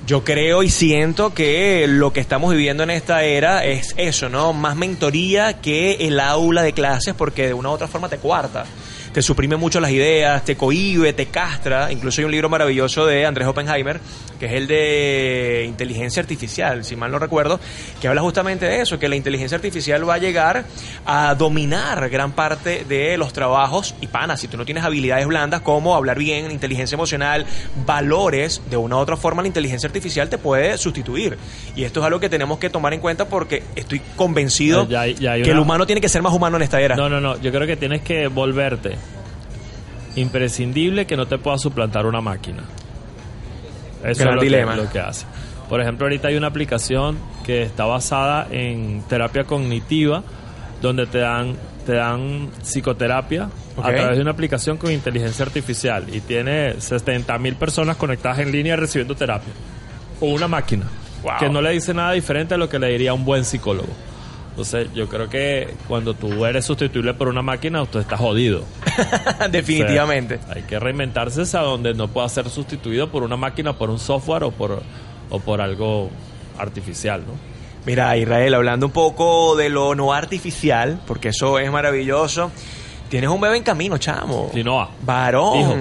yo 0.05 0.23
creo 0.23 0.63
y 0.63 0.69
siento 0.69 1.33
que 1.33 1.85
lo 1.87 2.13
que 2.13 2.21
estamos 2.21 2.51
viviendo 2.51 2.83
en 2.83 2.91
esta 2.91 3.23
era 3.23 3.65
es 3.65 3.93
eso, 3.97 4.29
¿no? 4.29 4.53
Más 4.53 4.77
mentoría 4.77 5.59
que 5.61 6.07
el 6.07 6.19
aula 6.19 6.63
de 6.63 6.71
clases, 6.71 7.13
porque 7.13 7.47
de 7.47 7.53
una 7.53 7.69
u 7.69 7.73
otra 7.73 7.87
forma 7.87 8.07
te 8.07 8.17
cuarta. 8.17 8.65
Te 9.11 9.21
suprime 9.21 9.57
mucho 9.57 9.79
las 9.79 9.91
ideas, 9.91 10.45
te 10.45 10.55
cohíbe, 10.55 11.11
te 11.11 11.25
castra. 11.25 11.91
Incluso 11.91 12.21
hay 12.21 12.25
un 12.25 12.31
libro 12.31 12.49
maravilloso 12.49 13.05
de 13.05 13.25
Andrés 13.25 13.47
Oppenheimer, 13.47 13.99
que 14.39 14.45
es 14.47 14.53
el 14.53 14.67
de 14.67 15.65
inteligencia 15.67 16.21
artificial, 16.21 16.83
si 16.85 16.95
mal 16.95 17.11
no 17.11 17.19
recuerdo, 17.19 17.59
que 18.01 18.07
habla 18.07 18.21
justamente 18.21 18.65
de 18.65 18.81
eso, 18.81 18.99
que 18.99 19.07
la 19.09 19.15
inteligencia 19.15 19.55
artificial 19.55 20.07
va 20.07 20.15
a 20.15 20.17
llegar 20.17 20.65
a 21.05 21.35
dominar 21.35 22.09
gran 22.09 22.31
parte 22.33 22.85
de 22.87 23.17
los 23.17 23.33
trabajos. 23.33 23.95
Y 24.01 24.07
pana, 24.07 24.37
si 24.37 24.47
tú 24.47 24.57
no 24.57 24.65
tienes 24.65 24.83
habilidades 24.83 25.25
blandas 25.27 25.61
como 25.61 25.95
hablar 25.95 26.17
bien, 26.17 26.51
inteligencia 26.51 26.95
emocional, 26.95 27.45
valores, 27.85 28.61
de 28.69 28.77
una 28.77 28.95
u 28.97 28.99
otra 28.99 29.17
forma 29.17 29.41
la 29.41 29.47
inteligencia 29.47 29.87
artificial 29.87 30.29
te 30.29 30.37
puede 30.37 30.77
sustituir. 30.77 31.37
Y 31.75 31.83
esto 31.83 31.99
es 31.99 32.05
algo 32.05 32.19
que 32.19 32.29
tenemos 32.29 32.59
que 32.59 32.69
tomar 32.69 32.93
en 32.93 32.99
cuenta 32.99 33.25
porque 33.29 33.63
estoy 33.75 34.01
convencido 34.15 34.87
Ya 34.87 35.01
hay- 35.01 35.15
ya 35.15 35.33
hay 35.33 35.41
que 35.43 35.51
el 35.51 35.59
humano 35.59 35.85
tiene 35.85 36.01
que 36.01 36.09
ser 36.09 36.21
más 36.21 36.33
humano 36.33 36.57
en 36.57 36.63
esta 36.63 36.79
era. 36.81 36.95
No, 36.95 37.09
no, 37.09 37.19
no. 37.19 37.39
Yo 37.41 37.51
creo 37.51 37.65
que 37.67 37.75
tienes 37.77 38.01
que 38.01 38.27
volverte 38.27 38.95
imprescindible 40.15 41.05
que 41.05 41.15
no 41.15 41.27
te 41.27 41.37
pueda 41.37 41.57
suplantar 41.57 42.05
una 42.05 42.21
máquina. 42.21 42.63
Eso 44.07 44.23
Gran 44.23 44.33
es 44.33 44.35
lo 44.35 44.41
dilema. 44.41 44.75
Que, 44.75 44.81
lo 44.81 44.89
que 44.89 44.99
hace. 44.99 45.25
Por 45.69 45.81
ejemplo, 45.81 46.05
ahorita 46.05 46.29
hay 46.29 46.37
una 46.37 46.47
aplicación 46.47 47.17
que 47.45 47.63
está 47.63 47.85
basada 47.85 48.47
en 48.49 49.03
terapia 49.07 49.43
cognitiva, 49.43 50.23
donde 50.81 51.05
te 51.07 51.19
dan, 51.19 51.55
te 51.85 51.93
dan 51.93 52.49
psicoterapia 52.61 53.49
a 53.77 53.81
través 53.81 54.15
de 54.15 54.21
una 54.21 54.31
aplicación 54.31 54.77
con 54.77 54.91
inteligencia 54.91 55.45
artificial 55.45 56.05
y 56.11 56.21
tiene 56.21 56.79
70 56.79 57.37
mil 57.37 57.55
personas 57.55 57.97
conectadas 57.97 58.39
en 58.39 58.51
línea 58.51 58.75
recibiendo 58.75 59.15
terapia. 59.15 59.53
O 60.21 60.27
una 60.27 60.47
máquina. 60.47 60.85
Wow. 61.21 61.33
Que 61.39 61.49
no 61.49 61.61
le 61.61 61.71
dice 61.71 61.93
nada 61.93 62.13
diferente 62.13 62.53
a 62.53 62.57
lo 62.57 62.69
que 62.69 62.79
le 62.79 62.87
diría 62.89 63.13
un 63.13 63.25
buen 63.25 63.43
psicólogo. 63.43 63.89
Entonces, 64.57 64.91
yo 64.95 65.07
creo 65.07 65.29
que 65.29 65.75
cuando 65.87 66.15
tú 66.15 66.43
eres 66.43 66.65
sustituible 66.65 67.13
por 67.13 67.27
una 67.27 67.43
máquina, 67.43 67.83
usted 67.83 67.99
está 67.99 68.17
jodido. 68.17 68.63
Definitivamente. 69.51 70.39
O 70.41 70.45
sea, 70.47 70.55
hay 70.55 70.63
que 70.63 70.79
reinventarse 70.79 71.55
a 71.55 71.61
donde 71.61 71.93
no 71.93 72.07
pueda 72.07 72.27
ser 72.27 72.49
sustituido 72.49 73.07
por 73.11 73.21
una 73.21 73.37
máquina, 73.37 73.77
por 73.77 73.91
un 73.91 73.99
software 73.99 74.43
o 74.45 74.49
por, 74.51 74.81
o 75.29 75.39
por 75.39 75.61
algo 75.61 76.09
artificial, 76.57 77.21
¿no? 77.21 77.33
Mira, 77.85 78.17
Israel, 78.17 78.55
hablando 78.55 78.87
un 78.87 78.91
poco 78.91 79.55
de 79.55 79.69
lo 79.69 79.93
no 79.93 80.11
artificial, 80.11 81.01
porque 81.05 81.29
eso 81.29 81.59
es 81.59 81.71
maravilloso. 81.71 82.49
Tienes 83.09 83.29
un 83.29 83.39
bebé 83.39 83.57
en 83.57 83.63
camino, 83.63 83.99
chamo. 83.99 84.49
Quinoa. 84.51 84.89
Varón. 85.05 85.59
Hijo. 85.59 85.75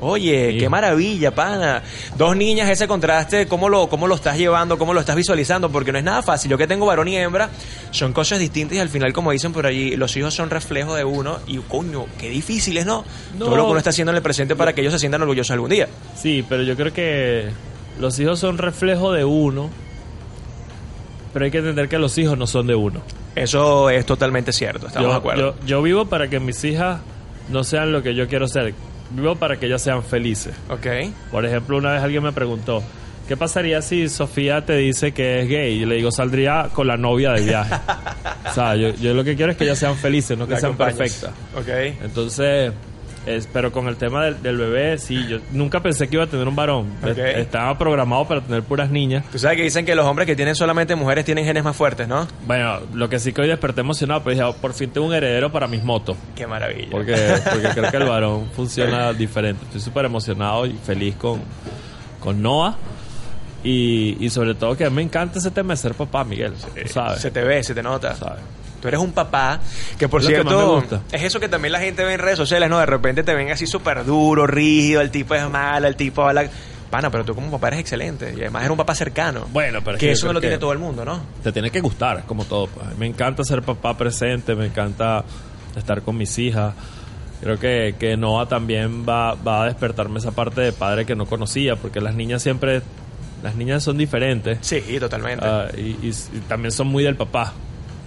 Oye, 0.00 0.56
qué 0.58 0.68
maravilla, 0.68 1.34
pana. 1.34 1.82
Dos 2.16 2.36
niñas, 2.36 2.70
ese 2.70 2.86
contraste, 2.86 3.48
¿cómo 3.48 3.68
lo, 3.68 3.88
¿cómo 3.88 4.06
lo 4.06 4.14
estás 4.14 4.38
llevando? 4.38 4.78
¿Cómo 4.78 4.94
lo 4.94 5.00
estás 5.00 5.16
visualizando? 5.16 5.70
Porque 5.70 5.90
no 5.90 5.98
es 5.98 6.04
nada 6.04 6.22
fácil. 6.22 6.48
Yo 6.50 6.56
que 6.56 6.68
tengo 6.68 6.86
varón 6.86 7.08
y 7.08 7.16
hembra, 7.16 7.50
son 7.90 8.12
cosas 8.12 8.38
distintas 8.38 8.76
y 8.76 8.80
al 8.80 8.88
final, 8.90 9.12
como 9.12 9.32
dicen 9.32 9.52
por 9.52 9.66
allí, 9.66 9.96
los 9.96 10.16
hijos 10.16 10.34
son 10.34 10.50
reflejo 10.50 10.94
de 10.94 11.04
uno 11.04 11.38
y, 11.48 11.56
coño, 11.58 12.06
qué 12.18 12.28
difíciles, 12.30 12.86
¿no? 12.86 13.04
No. 13.36 13.46
Todo 13.46 13.56
lo 13.56 13.64
que 13.64 13.70
uno 13.70 13.78
está 13.78 13.90
haciendo 13.90 14.12
en 14.12 14.16
el 14.16 14.22
presente 14.22 14.54
para 14.54 14.72
que 14.72 14.82
ellos 14.82 14.92
se 14.92 15.00
sientan 15.00 15.22
orgullosos 15.22 15.50
algún 15.50 15.70
día. 15.70 15.88
Sí, 16.16 16.44
pero 16.48 16.62
yo 16.62 16.76
creo 16.76 16.92
que 16.92 17.48
los 17.98 18.18
hijos 18.20 18.38
son 18.38 18.56
reflejo 18.58 19.12
de 19.12 19.24
uno, 19.24 19.68
pero 21.32 21.44
hay 21.44 21.50
que 21.50 21.58
entender 21.58 21.88
que 21.88 21.98
los 21.98 22.16
hijos 22.18 22.38
no 22.38 22.46
son 22.46 22.66
de 22.66 22.74
uno. 22.74 23.00
Eso 23.34 23.90
es 23.90 24.06
totalmente 24.06 24.52
cierto, 24.52 24.86
estamos 24.86 25.06
yo, 25.08 25.12
de 25.12 25.18
acuerdo. 25.18 25.56
yo- 25.60 25.66
yo 25.66 25.82
vivo 25.82 26.06
para 26.06 26.28
que 26.28 26.40
mis 26.40 26.62
hijas 26.64 27.00
no 27.50 27.64
sean 27.64 27.92
lo 27.92 28.02
que 28.02 28.14
yo 28.14 28.28
quiero 28.28 28.48
ser. 28.48 28.74
Vivo 29.10 29.36
para 29.36 29.56
que 29.56 29.66
ellas 29.66 29.82
sean 29.82 30.02
felices. 30.02 30.54
ok. 30.68 30.86
Por 31.30 31.44
ejemplo, 31.46 31.76
una 31.78 31.92
vez 31.92 32.02
alguien 32.02 32.22
me 32.22 32.32
preguntó, 32.32 32.82
¿qué 33.26 33.36
pasaría 33.36 33.80
si 33.82 34.08
Sofía 34.08 34.64
te 34.64 34.76
dice 34.76 35.12
que 35.12 35.40
es 35.42 35.48
gay? 35.48 35.82
Y 35.82 35.86
le 35.86 35.96
digo, 35.96 36.10
saldría 36.10 36.68
con 36.72 36.86
la 36.86 36.96
novia 36.96 37.32
de 37.32 37.42
viaje. 37.42 37.74
o 38.50 38.54
sea, 38.54 38.76
yo, 38.76 38.90
yo 38.94 39.14
lo 39.14 39.24
que 39.24 39.34
quiero 39.36 39.52
es 39.52 39.58
que 39.58 39.64
ellas 39.64 39.78
sean 39.78 39.96
felices, 39.96 40.36
no 40.36 40.46
que 40.46 40.54
La 40.54 40.60
sean 40.60 40.72
acompañas. 40.72 40.98
perfectas. 40.98 41.30
Ok. 41.56 42.02
Entonces, 42.04 42.72
es- 43.36 43.46
pero 43.46 43.70
con 43.72 43.88
el 43.88 43.96
tema 43.96 44.24
del, 44.24 44.42
del 44.42 44.56
bebé, 44.56 44.98
sí, 44.98 45.26
yo 45.28 45.38
nunca 45.52 45.80
pensé 45.80 46.08
que 46.08 46.16
iba 46.16 46.24
a 46.24 46.26
tener 46.26 46.46
un 46.48 46.56
varón. 46.56 46.86
Estaba 47.40 47.76
programado 47.78 48.26
para 48.26 48.40
tener 48.40 48.62
puras 48.62 48.90
niñas. 48.90 49.24
Tú 49.30 49.38
sabes 49.38 49.56
que 49.56 49.62
dicen 49.64 49.84
que 49.86 49.94
los 49.94 50.06
hombres 50.06 50.26
que 50.26 50.34
tienen 50.36 50.54
solamente 50.54 50.94
mujeres 50.96 51.24
tienen 51.24 51.44
genes 51.44 51.62
más 51.64 51.76
fuertes, 51.76 52.08
¿no? 52.08 52.26
Bueno, 52.46 52.80
lo 52.94 53.08
que 53.08 53.18
sí 53.18 53.32
que 53.32 53.42
hoy 53.42 53.48
desperté 53.48 53.80
emocionado, 53.82 54.22
pues 54.22 54.36
dije, 54.36 54.44
"Oh, 54.48 54.54
por 54.54 54.72
fin 54.74 54.90
tengo 54.90 55.06
un 55.06 55.14
heredero 55.14 55.50
para 55.52 55.66
mis 55.68 55.82
motos. 55.84 56.16
Qué 56.34 56.46
maravilla. 56.46 56.88
Porque, 56.90 57.14
porque 57.52 57.68
creo 57.74 57.90
que 57.90 57.96
el 57.98 58.04
varón 58.08 58.48
funciona 58.54 59.12
diferente. 59.12 59.64
Estoy 59.66 59.80
súper 59.80 60.04
emocionado 60.06 60.66
y 60.66 60.72
feliz 60.72 61.14
con, 61.16 61.40
con 62.20 62.40
Noah. 62.42 62.76
Y, 63.64 64.16
y 64.24 64.30
sobre 64.30 64.54
todo 64.54 64.76
que 64.76 64.84
a 64.84 64.90
mí 64.90 64.96
me 64.96 65.02
encanta 65.02 65.40
ese 65.40 65.50
tema 65.50 65.72
de 65.72 65.78
ser 65.78 65.94
papá, 65.94 66.22
Miguel. 66.24 66.54
¿Sabes? 66.86 67.20
Se 67.20 67.30
te 67.30 67.42
ve, 67.42 67.62
se 67.64 67.74
te 67.74 67.82
nota. 67.82 68.14
¿Sabes? 68.14 68.40
Tú 68.80 68.88
eres 68.88 69.00
un 69.00 69.12
papá 69.12 69.60
que, 69.98 70.08
por 70.08 70.20
Es 70.20 70.24
lo 70.24 70.28
que 70.30 70.34
cierto, 70.36 70.98
es 71.12 71.22
eso 71.22 71.40
que 71.40 71.48
también 71.48 71.72
la 71.72 71.80
gente 71.80 72.04
ve 72.04 72.14
en 72.14 72.20
redes 72.20 72.36
sociales, 72.38 72.68
¿no? 72.70 72.78
De 72.78 72.86
repente 72.86 73.22
te 73.22 73.34
ven 73.34 73.50
así 73.50 73.66
súper 73.66 74.04
duro, 74.04 74.46
rígido, 74.46 75.00
el 75.00 75.10
tipo 75.10 75.34
es 75.34 75.48
malo, 75.50 75.86
el 75.88 75.96
tipo 75.96 76.22
habla... 76.22 76.48
Pana, 76.90 77.10
pero 77.10 77.22
tú 77.22 77.34
como 77.34 77.50
papá 77.50 77.68
eres 77.68 77.80
excelente 77.80 78.32
y 78.34 78.40
además 78.40 78.62
eres 78.62 78.70
un 78.70 78.78
papá 78.78 78.94
cercano. 78.94 79.46
Bueno, 79.52 79.80
pero 79.84 79.96
es 79.98 80.00
que 80.00 80.12
eso 80.12 80.26
no 80.28 80.32
lo 80.32 80.40
tiene 80.40 80.56
todo 80.56 80.72
el 80.72 80.78
mundo, 80.78 81.04
¿no? 81.04 81.20
Te 81.42 81.52
tiene 81.52 81.70
que 81.70 81.80
gustar, 81.82 82.24
como 82.24 82.46
todo. 82.46 82.66
pues. 82.68 82.96
Me 82.96 83.06
encanta 83.06 83.44
ser 83.44 83.60
papá 83.60 83.94
presente, 83.98 84.54
me 84.54 84.64
encanta 84.66 85.22
estar 85.76 86.00
con 86.00 86.16
mis 86.16 86.38
hijas. 86.38 86.72
Creo 87.42 87.58
que, 87.58 87.94
que 87.98 88.16
Noah 88.16 88.48
también 88.48 89.04
va, 89.06 89.34
va 89.34 89.64
a 89.64 89.66
despertarme 89.66 90.18
esa 90.18 90.30
parte 90.30 90.62
de 90.62 90.72
padre 90.72 91.04
que 91.04 91.14
no 91.14 91.26
conocía, 91.26 91.76
porque 91.76 92.00
las 92.00 92.14
niñas 92.14 92.42
siempre, 92.42 92.80
las 93.42 93.54
niñas 93.54 93.82
son 93.84 93.98
diferentes. 93.98 94.56
Sí, 94.62 94.80
totalmente. 94.98 95.44
Ah, 95.46 95.66
y, 95.76 95.80
y- 96.06 96.14
y 96.32 96.38
también 96.48 96.72
son 96.72 96.86
muy 96.86 97.04
del 97.04 97.16
papá. 97.16 97.52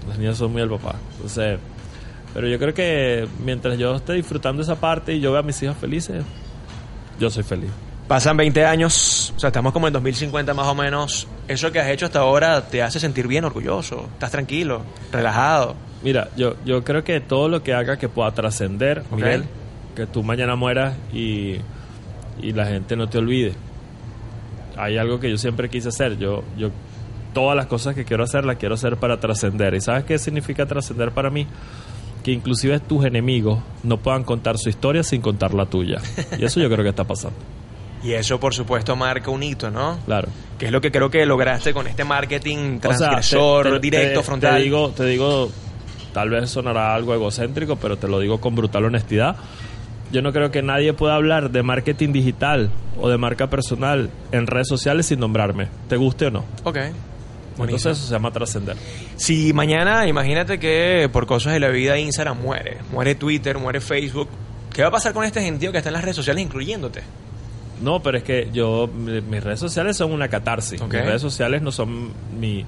Las 0.08 0.18
niñas 0.18 0.38
son 0.38 0.52
muy 0.52 0.62
del 0.62 0.70
papá. 0.70 0.96
Entonces, 1.16 1.60
pero 2.34 2.48
yo 2.48 2.58
creo 2.60 2.74
que 2.74 3.28
mientras 3.44 3.78
yo 3.78 3.96
esté 3.96 4.14
disfrutando 4.14 4.62
esa 4.62 4.76
parte 4.76 5.14
y 5.14 5.20
yo 5.20 5.32
vea 5.32 5.42
a 5.42 5.44
mis 5.44 5.62
hijas 5.62 5.78
felices, 5.78 6.24
yo 7.20 7.30
soy 7.30 7.44
feliz. 7.44 7.70
Pasan 8.08 8.36
20 8.36 8.66
años, 8.66 9.34
o 9.36 9.40
sea, 9.40 9.48
estamos 9.48 9.72
como 9.72 9.88
en 9.88 9.94
2050 9.94 10.54
más 10.54 10.68
o 10.68 10.76
menos. 10.76 11.28
Eso 11.48 11.72
que 11.72 11.80
has 11.80 11.90
hecho 11.90 12.06
hasta 12.06 12.20
ahora 12.20 12.68
te 12.68 12.82
hace 12.82 13.00
sentir 13.00 13.28
bien, 13.28 13.46
orgulloso. 13.46 14.10
Estás 14.14 14.32
tranquilo, 14.32 14.82
relajado. 15.12 15.76
Mira, 16.04 16.30
yo, 16.36 16.56
yo 16.66 16.84
creo 16.84 17.04
que 17.04 17.22
todo 17.22 17.48
lo 17.48 17.64
que 17.64 17.74
haga 17.74 17.98
que 17.98 18.10
pueda 18.10 18.32
trascender, 18.32 19.04
Ok. 19.12 19.18
Miguel, 19.18 19.46
que 19.96 20.08
tú 20.08 20.24
mañana 20.24 20.56
mueras 20.56 20.96
y, 21.14 21.58
y 22.42 22.52
la 22.54 22.66
gente 22.66 22.96
no 22.96 23.08
te 23.08 23.18
olvide. 23.18 23.54
Hay 24.78 24.98
algo 24.98 25.20
que 25.20 25.30
yo 25.30 25.38
siempre 25.38 25.70
quise 25.70 25.90
hacer. 25.90 26.18
Yo, 26.18 26.44
yo 26.58 26.70
todas 27.34 27.56
las 27.56 27.66
cosas 27.68 27.96
que 27.96 28.06
quiero 28.06 28.24
hacer 28.24 28.46
las 28.46 28.58
quiero 28.58 28.76
hacer 28.76 28.98
para 28.98 29.20
trascender. 29.20 29.74
¿Y 29.74 29.82
sabes 29.82 30.04
qué 30.04 30.18
significa 30.20 30.66
trascender 30.66 31.12
para 31.12 31.30
mí? 31.30 31.48
Que 32.24 32.32
inclusive 32.32 32.80
tus 32.80 33.06
enemigos 33.06 33.60
no 33.84 33.98
puedan 33.98 34.24
contar 34.24 34.58
su 34.58 34.70
historia 34.70 35.04
sin 35.04 35.22
contar 35.22 35.54
la 35.54 35.66
tuya. 35.66 36.00
Y 36.38 36.46
eso 36.46 36.60
yo 36.60 36.70
creo 36.70 36.84
que 36.84 36.90
está 36.90 37.04
pasando. 37.04 37.38
Y 38.04 38.14
eso, 38.14 38.40
por 38.40 38.52
supuesto, 38.56 38.96
marca 38.96 39.30
un 39.30 39.44
hito, 39.44 39.70
¿no? 39.70 40.00
Claro. 40.08 40.28
Que 40.58 40.66
es 40.66 40.72
lo 40.72 40.82
que 40.82 40.92
creo 40.92 41.12
que 41.12 41.24
lograste 41.28 41.72
con 41.72 41.86
este 41.86 42.04
marketing 42.04 42.80
O 42.80 42.82
sea, 42.94 42.98
transgresor, 43.12 43.66
te- 43.66 43.72
te- 43.74 43.80
directo, 43.80 44.20
te- 44.22 44.26
frontal. 44.26 44.56
Te 44.56 44.62
digo, 44.64 44.90
te 44.90 45.06
digo, 45.06 45.52
tal 46.12 46.32
vez 46.32 46.50
sonará 46.50 46.96
algo 46.96 47.14
egocéntrico, 47.14 47.76
pero 47.76 47.98
te 48.00 48.08
lo 48.08 48.20
digo 48.20 48.42
con 48.42 48.56
brutal 48.56 48.86
honestidad. 48.86 49.36
Yo 50.12 50.24
no 50.24 50.34
creo 50.34 50.50
que 50.50 50.64
nadie 50.64 50.94
pueda 50.94 51.14
hablar 51.14 51.52
de 51.52 51.62
marketing 51.62 52.12
digital 52.12 52.72
o 53.00 53.08
de 53.08 53.20
marca 53.20 53.52
personal 53.52 54.10
en 54.32 54.48
redes 54.48 54.68
sociales 54.68 55.06
sin 55.06 55.20
nombrarme, 55.20 55.68
te 55.88 55.96
guste 55.96 56.26
o 56.26 56.32
no. 56.32 56.44
Ok. 56.64 56.80
Entonces 57.60 57.98
eso 57.98 58.08
se 58.08 58.14
llama 58.14 58.32
trascender. 58.32 58.76
Si 59.16 59.54
mañana, 59.54 60.08
imagínate 60.08 60.60
que 60.60 61.10
por 61.12 61.26
cosas 61.28 61.54
de 61.54 61.60
la 61.60 61.70
vida 61.70 61.98
Instagram 62.00 62.40
muere, 62.42 62.78
muere 62.92 63.16
Twitter, 63.16 63.58
muere 63.58 63.82
Facebook, 63.82 64.28
¿qué 64.74 64.82
va 64.82 64.88
a 64.88 64.92
pasar 64.92 65.14
con 65.14 65.24
este 65.26 65.42
gentío 65.42 65.72
que 65.72 65.78
está 65.78 65.90
en 65.90 65.94
las 65.94 66.04
redes 66.04 66.16
sociales 66.16 66.44
incluyéndote? 66.44 67.02
No, 67.82 68.02
pero 68.02 68.18
es 68.20 68.24
que 68.24 68.50
yo, 68.54 68.88
mi- 68.88 69.22
mis 69.22 69.44
redes 69.44 69.60
sociales 69.60 69.98
son 69.98 70.12
una 70.12 70.28
catarsis. 70.28 70.80
Mis 70.82 70.92
redes 71.06 71.22
sociales 71.22 71.62
no 71.62 71.72
son 71.72 72.12
mi... 72.40 72.64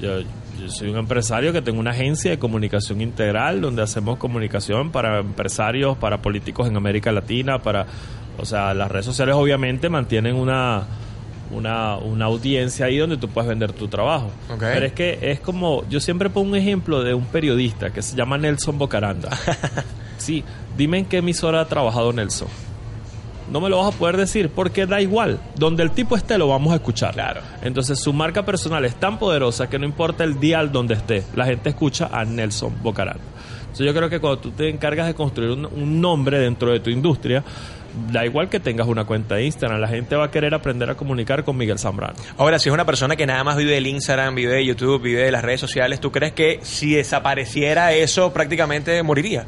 Yo, 0.00 0.20
yo 0.20 0.68
soy 0.68 0.88
un 0.90 0.98
empresario 0.98 1.52
que 1.52 1.62
tengo 1.62 1.78
una 1.80 1.92
agencia 1.92 2.30
de 2.30 2.38
comunicación 2.38 3.00
integral 3.00 3.60
donde 3.62 3.82
hacemos 3.82 4.18
comunicación 4.18 4.90
para 4.90 5.20
empresarios, 5.20 5.96
para 5.96 6.20
políticos 6.20 6.68
en 6.68 6.76
América 6.76 7.12
Latina, 7.12 7.60
para, 7.60 7.86
o 8.38 8.44
sea, 8.44 8.74
las 8.74 8.90
redes 8.90 9.06
sociales 9.06 9.34
obviamente 9.36 9.88
mantienen 9.88 10.34
una 10.36 10.82
una, 11.56 11.96
una 11.96 12.26
audiencia 12.26 12.86
ahí 12.86 12.98
donde 12.98 13.16
tú 13.16 13.28
puedes 13.28 13.48
vender 13.48 13.72
tu 13.72 13.88
trabajo. 13.88 14.30
Pero 14.58 14.86
es 14.86 14.92
que 14.92 15.18
es 15.22 15.40
como, 15.40 15.88
yo 15.88 16.00
siempre 16.00 16.30
pongo 16.30 16.50
un 16.50 16.56
ejemplo 16.56 17.02
de 17.02 17.14
un 17.14 17.24
periodista 17.24 17.90
que 17.90 18.02
se 18.02 18.16
llama 18.16 18.38
Nelson 18.38 18.78
Bocaranda. 18.78 19.30
sí, 20.18 20.44
dime 20.76 20.98
en 20.98 21.04
qué 21.06 21.18
emisora 21.18 21.62
ha 21.62 21.64
trabajado 21.66 22.12
Nelson. 22.12 22.48
No 23.50 23.60
me 23.60 23.68
lo 23.68 23.78
vas 23.78 23.94
a 23.94 23.98
poder 23.98 24.16
decir 24.16 24.50
porque 24.50 24.86
da 24.86 25.00
igual. 25.00 25.38
Donde 25.54 25.82
el 25.82 25.92
tipo 25.92 26.16
esté 26.16 26.36
lo 26.36 26.48
vamos 26.48 26.72
a 26.72 26.76
escuchar. 26.76 27.14
Claro. 27.14 27.40
Entonces 27.62 27.98
su 28.00 28.12
marca 28.12 28.44
personal 28.44 28.84
es 28.84 28.96
tan 28.96 29.18
poderosa 29.18 29.68
que 29.68 29.78
no 29.78 29.86
importa 29.86 30.24
el 30.24 30.40
dial 30.40 30.72
donde 30.72 30.94
esté, 30.94 31.24
la 31.34 31.46
gente 31.46 31.70
escucha 31.70 32.10
a 32.12 32.24
Nelson 32.24 32.74
Bocaranda. 32.82 33.22
Entonces 33.60 33.86
yo 33.86 33.94
creo 33.94 34.08
que 34.10 34.20
cuando 34.20 34.38
tú 34.40 34.50
te 34.50 34.68
encargas 34.68 35.06
de 35.06 35.14
construir 35.14 35.50
un, 35.50 35.66
un 35.66 36.00
nombre 36.00 36.38
dentro 36.38 36.72
de 36.72 36.80
tu 36.80 36.90
industria, 36.90 37.44
da 38.10 38.24
igual 38.24 38.48
que 38.48 38.60
tengas 38.60 38.86
una 38.86 39.04
cuenta 39.04 39.36
de 39.36 39.44
Instagram, 39.44 39.80
la 39.80 39.88
gente 39.88 40.16
va 40.16 40.26
a 40.26 40.30
querer 40.30 40.54
aprender 40.54 40.90
a 40.90 40.94
comunicar 40.94 41.44
con 41.44 41.56
Miguel 41.56 41.78
Zambrano. 41.78 42.14
Ahora, 42.36 42.58
si 42.58 42.68
es 42.68 42.72
una 42.72 42.84
persona 42.84 43.16
que 43.16 43.26
nada 43.26 43.42
más 43.44 43.56
vive 43.56 43.72
del 43.72 43.86
Instagram, 43.86 44.34
vive 44.34 44.54
de 44.54 44.64
YouTube, 44.64 45.02
vive 45.02 45.22
de 45.22 45.30
las 45.30 45.42
redes 45.42 45.60
sociales, 45.60 46.00
¿tú 46.00 46.12
crees 46.12 46.32
que 46.32 46.60
si 46.62 46.94
desapareciera 46.94 47.92
eso 47.92 48.32
prácticamente 48.32 49.02
moriría? 49.02 49.46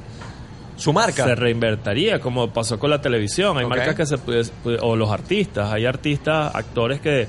Su 0.77 0.93
marca. 0.93 1.25
Se 1.25 1.35
reinvertiría, 1.35 2.21
como 2.21 2.53
pasó 2.53 2.79
con 2.79 2.91
la 2.91 3.01
televisión. 3.01 3.59
Hay 3.59 3.67
marcas 3.67 3.97
que 3.97 4.07
se 4.07 4.17
o 4.81 4.95
los 4.95 5.11
artistas, 5.11 5.73
hay 5.73 5.87
artistas, 5.87 6.55
actores 6.55 7.01
que, 7.01 7.27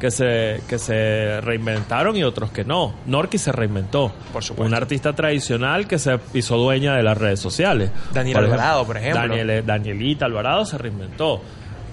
que 0.00 0.10
se, 0.10 0.62
que 0.68 0.78
se 0.78 1.40
reinventaron 1.42 2.16
y 2.16 2.24
otros 2.24 2.50
que 2.50 2.64
no. 2.64 2.94
Norki 3.06 3.38
se 3.38 3.52
reinventó. 3.52 4.10
Por 4.32 4.42
supuesto. 4.42 4.66
Un 4.68 4.74
artista 4.74 5.12
tradicional 5.12 5.86
que 5.86 5.98
se 5.98 6.18
hizo 6.34 6.56
dueña 6.56 6.96
de 6.96 7.02
las 7.02 7.16
redes 7.18 7.38
sociales. 7.38 7.90
Daniel 8.12 8.38
Alvarado, 8.38 8.86
por 8.86 8.96
ejemplo. 8.96 9.20
Daniel- 9.20 9.64
Danielita 9.64 10.24
Alvarado 10.24 10.64
se 10.64 10.78
reinventó. 10.78 11.42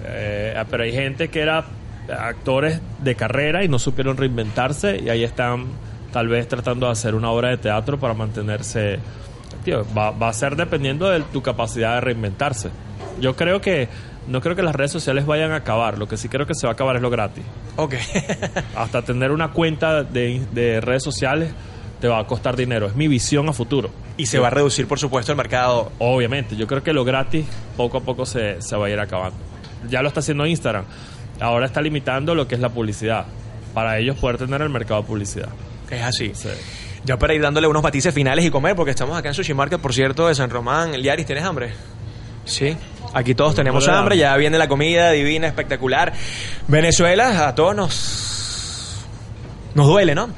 Eh, 0.04 0.54
pero 0.70 0.84
hay 0.84 0.92
gente 0.92 1.28
que 1.28 1.40
era 1.40 1.64
actores 2.18 2.80
de 3.02 3.14
carrera 3.14 3.62
y 3.64 3.68
no 3.68 3.78
supieron 3.78 4.16
reinventarse 4.16 4.98
y 4.98 5.10
ahí 5.10 5.22
están 5.24 5.66
tal 6.12 6.28
vez 6.28 6.48
tratando 6.48 6.86
de 6.86 6.92
hacer 6.92 7.14
una 7.14 7.30
obra 7.30 7.50
de 7.50 7.58
teatro 7.58 7.98
para 7.98 8.14
mantenerse. 8.14 8.98
Va, 9.96 10.12
va 10.12 10.28
a 10.30 10.32
ser 10.32 10.56
dependiendo 10.56 11.10
de 11.10 11.20
tu 11.20 11.42
capacidad 11.42 11.96
de 11.96 12.00
reinventarse. 12.00 12.70
Yo 13.20 13.36
creo 13.36 13.60
que 13.60 13.88
no 14.28 14.40
creo 14.40 14.54
que 14.54 14.62
las 14.62 14.74
redes 14.74 14.92
sociales 14.92 15.26
vayan 15.26 15.52
a 15.52 15.56
acabar. 15.56 15.98
Lo 15.98 16.06
que 16.06 16.16
sí 16.16 16.28
creo 16.28 16.46
que 16.46 16.54
se 16.54 16.66
va 16.66 16.72
a 16.72 16.74
acabar 16.74 16.96
es 16.96 17.02
lo 17.02 17.10
gratis. 17.10 17.44
Ok. 17.76 17.94
Hasta 18.76 19.02
tener 19.02 19.32
una 19.32 19.52
cuenta 19.52 20.02
de, 20.04 20.40
de 20.52 20.80
redes 20.80 21.02
sociales 21.02 21.50
te 22.00 22.06
va 22.08 22.20
a 22.20 22.26
costar 22.26 22.56
dinero. 22.56 22.86
Es 22.86 22.94
mi 22.94 23.08
visión 23.08 23.48
a 23.48 23.52
futuro. 23.52 23.90
y 24.16 24.26
se 24.26 24.38
va 24.38 24.46
a 24.48 24.50
reducir, 24.50 24.86
por 24.86 24.98
supuesto, 24.98 25.32
el 25.32 25.36
mercado. 25.38 25.90
Obviamente, 25.98 26.54
yo 26.56 26.66
creo 26.66 26.82
que 26.82 26.92
lo 26.92 27.04
gratis 27.04 27.46
poco 27.76 27.98
a 27.98 28.00
poco 28.02 28.24
se, 28.26 28.62
se 28.62 28.76
va 28.76 28.86
a 28.86 28.90
ir 28.90 29.00
acabando. 29.00 29.36
Ya 29.88 30.02
lo 30.02 30.08
está 30.08 30.20
haciendo 30.20 30.46
Instagram. 30.46 30.84
Ahora 31.40 31.66
está 31.66 31.80
limitando 31.80 32.34
lo 32.34 32.46
que 32.46 32.54
es 32.54 32.60
la 32.60 32.68
publicidad. 32.68 33.26
Para 33.74 33.98
ellos 33.98 34.16
poder 34.16 34.38
tener 34.38 34.60
el 34.62 34.70
mercado 34.70 35.02
de 35.02 35.06
publicidad. 35.08 35.48
Es 35.90 36.02
así. 36.02 36.32
Sí. 36.34 36.48
Ya 37.04 37.16
para 37.18 37.34
ir 37.34 37.40
dándole 37.42 37.66
unos 37.66 37.82
matices 37.82 38.12
finales 38.12 38.44
y 38.44 38.50
comer, 38.50 38.74
porque 38.76 38.90
estamos 38.90 39.16
acá 39.16 39.28
en 39.28 39.34
Sushi 39.34 39.54
Market, 39.54 39.80
por 39.80 39.94
cierto, 39.94 40.28
de 40.28 40.34
San 40.34 40.50
Román. 40.50 40.92
Liaris, 41.00 41.26
¿tienes 41.26 41.44
hambre? 41.44 41.72
Sí. 42.44 42.76
Aquí 43.14 43.34
todos 43.34 43.54
tenemos 43.54 43.84
Hola. 43.86 43.98
hambre, 43.98 44.16
ya 44.18 44.36
viene 44.36 44.58
la 44.58 44.68
comida 44.68 45.10
divina, 45.12 45.46
espectacular. 45.46 46.12
Venezuela, 46.66 47.48
a 47.48 47.54
todos 47.54 47.74
nos, 47.74 49.04
nos 49.74 49.86
duele, 49.86 50.14
¿no? 50.14 50.28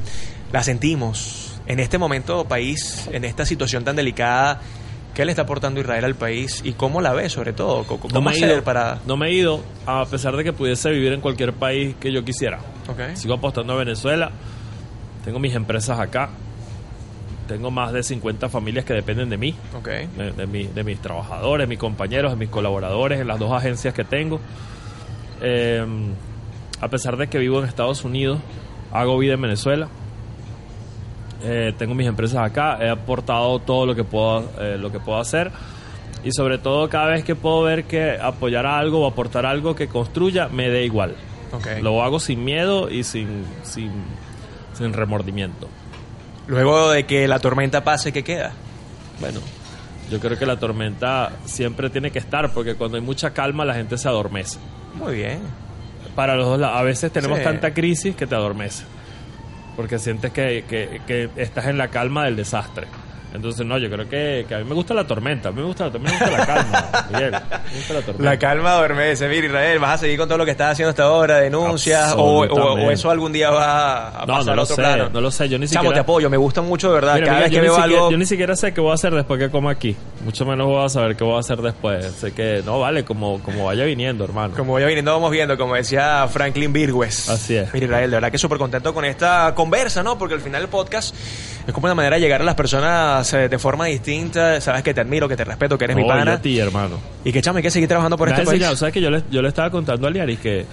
La 0.52 0.62
sentimos. 0.62 1.61
En 1.66 1.80
este 1.80 1.98
momento, 1.98 2.44
país, 2.46 3.09
en 3.12 3.24
esta 3.24 3.44
situación 3.44 3.85
tan 3.85 3.96
delicada, 3.96 4.61
¿qué 5.14 5.24
le 5.24 5.33
está 5.33 5.42
aportando 5.42 5.80
Israel 5.80 6.04
al 6.04 6.14
país 6.14 6.62
y 6.64 6.72
cómo 6.72 7.00
la 7.00 7.12
ve, 7.12 7.28
sobre 7.28 7.52
todo? 7.52 7.85
¿Cómo, 7.85 8.09
No 8.12 8.20
me, 8.22 8.33
he 8.33 8.37
hacer 8.37 8.50
ido, 8.50 8.64
para...? 8.64 8.98
no 9.06 9.16
me 9.16 9.28
he 9.28 9.33
ido, 9.35 9.61
a 9.87 10.04
pesar 10.06 10.37
de 10.37 10.42
que 10.44 10.52
pudiese 10.52 10.90
vivir 10.90 11.12
en 11.12 11.20
cualquier 11.20 11.52
país 11.52 11.94
que 12.00 12.12
yo 12.12 12.24
quisiera. 12.24 12.59
Ok. 12.88 13.14
Sigo 13.14 13.35
apostando 13.35 13.72
a 13.72 13.76
Venezuela. 13.76 14.30
Tengo 15.24 15.38
mis 15.38 15.54
empresas 15.54 15.98
acá. 16.00 16.30
Tengo 17.50 17.70
más 17.72 17.92
de 17.92 18.02
50 18.04 18.48
familias 18.48 18.84
que 18.84 18.94
dependen 18.94 19.28
de 19.28 19.36
mí. 19.36 19.54
Ok. 19.76 19.88
de, 19.88 20.32
de 20.36 20.46
mi- 20.46 20.66
de 20.68 20.84
mis 20.84 21.00
trabajadores, 21.00 21.66
mis 21.66 21.78
compañeros, 21.78 22.30
de 22.30 22.36
mis 22.36 22.48
colaboradores 22.48 23.20
en 23.20 23.26
las 23.26 23.38
dos 23.40 23.50
agencias 23.52 23.92
que 23.92 24.04
tengo. 24.04 24.38
Eh, 25.42 25.84
a 26.80 26.88
pesar 26.88 27.16
de 27.16 27.26
que 27.28 27.38
vivo 27.38 27.58
en 27.60 27.66
Estados 27.66 28.04
Unidos, 28.04 28.38
hago 28.92 29.18
vida 29.18 29.34
en 29.34 29.40
Venezuela. 29.42 29.88
Eh, 31.42 31.72
tengo 31.78 31.94
mis 31.94 32.06
empresas 32.06 32.38
acá, 32.44 32.78
he 32.80 32.88
aportado 32.90 33.58
todo 33.60 33.86
lo 33.86 33.94
que 33.94 34.04
puedo, 34.04 34.48
eh, 34.60 34.76
lo 34.78 34.92
que 34.92 35.00
puedo 35.00 35.18
hacer 35.18 35.50
y 36.22 36.32
sobre 36.32 36.58
todo 36.58 36.88
cada 36.90 37.06
vez 37.06 37.24
que 37.24 37.34
puedo 37.34 37.62
ver 37.62 37.84
que 37.84 38.18
apoyar 38.20 38.66
algo 38.66 39.00
o 39.00 39.06
aportar 39.06 39.46
algo 39.46 39.74
que 39.74 39.88
construya 39.88 40.48
me 40.48 40.68
dé 40.68 40.84
igual. 40.84 41.16
Ok. 41.52 41.82
Lo 41.82 42.02
hago 42.02 42.20
sin 42.20 42.44
miedo 42.44 42.90
y 42.90 43.04
sin, 43.04 43.44
sin, 43.62 43.90
sin 44.74 44.92
remordimiento. 44.92 45.66
Luego 46.46 46.90
de 46.90 47.05
que 47.07 47.29
la 47.29 47.38
tormenta 47.38 47.85
pase, 47.85 48.12
¿qué 48.12 48.24
queda? 48.24 48.53
Bueno, 49.20 49.40
yo 50.11 50.18
creo 50.20 50.38
que 50.38 50.46
la 50.46 50.59
tormenta 50.59 51.33
siempre 51.44 51.90
tiene 51.90 52.11
que 52.11 52.18
estar 52.18 52.53
porque 52.53 52.74
cuando 52.74 52.96
hay 52.96 53.03
mucha 53.03 53.31
calma 53.33 53.64
la 53.64 53.74
gente 53.74 53.96
se 53.98 54.09
adormece. 54.09 54.59
Muy 54.94 55.14
bien. 55.16 55.40
Para 56.16 56.35
los 56.35 56.46
dos 56.46 56.59
lados. 56.59 56.76
A 56.79 56.83
veces 56.83 57.12
tenemos 57.12 57.38
Sí. 57.38 57.44
tanta 57.44 57.72
crisis 57.72 58.16
que 58.16 58.26
te 58.26 58.35
adormece. 58.35 58.85
Porque 59.76 59.98
sientes 59.98 60.33
que, 60.33 60.64
que- 60.68 61.00
que 61.07 61.31
estás 61.37 61.66
en 61.66 61.79
la 61.79 61.88
calma 61.88 62.24
del 62.24 62.37
desastre. 62.37 62.87
Entonces, 63.32 63.64
no, 63.64 63.78
yo 63.78 63.88
creo 63.88 64.08
que, 64.08 64.44
que 64.48 64.54
a 64.54 64.58
mí 64.58 64.64
me 64.64 64.74
gusta 64.74 64.92
la 64.92 65.06
tormenta. 65.06 65.50
A 65.50 65.52
mí 65.52 65.60
me 65.60 65.66
gusta, 65.66 65.84
a 65.84 65.90
mí 65.90 66.00
me 66.00 66.10
gusta 66.10 66.30
la 66.30 66.46
calma, 66.46 67.06
Miguel. 67.12 67.30
Me 67.30 67.76
gusta 67.76 67.94
la 67.94 68.00
tormenta. 68.02 68.22
La 68.24 68.38
calma 68.38 68.72
adormece. 68.72 69.28
Mira, 69.28 69.46
Israel, 69.46 69.78
¿vas 69.78 69.94
a 69.94 69.98
seguir 69.98 70.18
con 70.18 70.28
todo 70.28 70.38
lo 70.38 70.44
que 70.44 70.50
estás 70.50 70.72
haciendo 70.72 70.90
hasta 70.90 71.04
ahora? 71.04 71.38
¿Denuncias? 71.38 72.12
O, 72.14 72.16
o- 72.16 72.38
o 72.40 72.42
Absolutamente. 72.42 72.92
eso 72.94 73.10
algún 73.10 73.32
día 73.32 73.50
va 73.50 74.08
a 74.22 74.26
no, 74.26 74.32
pasar 74.34 74.46
no 74.46 74.52
a 74.52 74.56
lo 74.56 74.62
otro 74.62 74.74
sé, 74.76 74.82
plano? 74.82 75.08
no 75.12 75.20
lo 75.20 75.30
sé. 75.30 75.48
Yo 75.48 75.58
ni 75.58 75.66
Chamo, 75.68 75.82
siquiera... 75.82 75.94
te 75.94 76.00
apoyo. 76.00 76.28
Me 76.28 76.36
gusta 76.36 76.60
mucho, 76.60 76.88
de 76.88 76.94
verdad. 76.94 77.14
Mira, 77.14 77.26
Cada 77.26 77.36
mira, 77.38 77.48
vez 77.48 77.54
que 77.54 77.60
veo 77.60 77.74
siquiera, 77.76 77.96
algo... 77.98 78.10
yo 78.10 78.16
ni 78.18 78.26
siquiera 78.26 78.56
sé 78.56 78.74
qué 78.74 78.80
voy 78.80 78.90
a 78.90 78.94
hacer 78.94 79.14
después 79.14 79.38
que 79.38 79.48
como 79.48 79.70
aquí. 79.70 79.96
Mucho 80.24 80.44
menos 80.44 80.66
voy 80.66 80.84
a 80.84 80.88
saber 80.88 81.14
qué 81.16 81.22
voy 81.24 81.36
a 81.36 81.40
hacer 81.40 81.58
después. 81.58 82.04
Sé 82.06 82.32
que, 82.32 82.62
no, 82.66 82.80
vale, 82.80 83.04
como, 83.04 83.40
como 83.42 83.66
vaya 83.66 83.84
viniendo, 83.84 84.24
hermano. 84.24 84.54
Como 84.56 84.72
vaya 84.74 84.86
viniendo, 84.86 85.12
vamos 85.12 85.30
viendo, 85.30 85.56
como 85.56 85.76
decía 85.76 86.26
Franklin 86.28 86.72
Virgües. 86.72 87.28
Así 87.28 87.56
es. 87.56 87.72
Mira, 87.72 87.86
Israel, 87.86 88.10
de 88.10 88.16
verdad 88.16 88.32
que 88.32 88.38
súper 88.38 88.58
contento 88.58 88.92
con 88.92 89.04
esta 89.04 89.54
conversa, 89.54 90.02
¿no? 90.02 90.18
Porque 90.18 90.34
al 90.34 90.40
final 90.40 90.62
el 90.62 90.68
podcast 90.68 91.14
es 91.66 91.72
como 91.74 91.86
una 91.86 91.94
manera 91.94 92.16
de 92.16 92.22
llegar 92.22 92.40
a 92.40 92.44
las 92.44 92.54
personas 92.54 93.32
eh, 93.34 93.48
de 93.48 93.58
forma 93.58 93.86
distinta. 93.86 94.60
Sabes 94.60 94.82
que 94.82 94.94
te 94.94 95.00
admiro, 95.00 95.28
que 95.28 95.36
te 95.36 95.44
respeto, 95.44 95.76
que 95.78 95.84
eres 95.84 95.96
mi 95.96 96.02
No, 96.02 96.08
yo 96.08 96.14
pana. 96.14 96.32
a 96.34 96.42
ti, 96.42 96.58
hermano. 96.58 96.98
Y 97.24 97.32
que, 97.32 97.40
chamo, 97.42 97.58
hay 97.58 97.62
que 97.62 97.70
seguir 97.70 97.88
trabajando 97.88 98.16
por 98.16 98.28
este 98.28 98.44
país. 98.44 98.62
¿sabes 98.76 98.92
que 98.92 99.00
yo 99.00 99.10
le, 99.10 99.22
yo 99.30 99.42
le 99.42 99.48
estaba 99.48 99.70
contando 99.70 100.06
a 100.06 100.10
Liaris 100.10 100.38
que 100.38 100.66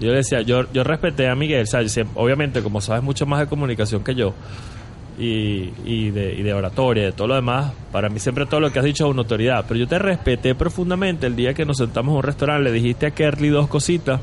yo 0.00 0.10
le 0.10 0.16
decía, 0.18 0.42
yo, 0.42 0.70
yo 0.72 0.84
respeté 0.84 1.28
a 1.28 1.34
Miguel, 1.34 1.62
o 1.62 1.66
sea, 1.66 1.80
obviamente 2.14 2.62
como 2.62 2.80
sabes 2.80 3.02
mucho 3.02 3.24
más 3.24 3.40
de 3.40 3.46
comunicación 3.46 4.04
que 4.04 4.14
yo 4.14 4.34
y, 5.18 5.72
y, 5.86 6.10
de, 6.10 6.34
y 6.34 6.42
de 6.42 6.52
oratoria, 6.52 7.04
de 7.04 7.12
todo 7.12 7.28
lo 7.28 7.34
demás, 7.36 7.72
para 7.92 8.10
mí 8.10 8.18
siempre 8.20 8.44
todo 8.44 8.60
lo 8.60 8.70
que 8.70 8.78
has 8.78 8.84
dicho 8.84 9.06
es 9.06 9.10
una 9.10 9.22
autoridad, 9.22 9.64
pero 9.66 9.80
yo 9.80 9.88
te 9.88 9.98
respeté 9.98 10.54
profundamente 10.54 11.26
el 11.26 11.34
día 11.34 11.54
que 11.54 11.64
nos 11.64 11.78
sentamos 11.78 12.12
en 12.12 12.16
un 12.18 12.22
restaurante, 12.24 12.64
le 12.64 12.72
dijiste 12.72 13.06
a 13.06 13.10
Kerly 13.12 13.48
dos 13.48 13.68
cositas 13.68 14.20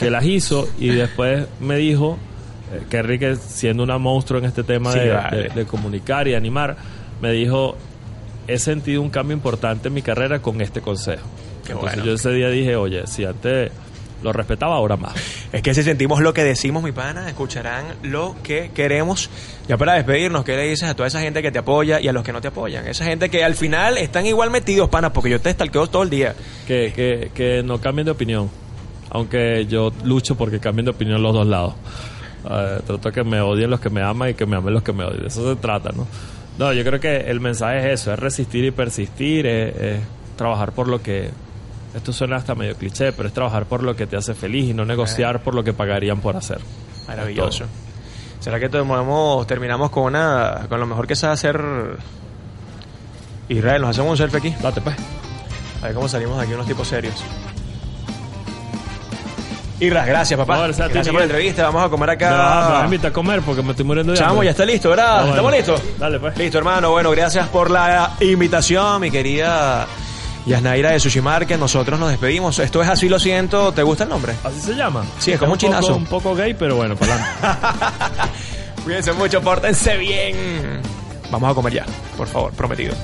que 0.00 0.10
las 0.10 0.24
hizo 0.24 0.66
y 0.78 0.88
después 0.88 1.46
me 1.60 1.76
dijo, 1.76 2.18
eh, 2.76 2.82
Kerly 2.88 3.18
que 3.18 3.36
siendo 3.36 3.82
una 3.82 3.98
monstruo 3.98 4.38
en 4.40 4.46
este 4.46 4.62
tema 4.64 4.92
Sí, 4.92 4.98
de, 5.00 5.10
vale. 5.10 5.36
de- 5.44 5.48
de 5.50 5.64
comunicar 5.66 6.28
y 6.28 6.34
animar, 6.34 6.76
me 7.20 7.32
dijo, 7.32 7.76
he 8.48 8.58
sentido 8.58 9.00
un 9.02 9.10
cambio 9.10 9.34
importante 9.36 9.88
en 9.88 9.94
mi 9.94 10.02
carrera 10.02 10.40
con 10.40 10.60
este 10.60 10.80
consejo. 10.80 11.26
Qué 11.64 11.72
Entonces 11.72 11.96
bueno. 11.98 12.10
yo 12.10 12.14
ese 12.14 12.30
día 12.30 12.48
dije, 12.50 12.76
oye, 12.76 13.06
si 13.06 13.24
antes 13.24 13.70
lo 14.22 14.32
respetaba, 14.32 14.76
ahora 14.76 14.96
más. 14.96 15.14
Es 15.52 15.60
que 15.60 15.74
si 15.74 15.82
sentimos 15.82 16.20
lo 16.20 16.32
que 16.32 16.42
decimos, 16.44 16.82
mi 16.82 16.92
pana, 16.92 17.28
escucharán 17.28 17.84
lo 18.02 18.34
que 18.42 18.70
queremos. 18.74 19.28
Ya 19.68 19.76
para 19.76 19.94
despedirnos, 19.94 20.44
¿qué 20.44 20.56
le 20.56 20.62
dices 20.68 20.88
a 20.88 20.94
toda 20.96 21.06
esa 21.08 21.20
gente 21.20 21.42
que 21.42 21.52
te 21.52 21.58
apoya 21.58 22.00
y 22.00 22.08
a 22.08 22.12
los 22.12 22.22
que 22.24 22.32
no 22.32 22.40
te 22.40 22.48
apoyan? 22.48 22.86
Esa 22.86 23.04
gente 23.04 23.28
que 23.28 23.44
al 23.44 23.54
final 23.54 23.98
están 23.98 24.24
igual 24.24 24.50
metidos, 24.50 24.88
pana, 24.88 25.12
porque 25.12 25.28
yo 25.30 25.40
te 25.40 25.52
stalkeo 25.52 25.88
todo 25.88 26.02
el 26.04 26.10
día. 26.10 26.34
Que, 26.66 26.92
que, 26.96 27.30
que 27.34 27.62
no 27.62 27.80
cambien 27.82 28.06
de 28.06 28.12
opinión. 28.12 28.48
Aunque 29.10 29.66
yo 29.66 29.92
lucho 30.04 30.36
porque 30.36 30.58
cambien 30.58 30.86
de 30.86 30.90
opinión 30.92 31.22
los 31.22 31.32
dos 31.34 31.46
lados. 31.46 31.74
Eh, 32.48 32.80
trato 32.86 33.12
que 33.12 33.24
me 33.24 33.40
odien 33.40 33.70
los 33.70 33.80
que 33.80 33.90
me 33.90 34.02
aman 34.02 34.30
y 34.30 34.34
que 34.34 34.46
me 34.46 34.56
amen 34.56 34.74
los 34.74 34.82
que 34.82 34.92
me 34.92 35.04
odian. 35.04 35.22
De 35.22 35.28
eso 35.28 35.48
se 35.48 35.60
trata, 35.60 35.90
¿no? 35.90 36.06
No, 36.58 36.72
yo 36.72 36.84
creo 36.84 37.00
que 37.00 37.16
el 37.16 37.40
mensaje 37.40 37.78
es 37.78 38.00
eso, 38.00 38.12
es 38.12 38.18
resistir 38.18 38.64
y 38.64 38.70
persistir, 38.70 39.46
es, 39.46 39.76
es 39.76 40.00
trabajar 40.36 40.72
por 40.72 40.88
lo 40.88 41.02
que... 41.02 41.30
Esto 41.94 42.12
suena 42.12 42.36
hasta 42.36 42.54
medio 42.56 42.74
cliché, 42.76 43.12
pero 43.12 43.28
es 43.28 43.34
trabajar 43.34 43.66
por 43.66 43.82
lo 43.82 43.94
que 43.94 44.06
te 44.06 44.16
hace 44.16 44.34
feliz 44.34 44.70
y 44.70 44.74
no 44.74 44.84
negociar 44.84 45.42
por 45.42 45.54
lo 45.54 45.62
que 45.62 45.72
pagarían 45.72 46.20
por 46.20 46.36
hacer. 46.36 46.58
Maravilloso. 47.06 47.66
¿Será 48.40 48.60
que 48.60 48.68
tomamos, 48.68 49.46
terminamos 49.46 49.90
con 49.90 50.02
una 50.02 50.66
con 50.68 50.80
lo 50.80 50.86
mejor 50.86 51.06
que 51.06 51.16
sabe 51.16 51.32
hacer 51.34 51.64
Israel? 53.48 53.80
¿Nos 53.80 53.90
hacemos 53.90 54.10
un 54.10 54.16
selfie 54.16 54.38
aquí? 54.38 54.54
Date 54.60 54.80
pues. 54.80 54.96
A 55.80 55.86
ver 55.86 55.94
cómo 55.94 56.08
salimos 56.08 56.36
de 56.36 56.44
aquí 56.44 56.52
unos 56.52 56.66
tipos 56.66 56.88
serios. 56.88 57.14
Gracias, 59.80 60.38
papá. 60.38 60.56
No, 60.56 60.62
gracias 60.62 61.08
por 61.08 61.18
la 61.18 61.24
entrevista. 61.24 61.64
Vamos 61.64 61.84
a 61.84 61.88
comer 61.88 62.10
acá. 62.10 62.30
Me 62.88 62.96
vas 62.98 63.04
a 63.04 63.12
comer 63.12 63.42
porque 63.42 63.62
me 63.62 63.70
estoy 63.70 63.84
muriendo 63.84 64.12
de 64.12 64.18
Chamo, 64.18 64.42
ya 64.42 64.50
está 64.50 64.64
listo, 64.64 64.90
¿verdad? 64.90 65.06
Ah, 65.08 65.16
bueno. 65.20 65.30
¿Estamos 65.30 65.52
listos? 65.52 65.82
Dale, 65.98 66.20
pues. 66.20 66.36
Listo, 66.38 66.58
hermano. 66.58 66.90
Bueno, 66.90 67.10
gracias 67.10 67.48
por 67.48 67.70
la 67.70 68.12
invitación, 68.20 69.00
mi 69.00 69.10
querida 69.10 69.86
Yasnaira 70.46 70.90
de 70.90 71.00
Sushi 71.00 71.20
Market. 71.20 71.58
Nosotros 71.58 71.98
nos 71.98 72.10
despedimos. 72.10 72.58
Esto 72.58 72.82
es 72.82 72.88
Así 72.88 73.08
Lo 73.08 73.18
Siento. 73.18 73.72
¿Te 73.72 73.82
gusta 73.82 74.04
el 74.04 74.10
nombre? 74.10 74.34
¿Así 74.44 74.60
se 74.60 74.74
llama? 74.74 75.04
Sí, 75.18 75.32
es 75.32 75.38
como 75.38 75.52
un 75.52 75.58
chinazo. 75.58 75.96
un 75.96 76.06
poco 76.06 76.34
gay, 76.34 76.54
pero 76.54 76.76
bueno, 76.76 76.96
para 76.96 77.14
adelante. 77.14 78.32
Cuídense 78.84 79.12
mucho, 79.14 79.40
pórtense 79.40 79.96
bien. 79.96 80.36
Vamos 81.30 81.50
a 81.50 81.54
comer 81.54 81.72
ya, 81.72 81.86
por 82.16 82.28
favor, 82.28 82.52
prometido. 82.52 82.94